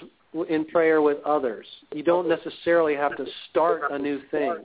[0.48, 1.66] in prayer with others.
[1.94, 4.56] You don't necessarily have to start a new thing.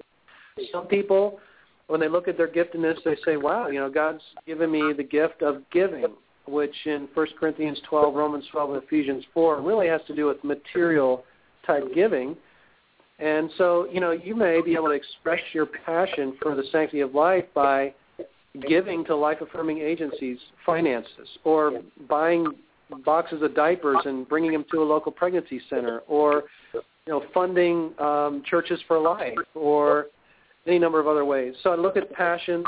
[0.71, 1.39] Some people,
[1.87, 5.03] when they look at their giftedness, they say, "Wow, you know, God's given me the
[5.03, 6.13] gift of giving."
[6.45, 10.43] Which in 1 Corinthians 12, Romans 12, and Ephesians 4 really has to do with
[10.43, 11.25] material
[11.65, 12.35] type giving
[13.19, 17.01] and so, you know, you may be able to express your passion for the sanctity
[17.01, 17.93] of life by
[18.67, 22.45] giving to life affirming agencies finances or buying
[23.03, 26.43] boxes of diapers and bringing them to a local pregnancy center or
[26.73, 30.07] you know funding um, churches for life or
[30.67, 31.55] any number of other ways.
[31.63, 32.65] So I look at passions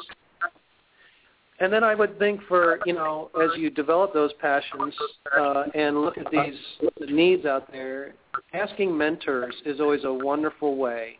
[1.59, 4.93] and then I would think for you know as you develop those passions
[5.37, 6.55] uh, and look at these
[7.07, 8.13] needs out there,
[8.53, 11.17] asking mentors is always a wonderful way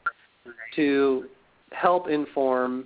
[0.76, 1.26] to
[1.72, 2.86] help inform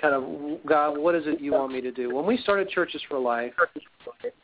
[0.00, 2.14] kind of God, what is it you want me to do?
[2.14, 3.52] When we started Churches for Life,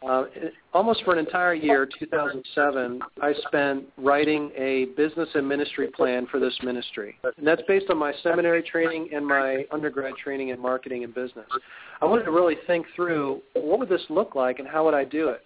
[0.06, 0.24] uh,
[0.72, 6.40] almost for an entire year, 2007, I spent writing a business and ministry plan for
[6.40, 7.18] this ministry.
[7.36, 11.46] And that's based on my seminary training and my undergrad training in marketing and business.
[12.00, 15.04] I wanted to really think through what would this look like and how would I
[15.04, 15.42] do it.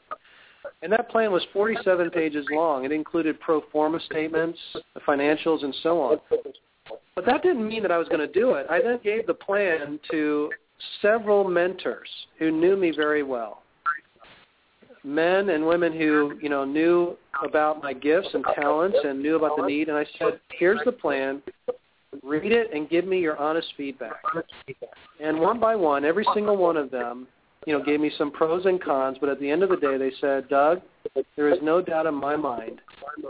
[0.83, 2.85] And that plan was 47 pages long.
[2.85, 4.59] It included pro forma statements,
[5.07, 6.19] financials, and so on.
[7.15, 8.67] But that didn't mean that I was going to do it.
[8.69, 10.51] I then gave the plan to
[11.01, 12.09] several mentors
[12.39, 13.63] who knew me very well.
[15.03, 19.57] Men and women who, you know, knew about my gifts and talents and knew about
[19.57, 21.43] the need and I said, "Here's the plan.
[22.23, 24.21] Read it and give me your honest feedback."
[25.21, 27.29] And one by one, every single one of them,
[27.67, 29.97] you know, gave me some pros and cons, but at the end of the day
[29.97, 30.83] they said, "Doug,
[31.37, 32.81] there is no doubt in my mind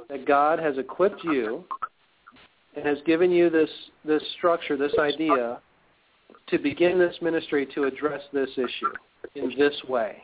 [0.08, 1.64] that God has equipped you
[2.76, 3.70] and has given you this
[4.04, 5.60] this structure, this idea,
[6.48, 8.92] to begin this ministry to address this issue
[9.34, 10.22] in this way.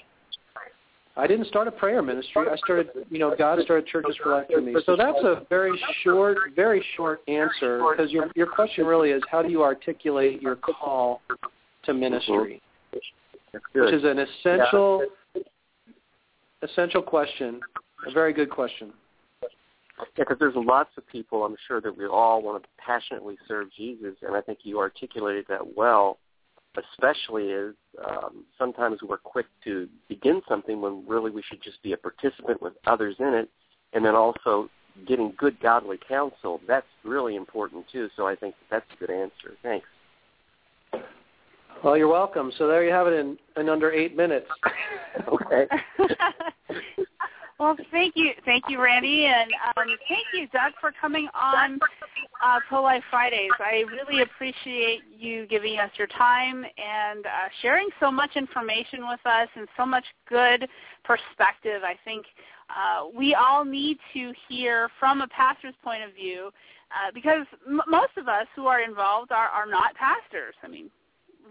[1.15, 2.47] I didn't start a prayer ministry.
[2.51, 4.75] I started, you know, God started churches for me.
[4.87, 9.43] So that's a very short, very short answer because your your question really is how
[9.43, 11.21] do you articulate your call
[11.85, 12.63] to ministry,
[12.93, 15.05] which is an essential
[16.63, 17.61] essential question,
[18.07, 18.93] a very good question.
[19.99, 23.69] Yeah, because there's lots of people, I'm sure, that we all want to passionately serve
[23.77, 26.19] Jesus, and I think you articulated that well,
[26.77, 27.75] especially as
[28.09, 32.61] um, sometimes we're quick to begin something when really we should just be a participant
[32.63, 33.49] with others in it,
[33.93, 34.69] and then also
[35.07, 36.61] getting good godly counsel.
[36.67, 39.57] That's really important, too, so I think that's a good answer.
[39.63, 39.87] Thanks.
[41.83, 42.53] Well, you're welcome.
[42.59, 44.47] So there you have it in, in under eight minutes.
[45.29, 45.67] okay.
[47.63, 51.79] well, thank you, thank you, Randy, and um, thank you, Doug, for coming on
[52.45, 53.53] uh, Pro Life Fridays.
[53.61, 57.29] I really appreciate you giving us your time and uh,
[57.61, 60.69] sharing so much information with us and so much good
[61.05, 61.83] perspective.
[61.85, 62.27] I think
[62.69, 66.51] uh, we all need to hear from a pastor's point of view
[66.91, 70.57] uh, because m- most of us who are involved are, are not pastors.
[70.65, 70.91] I mean,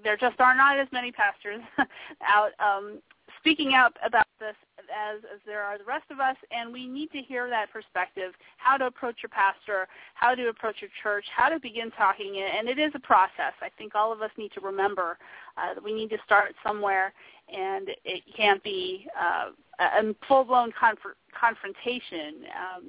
[0.04, 1.62] there just are not as many pastors
[2.22, 3.00] out um,
[3.40, 4.56] speaking out about this
[4.92, 8.34] as, as there are the rest of us, and we need to hear that perspective,
[8.58, 12.52] how to approach your pastor, how to approach your church, how to begin talking it,
[12.58, 13.54] and it is a process.
[13.62, 15.18] I think all of us need to remember
[15.58, 17.14] uh, that we need to start somewhere,
[17.52, 19.50] and it can't be uh,
[19.80, 22.84] a full-blown conf- confrontation, um,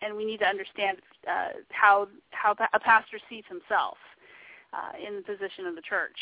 [0.00, 0.98] and we need to understand
[1.30, 3.96] uh, how, how a pastor sees himself
[4.72, 6.16] uh, in the position of the church.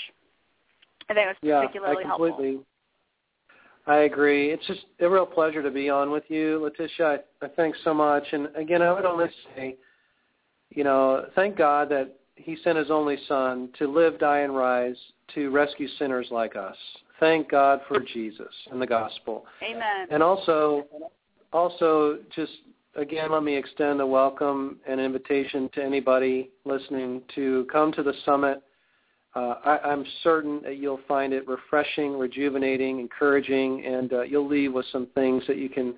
[1.09, 2.47] I think it was yeah, particularly I completely.
[2.53, 2.67] helpful.
[3.87, 4.51] I agree.
[4.51, 7.21] It's just a real pleasure to be on with you, Letitia.
[7.43, 8.25] I, I thanks so much.
[8.33, 9.27] And again, I would only
[9.57, 9.77] say,
[10.71, 14.97] you know, thank God that He sent His only Son to live, die, and rise
[15.35, 16.77] to rescue sinners like us.
[17.19, 19.45] Thank God for Jesus and the gospel.
[19.63, 20.07] Amen.
[20.11, 20.87] And also,
[21.53, 22.53] also just
[22.97, 28.15] again, let me extend a welcome and invitation to anybody listening to come to the
[28.25, 28.63] summit
[29.35, 34.73] uh, I, I'm certain that you'll find it refreshing, rejuvenating, encouraging, and uh, you'll leave
[34.73, 35.95] with some things that you can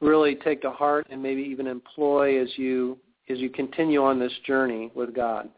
[0.00, 2.96] really take to heart and maybe even employ as you
[3.28, 5.50] as you continue on this journey with God.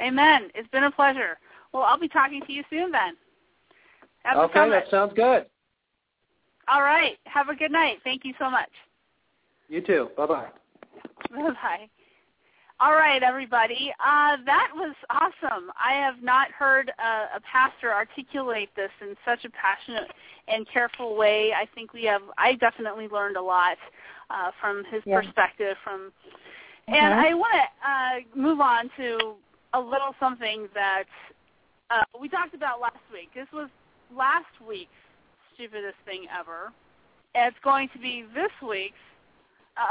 [0.00, 0.48] Amen.
[0.54, 1.38] It's been a pleasure.
[1.72, 3.16] Well, I'll be talking to you soon then.
[4.24, 5.46] Have okay, that sounds good.
[6.66, 7.18] All right.
[7.24, 7.98] Have a good night.
[8.04, 8.70] Thank you so much.
[9.68, 10.08] You too.
[10.16, 10.48] Bye-bye.
[11.30, 11.88] Bye bye.
[12.82, 13.92] All right, everybody.
[14.00, 15.70] Uh, that was awesome.
[15.76, 20.10] I have not heard a, a pastor articulate this in such a passionate
[20.48, 21.52] and careful way.
[21.52, 22.22] I think we have.
[22.38, 23.76] I definitely learned a lot
[24.30, 25.20] uh, from his Yeah.
[25.20, 25.76] perspective.
[25.84, 26.10] From,
[26.88, 27.24] and Mhm.
[27.26, 29.34] I want to uh, move on to
[29.74, 31.04] a little something that
[31.90, 33.28] uh, we talked about last week.
[33.34, 33.68] This was
[34.10, 34.90] last week's
[35.52, 36.72] stupidest thing ever.
[37.34, 38.96] It's going to be this week's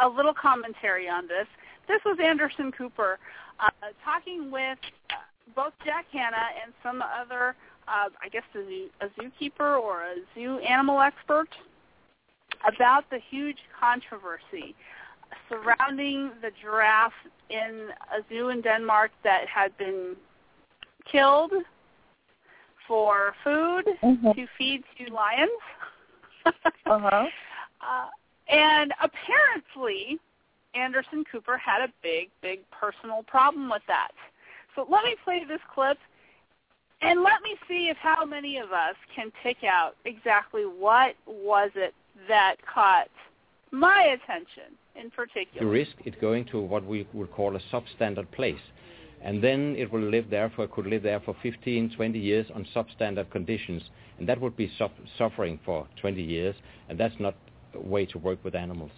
[0.01, 1.47] a little commentary on this.
[1.89, 3.17] This was Anderson Cooper
[3.59, 3.69] uh,
[4.05, 4.77] talking with
[5.09, 5.15] uh,
[5.55, 7.55] both Jack Hanna and some other,
[7.87, 11.49] uh, I guess, a, zoo, a zookeeper or a zoo animal expert
[12.71, 14.75] about the huge controversy
[15.49, 17.11] surrounding the giraffe
[17.49, 20.15] in a zoo in Denmark that had been
[21.11, 21.53] killed
[22.87, 24.35] for food Mhm.
[24.35, 25.49] to feed to lions.
[26.85, 27.27] Uh-huh.
[27.81, 28.07] Uh,
[28.47, 30.19] and apparently,
[30.75, 34.11] Anderson Cooper had a big, big personal problem with that.
[34.75, 35.97] So let me play this clip,
[37.01, 41.71] and let me see if how many of us can pick out exactly what was
[41.75, 41.93] it
[42.27, 43.09] that caught
[43.71, 45.65] my attention in particular.
[45.65, 48.59] You risk it going to what we would call a substandard place.
[49.21, 52.65] And then it will live there for, could live there for 15, 20 years on
[52.73, 53.81] substandard conditions.
[54.17, 56.55] And that would be suff- suffering for 20 years.
[56.87, 57.35] And that's not
[57.73, 58.91] a way to work with animals.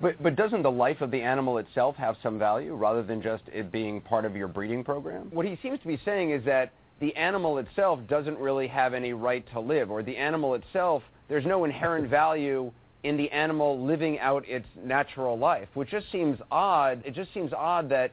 [0.00, 3.44] But, but doesn't the life of the animal itself have some value rather than just
[3.52, 5.28] it being part of your breeding program?
[5.30, 9.12] What he seems to be saying is that the animal itself doesn't really have any
[9.12, 14.18] right to live, or the animal itself, there's no inherent value in the animal living
[14.18, 17.02] out its natural life, which just seems odd.
[17.04, 18.12] It just seems odd that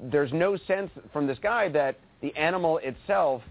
[0.00, 3.42] there's no sense from this guy that the animal itself,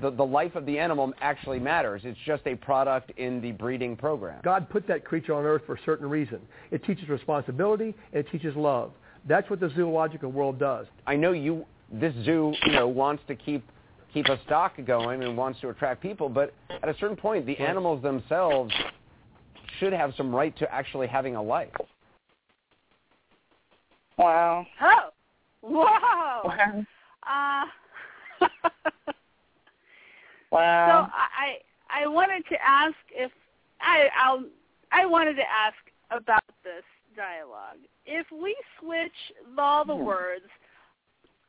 [0.00, 2.02] the, the life of the animal actually matters.
[2.04, 4.40] It's just a product in the breeding program.
[4.42, 6.40] God put that creature on earth for a certain reason.
[6.70, 8.92] It teaches responsibility and it teaches love.
[9.28, 10.86] That's what the zoological world does.
[11.06, 13.64] I know you this zoo, you know, wants to keep
[14.14, 17.56] keep a stock going and wants to attract people, but at a certain point the
[17.58, 18.72] animals themselves
[19.78, 21.72] should have some right to actually having a life.
[24.18, 24.66] Wow.
[24.80, 25.08] Oh,
[25.62, 26.84] whoa!
[27.24, 27.66] Uh,
[30.52, 30.86] Wow.
[30.86, 31.58] So I
[31.90, 33.32] I wanted to ask if
[33.80, 34.44] I I'll
[34.92, 35.76] I wanted to ask
[36.10, 36.84] about this
[37.16, 37.78] dialogue.
[38.04, 39.12] If we switch
[39.58, 40.04] all the Hmm.
[40.04, 40.44] words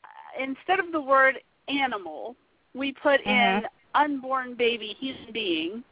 [0.03, 1.35] uh, instead of the word
[1.67, 2.35] animal,
[2.73, 3.69] we put in Mhm.
[3.93, 5.83] unborn baby human being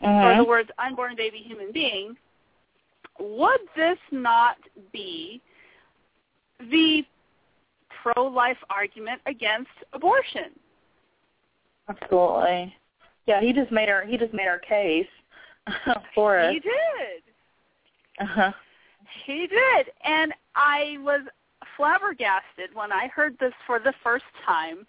[0.00, 0.36] or Mhm.
[0.38, 2.16] the words unborn baby human being,
[3.18, 4.58] would this not
[4.92, 5.40] be
[6.58, 7.04] the
[7.88, 10.58] pro-life argument against abortion?
[11.88, 12.74] Absolutely.
[13.26, 15.06] Yeah, he just made our he just made our case
[16.14, 16.52] for us.
[16.52, 17.22] He did.
[18.20, 18.52] Uh-huh.
[19.24, 19.86] He did.
[20.04, 21.22] And I was
[21.76, 24.86] flabbergasted when I heard this for the first time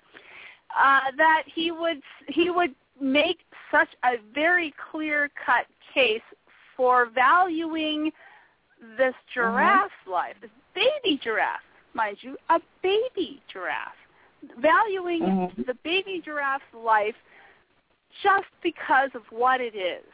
[0.77, 3.39] uh, that he would he would make
[3.71, 6.21] such a very clear cut case
[6.75, 8.11] for valuing
[8.97, 11.61] this giraffe's life, this baby giraffe,
[11.93, 13.95] mind you, a baby giraffe,
[14.57, 15.65] valuing Mhm.
[15.65, 17.15] the baby giraffe's life
[18.21, 20.05] just because of what it is.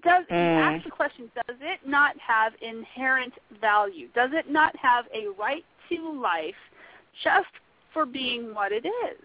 [0.00, 0.58] Does Mm.
[0.58, 4.08] ask the question, does it not have inherent value?
[4.08, 6.56] Does it not have a right to life
[7.22, 7.50] just
[7.92, 9.24] for being what it is?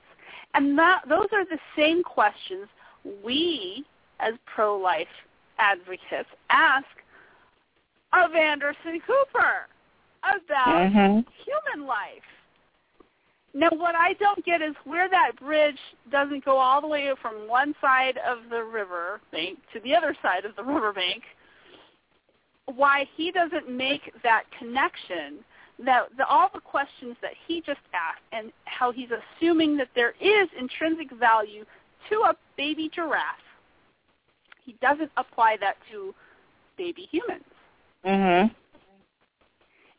[0.55, 2.67] And that, those are the same questions
[3.03, 3.85] we,
[4.19, 5.07] as pro-life
[5.57, 6.87] advocates, ask
[8.13, 9.67] of Anderson Cooper
[10.23, 11.25] about Mhm.
[11.45, 12.23] human life.
[13.55, 15.77] Now, what I don't get is where that bridge
[16.11, 20.15] doesn't go all the way from one side of the river bank to the other
[20.23, 21.21] side of the river bank.
[22.65, 25.39] Why he doesn't make that connection,
[25.85, 30.13] that the, all the questions that he just asked, and how he's assuming that there
[30.19, 31.63] is intrinsic value
[32.09, 33.37] to a baby giraffe.
[34.65, 36.15] He doesn't apply that to
[36.77, 37.43] baby humans.
[38.03, 38.55] Mhm.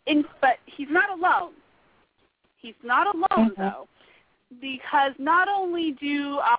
[0.06, 1.52] In, but he's not alone.
[2.64, 3.56] He's not alone Mhm.
[3.56, 3.88] though,
[4.58, 6.56] because not only do uh,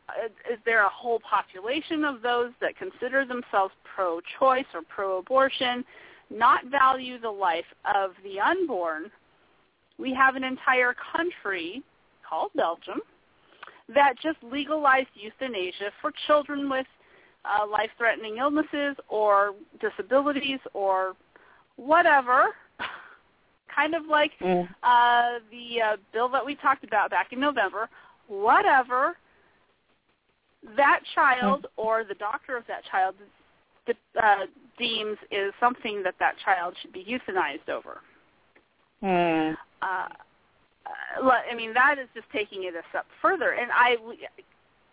[0.48, 5.84] is there a whole population of those that consider themselves pro-choice or pro-abortion,
[6.30, 9.12] not value the life of the unborn,
[9.98, 11.82] we have an entire country
[12.22, 13.02] called Belgium
[13.88, 16.88] that just legalized euthanasia for children with
[17.46, 21.16] uh, life-threatening illnesses or disabilities or
[21.78, 22.56] whatever,
[23.76, 24.68] kind of like Mm.
[24.84, 27.90] uh, the uh, bill that we talked about back in November,
[28.28, 29.18] whatever
[30.76, 33.16] that child or the doctor of that child
[33.88, 34.46] uh,
[34.78, 38.02] deems is something that that child should be euthanized over.
[39.02, 39.54] Hmm.
[39.82, 40.08] Uh,
[41.22, 43.52] uh, I mean, that is just taking it a step further.
[43.52, 43.98] And I,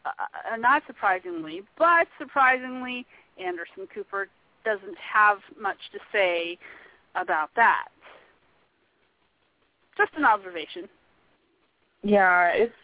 [0.05, 3.07] uh, not surprisingly, but surprisingly,
[3.39, 4.29] Anderson Cooper
[4.65, 6.59] doesn't have much to say
[7.15, 7.89] about that.
[9.97, 10.89] Just an observation.
[12.03, 12.75] Yeah, it's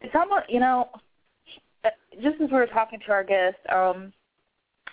[0.00, 0.88] it's almost you know,
[1.84, 1.90] uh,
[2.22, 4.12] just as we were talking to our guest, um,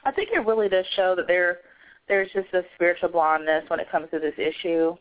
[0.04, 1.60] I think it really does show that there
[2.08, 4.96] there's just a spiritual blindness when it comes to this issue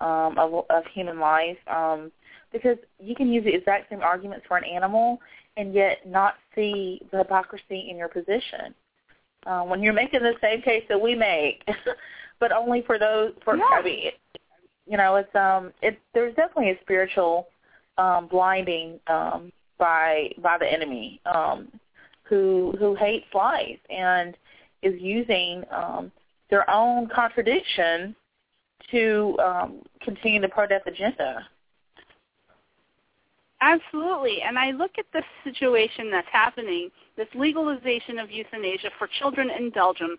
[0.00, 2.10] um, of of human life, um,
[2.52, 5.20] because you can use the exact same arguments for an animal
[5.56, 8.74] and yet not see the hypocrisy in your position.
[9.46, 11.66] Uh, when you're making the same case that we make,
[12.40, 13.64] but only for those for Yeah.
[13.70, 14.10] I mean,
[14.90, 17.46] you know, it's um it there's definitely a spiritual
[17.96, 21.68] um blinding um by by the enemy um
[22.24, 24.36] who who hates life and
[24.82, 26.10] is using um
[26.50, 28.16] their own contradiction
[28.90, 31.46] to um continue the pro death agenda.
[33.60, 34.40] Absolutely.
[34.42, 39.70] And I look at this situation that's happening, this legalization of euthanasia for children in
[39.70, 40.16] Belgium,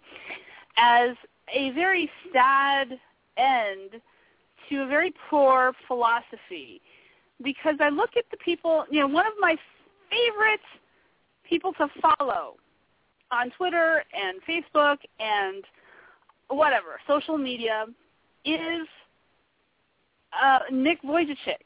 [0.77, 1.17] as
[1.53, 2.97] a very sad
[3.37, 3.99] end
[4.71, 6.81] to a very poor philosophy.
[7.43, 9.55] Because I look at the people, you know, one of my
[10.09, 10.59] favorite
[11.47, 12.55] people to follow
[13.31, 15.63] on Twitter and Facebook and
[16.49, 17.85] whatever, social media,
[18.45, 18.87] is
[20.41, 21.65] uh, Nick Vujicic.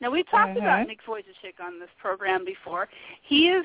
[0.00, 0.62] Now we've talked Mhm.
[0.62, 2.88] about Nick Vujicic on this program before.
[3.22, 3.64] He is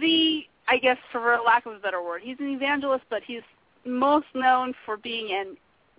[0.00, 3.42] the, I guess, for lack of a better word, he's an evangelist, but he's
[3.84, 5.56] most known for being an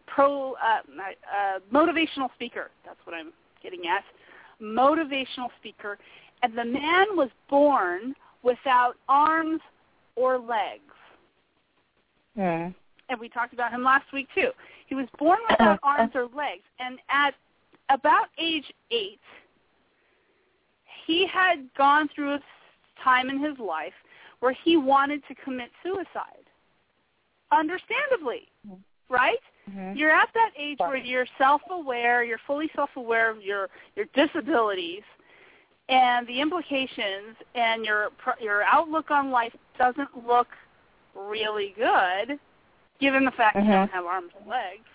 [0.08, 2.72] pro uh, uh, motivational speaker.
[2.86, 4.04] That's what I'm getting at.
[4.62, 5.98] Motivational speaker,
[6.44, 9.60] and the man was born without arms
[10.16, 10.82] or legs
[12.36, 12.68] Hmm.
[13.08, 14.52] and we talked about him last week too.
[14.88, 17.34] He was born without arms or legs, and at
[17.90, 19.20] about age eight,
[21.06, 22.40] he had gone through a
[23.04, 23.94] time in his life
[24.40, 26.46] where he wanted to commit suicide.
[27.52, 28.48] Understandably,
[29.10, 29.40] right?
[29.70, 29.98] Mhm.
[29.98, 35.04] You're at that age where you're self-aware, you're fully self-aware of your your disabilities
[35.90, 38.10] and the implications and your
[38.40, 40.48] your outlook on life doesn't look
[41.16, 42.40] really good
[43.00, 44.86] given the fact that you don't have arms and legs.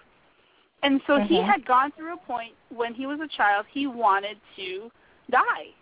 [0.83, 1.47] And so he Mhm.
[1.47, 4.91] had gone through a point when he was a child he wanted to
[5.29, 5.75] die.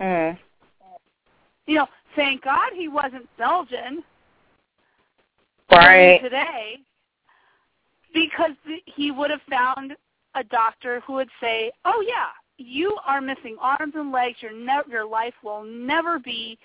[0.00, 0.32] Hmm.
[1.66, 4.02] You know, thank God he wasn't Belgian
[5.70, 6.20] Right.
[6.20, 6.80] today
[8.14, 8.52] because
[8.86, 9.96] he would have found
[10.34, 12.28] a doctor who would say, "Oh yeah,
[12.58, 14.42] you are missing arms and legs.
[14.42, 16.58] Your ne- your life will never be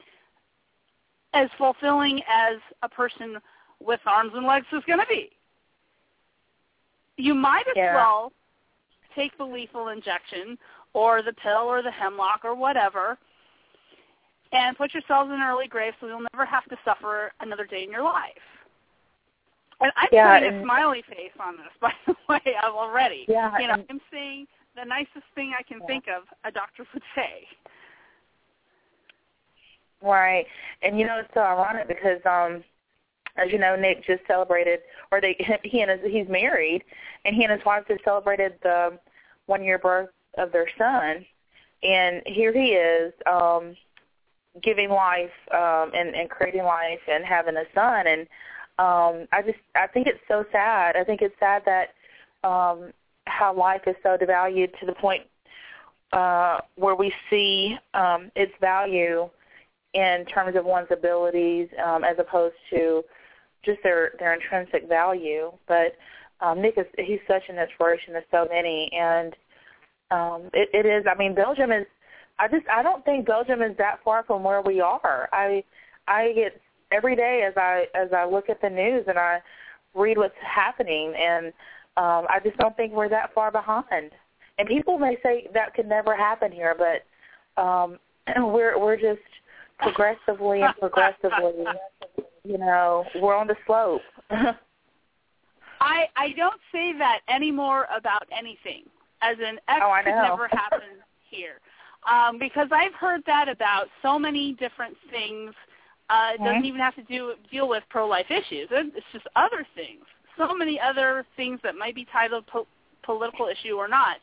[1.34, 3.42] as fulfilling as a person
[3.80, 5.32] with arms and legs is going to be.
[7.18, 7.96] You might as Yeah.
[7.96, 8.34] well
[9.16, 10.58] take the lethal injection
[10.94, 13.18] or the pill or the hemlock or whatever."
[14.52, 17.84] And put yourselves in an early grave so you'll never have to suffer another day
[17.84, 18.53] in your life.
[19.84, 23.26] And I'm Yeah, putting a smiley face on this, by the way, already.
[23.28, 25.88] Yeah, You know, and- I'm saying the nicest thing I can Yeah.
[25.88, 27.48] think of a doctor would say.
[30.02, 30.46] Right.
[30.82, 32.64] And you know it's so ironic because um
[33.38, 34.80] as you know Nick just celebrated
[35.12, 36.84] or they he and his he's married
[37.26, 38.98] and he and his wife just celebrated the
[39.46, 41.26] one year birth of their son
[41.84, 43.76] and here he is um
[44.62, 48.28] giving life um and and creating life and having a son and
[48.80, 50.96] um I just I think it's so sad.
[50.96, 51.90] I think it's sad that
[52.48, 52.92] um
[53.26, 55.24] how life is so devalued to the point
[56.12, 59.30] uh where we see um its value
[59.94, 63.04] in terms of one's abilities um, as opposed to
[63.64, 65.52] just their their intrinsic value.
[65.68, 65.96] But
[66.42, 69.36] um, Nick is he's such an inspiration to so many, and
[70.12, 71.06] um, it, it is.
[71.10, 71.86] I mean, Belgium is.
[72.40, 75.30] I just I don't think Belgium is that far from where we are.
[75.32, 75.64] I
[76.08, 76.60] I get
[76.94, 79.42] every day as I as I look at the news and I
[79.96, 81.48] read what's happening, and
[81.98, 84.12] um, I just don't think we're that far behind.
[84.58, 87.98] And people may say that could never happen here, but um,
[88.38, 89.22] we're we're just
[89.80, 91.66] progressively and progressively,
[92.44, 94.02] you know, we're on the slope.
[94.30, 98.84] I I don't say that anymore about anything.
[99.22, 100.82] As in, X Oh, could never happen
[101.30, 101.60] here,
[102.12, 105.54] um, because I've heard that about so many different things.
[106.10, 108.68] Uh, it doesn't even have to do deal with pro-life issues.
[108.72, 110.06] It- It's just other things.
[110.38, 112.68] So many other things that might be titled po-
[113.04, 114.18] political issue or not.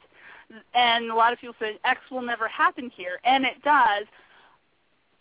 [0.75, 4.07] And a lot of people say X will never happen here, and it does.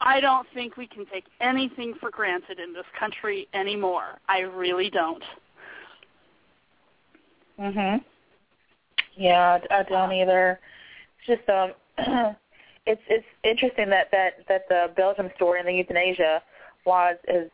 [0.02, 4.20] I don't think we can take anything for granted in this country anymore.
[4.28, 5.24] I really don't.
[7.60, 8.04] Mhm.
[9.16, 10.60] Yeah, I I don't either.
[11.18, 11.74] It's just um,
[12.86, 16.42] it's it's interesting that that that the Belgium story and the euthanasia
[16.86, 17.48] laws has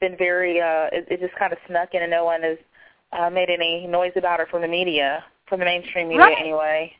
[0.00, 2.58] been very uh, it, it just kind of snuck in and no one has
[3.12, 6.38] uh, made any noise about it from the media, from the mainstream media Right.
[6.38, 6.92] anyway.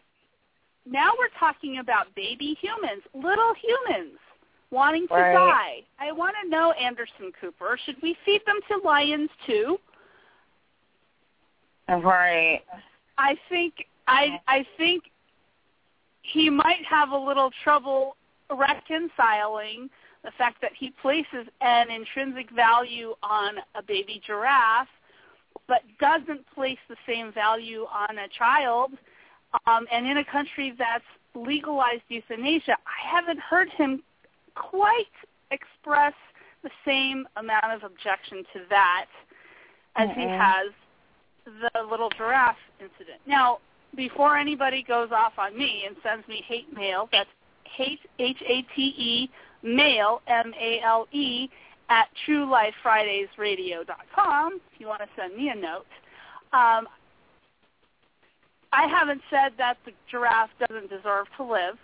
[0.89, 4.19] Now we're talking about baby humans, little humans
[4.71, 5.33] wanting to Right.
[5.35, 5.83] die.
[5.99, 9.79] I want to know, Anderson Cooper, should we feed them to lions too?
[11.89, 12.63] Right.
[13.19, 15.05] I think I I think
[16.23, 18.17] he might have a little trouble
[18.51, 19.89] reconciling
[20.27, 24.89] the fact that he places an intrinsic value on a baby giraffe
[25.69, 28.91] but doesn't place the same value on a child
[29.67, 31.05] um, and in a country that's
[31.35, 34.03] legalized euthanasia I haven't heard him
[34.55, 35.07] quite
[35.51, 36.15] express
[36.63, 39.07] the same amount of objection to that
[39.95, 40.39] as he Mm-mm.
[40.39, 40.73] has
[41.45, 43.21] the little giraffe incident.
[43.27, 43.59] Now,
[43.95, 47.31] before anybody goes off on me and sends me hate mail, that's
[47.65, 48.37] hate H
[49.67, 51.49] A T E mail M A L E
[51.89, 55.87] at prolifefridaysradio.com if you want to send me a note.
[56.53, 56.89] Um,
[58.73, 61.77] I haven't said that the giraffe doesn't deserve to live.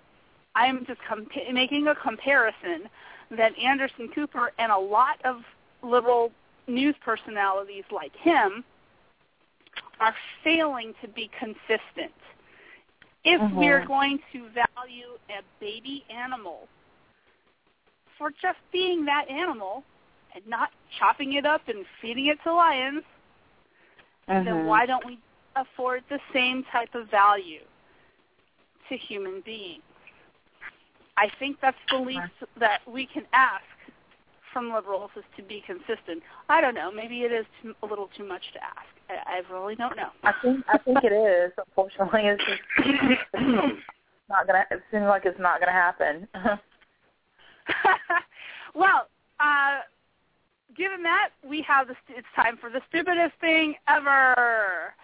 [0.54, 2.88] I'm just compa- making a comparison
[3.30, 5.42] that Anderson Cooper and a lot of
[5.82, 6.30] liberal
[6.66, 8.62] news personalities like him
[10.00, 10.14] are
[10.44, 12.12] failing to be consistent.
[13.24, 13.54] If Mhm.
[13.54, 16.68] we're going to value a baby animal
[18.22, 19.82] for just being that animal
[20.32, 23.02] and not chopping it up and feeding it to lions,
[24.28, 24.64] then Mhm.
[24.66, 25.18] why don't we
[25.56, 27.66] afford the same type of value
[28.88, 29.82] to human beings?
[31.16, 33.64] I think that's the least that we can ask
[34.52, 36.22] from liberals is to be consistent.
[36.48, 36.92] I don't know.
[36.92, 38.86] Maybe it is too, a little too much to ask.
[39.10, 40.12] I, I really don't know.
[40.22, 41.52] I think I think it is.
[41.58, 44.64] Unfortunately, it's just it's not gonna.
[44.70, 46.28] It seems like it's not gonna happen.
[48.74, 49.08] well,
[49.40, 49.80] uh,
[50.76, 54.94] given that, we have the, it's time for the stupidest thing ever.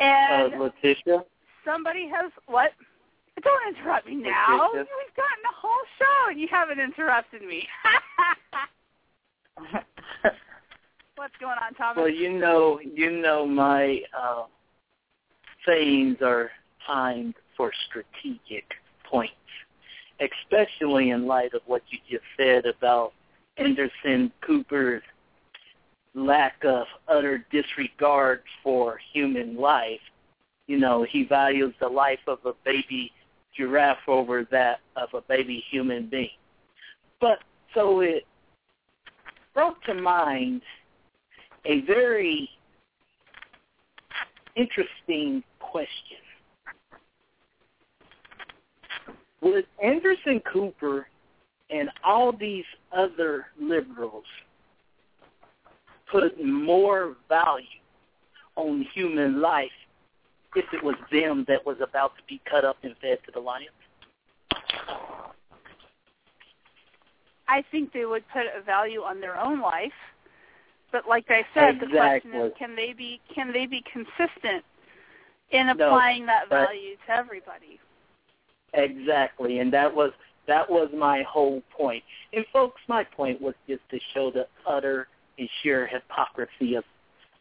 [0.00, 1.24] And Uh, Letitia?
[1.64, 2.72] somebody has what?
[3.42, 4.68] Don't interrupt me now.
[4.72, 4.78] Letitia?
[4.78, 7.66] We've gotten the whole show and you haven't interrupted me.
[11.16, 11.96] What's going on, Thomas?
[11.96, 14.44] Well, you know, you know my uh,
[15.66, 16.50] sayings are
[16.86, 18.64] timed for strategic
[19.04, 19.32] points,
[20.20, 23.12] especially in light of what you just said about
[23.56, 25.02] Anderson Cooper's
[26.14, 30.00] lack of utter disregard for human life.
[30.66, 33.12] You know, he values the life of a baby
[33.56, 36.28] giraffe over that of a baby human being.
[37.20, 37.38] But
[37.74, 38.24] so it
[39.54, 40.62] brought to mind
[41.64, 42.48] a very
[44.56, 46.18] interesting question.
[49.40, 51.06] Would Anderson Cooper
[51.70, 52.64] and all these
[52.96, 54.24] other liberals
[56.10, 57.66] put more value
[58.56, 59.70] on human life
[60.56, 63.40] if it was them that was about to be cut up and fed to the
[63.40, 63.68] lions?
[67.48, 69.92] I think they would put a value on their own life.
[70.92, 74.64] But like I said, the question is can they be can they be consistent
[75.50, 77.78] in No, applying that value to everybody?
[78.74, 80.12] Exactly, and that was
[80.46, 82.02] that was my whole point.
[82.32, 85.08] And folks, my point was just to show the utter
[85.38, 86.84] and sheer hypocrisy of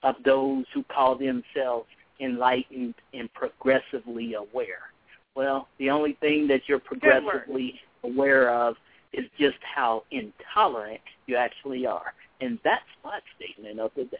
[0.04, 1.88] of those who call themselves
[2.20, 4.92] enlightened and progressively aware.
[5.36, 8.76] Well, the only thing that you're progressively aware of
[9.14, 12.14] is just how intolerant you actually are.
[12.42, 14.18] And that's my statement of the day.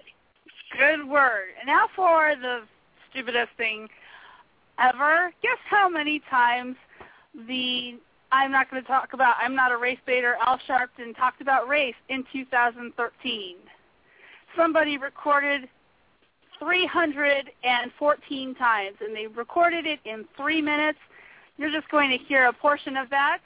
[0.78, 1.50] Good word.
[1.60, 2.62] And now for the
[3.10, 3.88] stupidest thing
[4.80, 5.32] ever.
[5.42, 6.76] Guess how many times
[7.48, 8.00] the
[8.32, 11.68] I'm not going to talk about I'm not a race baiter Al Sharpton talked about
[11.68, 13.56] race in 2013.
[14.56, 15.70] Somebody recorded
[16.60, 20.98] 314 times and they recorded it in 3 minutes.
[21.58, 23.40] You're just going to hear a portion of that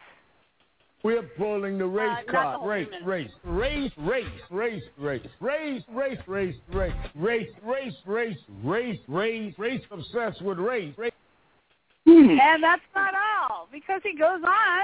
[1.04, 2.68] We're pulling the race Uh, card.
[2.68, 9.54] Race, race, race, race, race, race, race, race, race, race, race, race, race, race, race,
[9.58, 10.98] race, obsessed with race.
[10.98, 11.12] race.
[12.12, 12.38] Hmm.
[12.38, 14.84] And that's not all, because he goes on.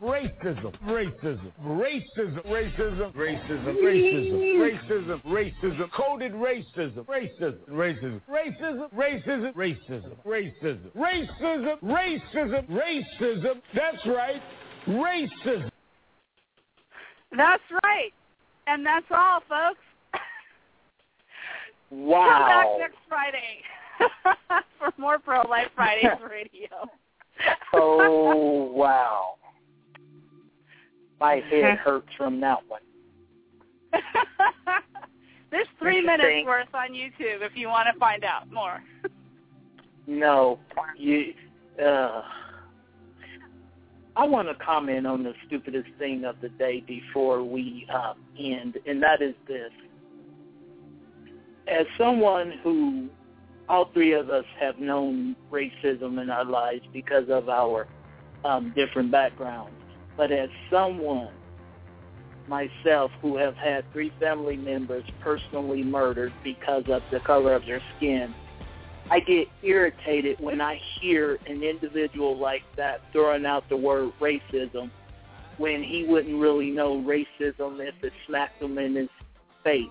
[0.00, 9.52] racism, racism, racism, racism, racism, racism, racism, racism, racism, coded racism, racism, racism, racism, racism,
[9.54, 13.62] racism, racism, racism, racism, racism.
[13.74, 14.42] That's right,
[14.88, 15.70] racism.
[17.36, 18.12] That's right.
[18.66, 19.80] And that's all, folks.
[21.90, 22.26] Wow.
[22.26, 23.62] Come back next Friday
[24.78, 26.88] for more Pro Life Fridays radio.
[27.72, 29.35] Oh wow.
[31.20, 32.80] My head hurts from that one.
[35.50, 38.82] There's three minutes worth on YouTube if you want to find out more.
[40.06, 40.58] No,
[40.96, 41.32] you.
[41.82, 42.22] Uh,
[44.16, 48.78] I want to comment on the stupidest thing of the day before we uh, end,
[48.86, 49.70] and that is this.
[51.68, 53.08] As someone who,
[53.68, 57.88] all three of us have known racism in our lives because of our
[58.44, 59.74] um, different backgrounds,
[60.16, 61.32] but as someone
[62.48, 67.82] myself who have had three family members personally murdered because of the color of their
[67.96, 68.34] skin,
[69.10, 74.90] I get irritated when I hear an individual like that throwing out the word racism
[75.58, 79.08] when he wouldn't really know racism if it smacked him in his
[79.64, 79.84] face.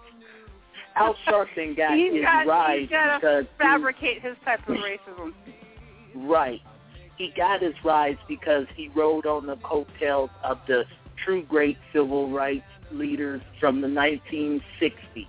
[0.95, 4.76] Al Sharpton got he's his got, rise he's got because to fabricate his type of
[4.76, 5.34] racism.
[6.15, 6.61] Right.
[7.18, 10.86] He got his rise because he rode on the coattails of the
[11.24, 15.28] true great civil rights leaders from the 1960s.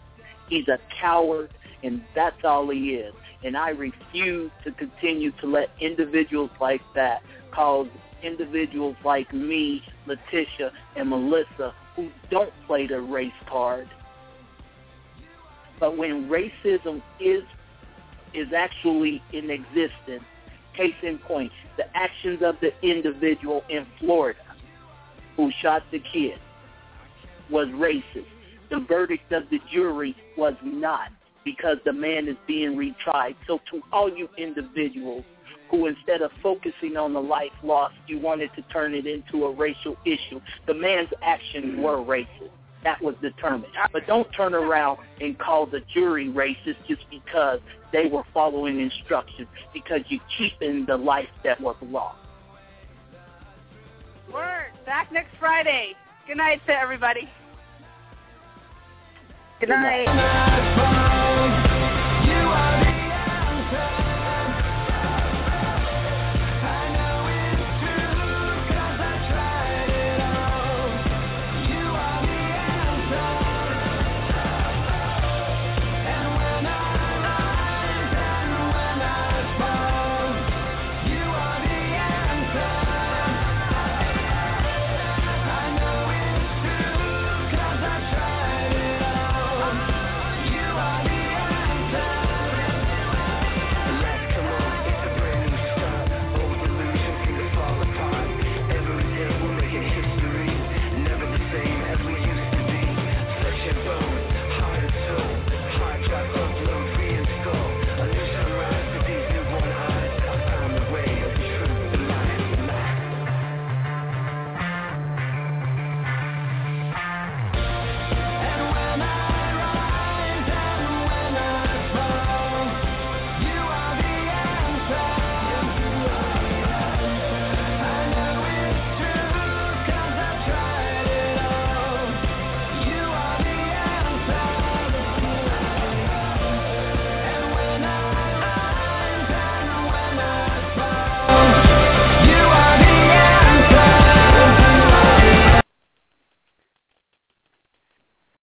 [0.49, 1.51] He's a coward,
[1.83, 3.15] and that's all he is.
[3.45, 7.23] And I refuse to continue to let individuals like that
[7.53, 7.89] cause
[8.23, 13.89] individuals like me, Letitia, and Melissa, who don't play the race card.
[15.79, 17.43] But when racism is
[18.35, 20.25] is actually in existence,
[20.77, 24.41] case in point, the actions of the individual in Florida
[25.37, 26.39] who shot the kid
[27.51, 28.27] was racist.
[28.71, 31.11] The verdict of the jury was not
[31.45, 33.37] because the man is being retried.
[33.47, 35.25] So to all you individuals
[35.71, 39.53] who instead of focusing on the life lost, you wanted to turn it into a
[39.53, 42.51] racial issue, the man's actions were racist.
[42.87, 43.73] That was determined.
[43.93, 47.59] But don't turn around and call the jury racist just because
[47.93, 52.17] they were following instructions because you cheapened the life that was lost.
[54.33, 54.71] Word.
[54.85, 55.95] Back next Friday.
[56.29, 57.29] Good night to everybody.
[59.59, 61.25] Good night.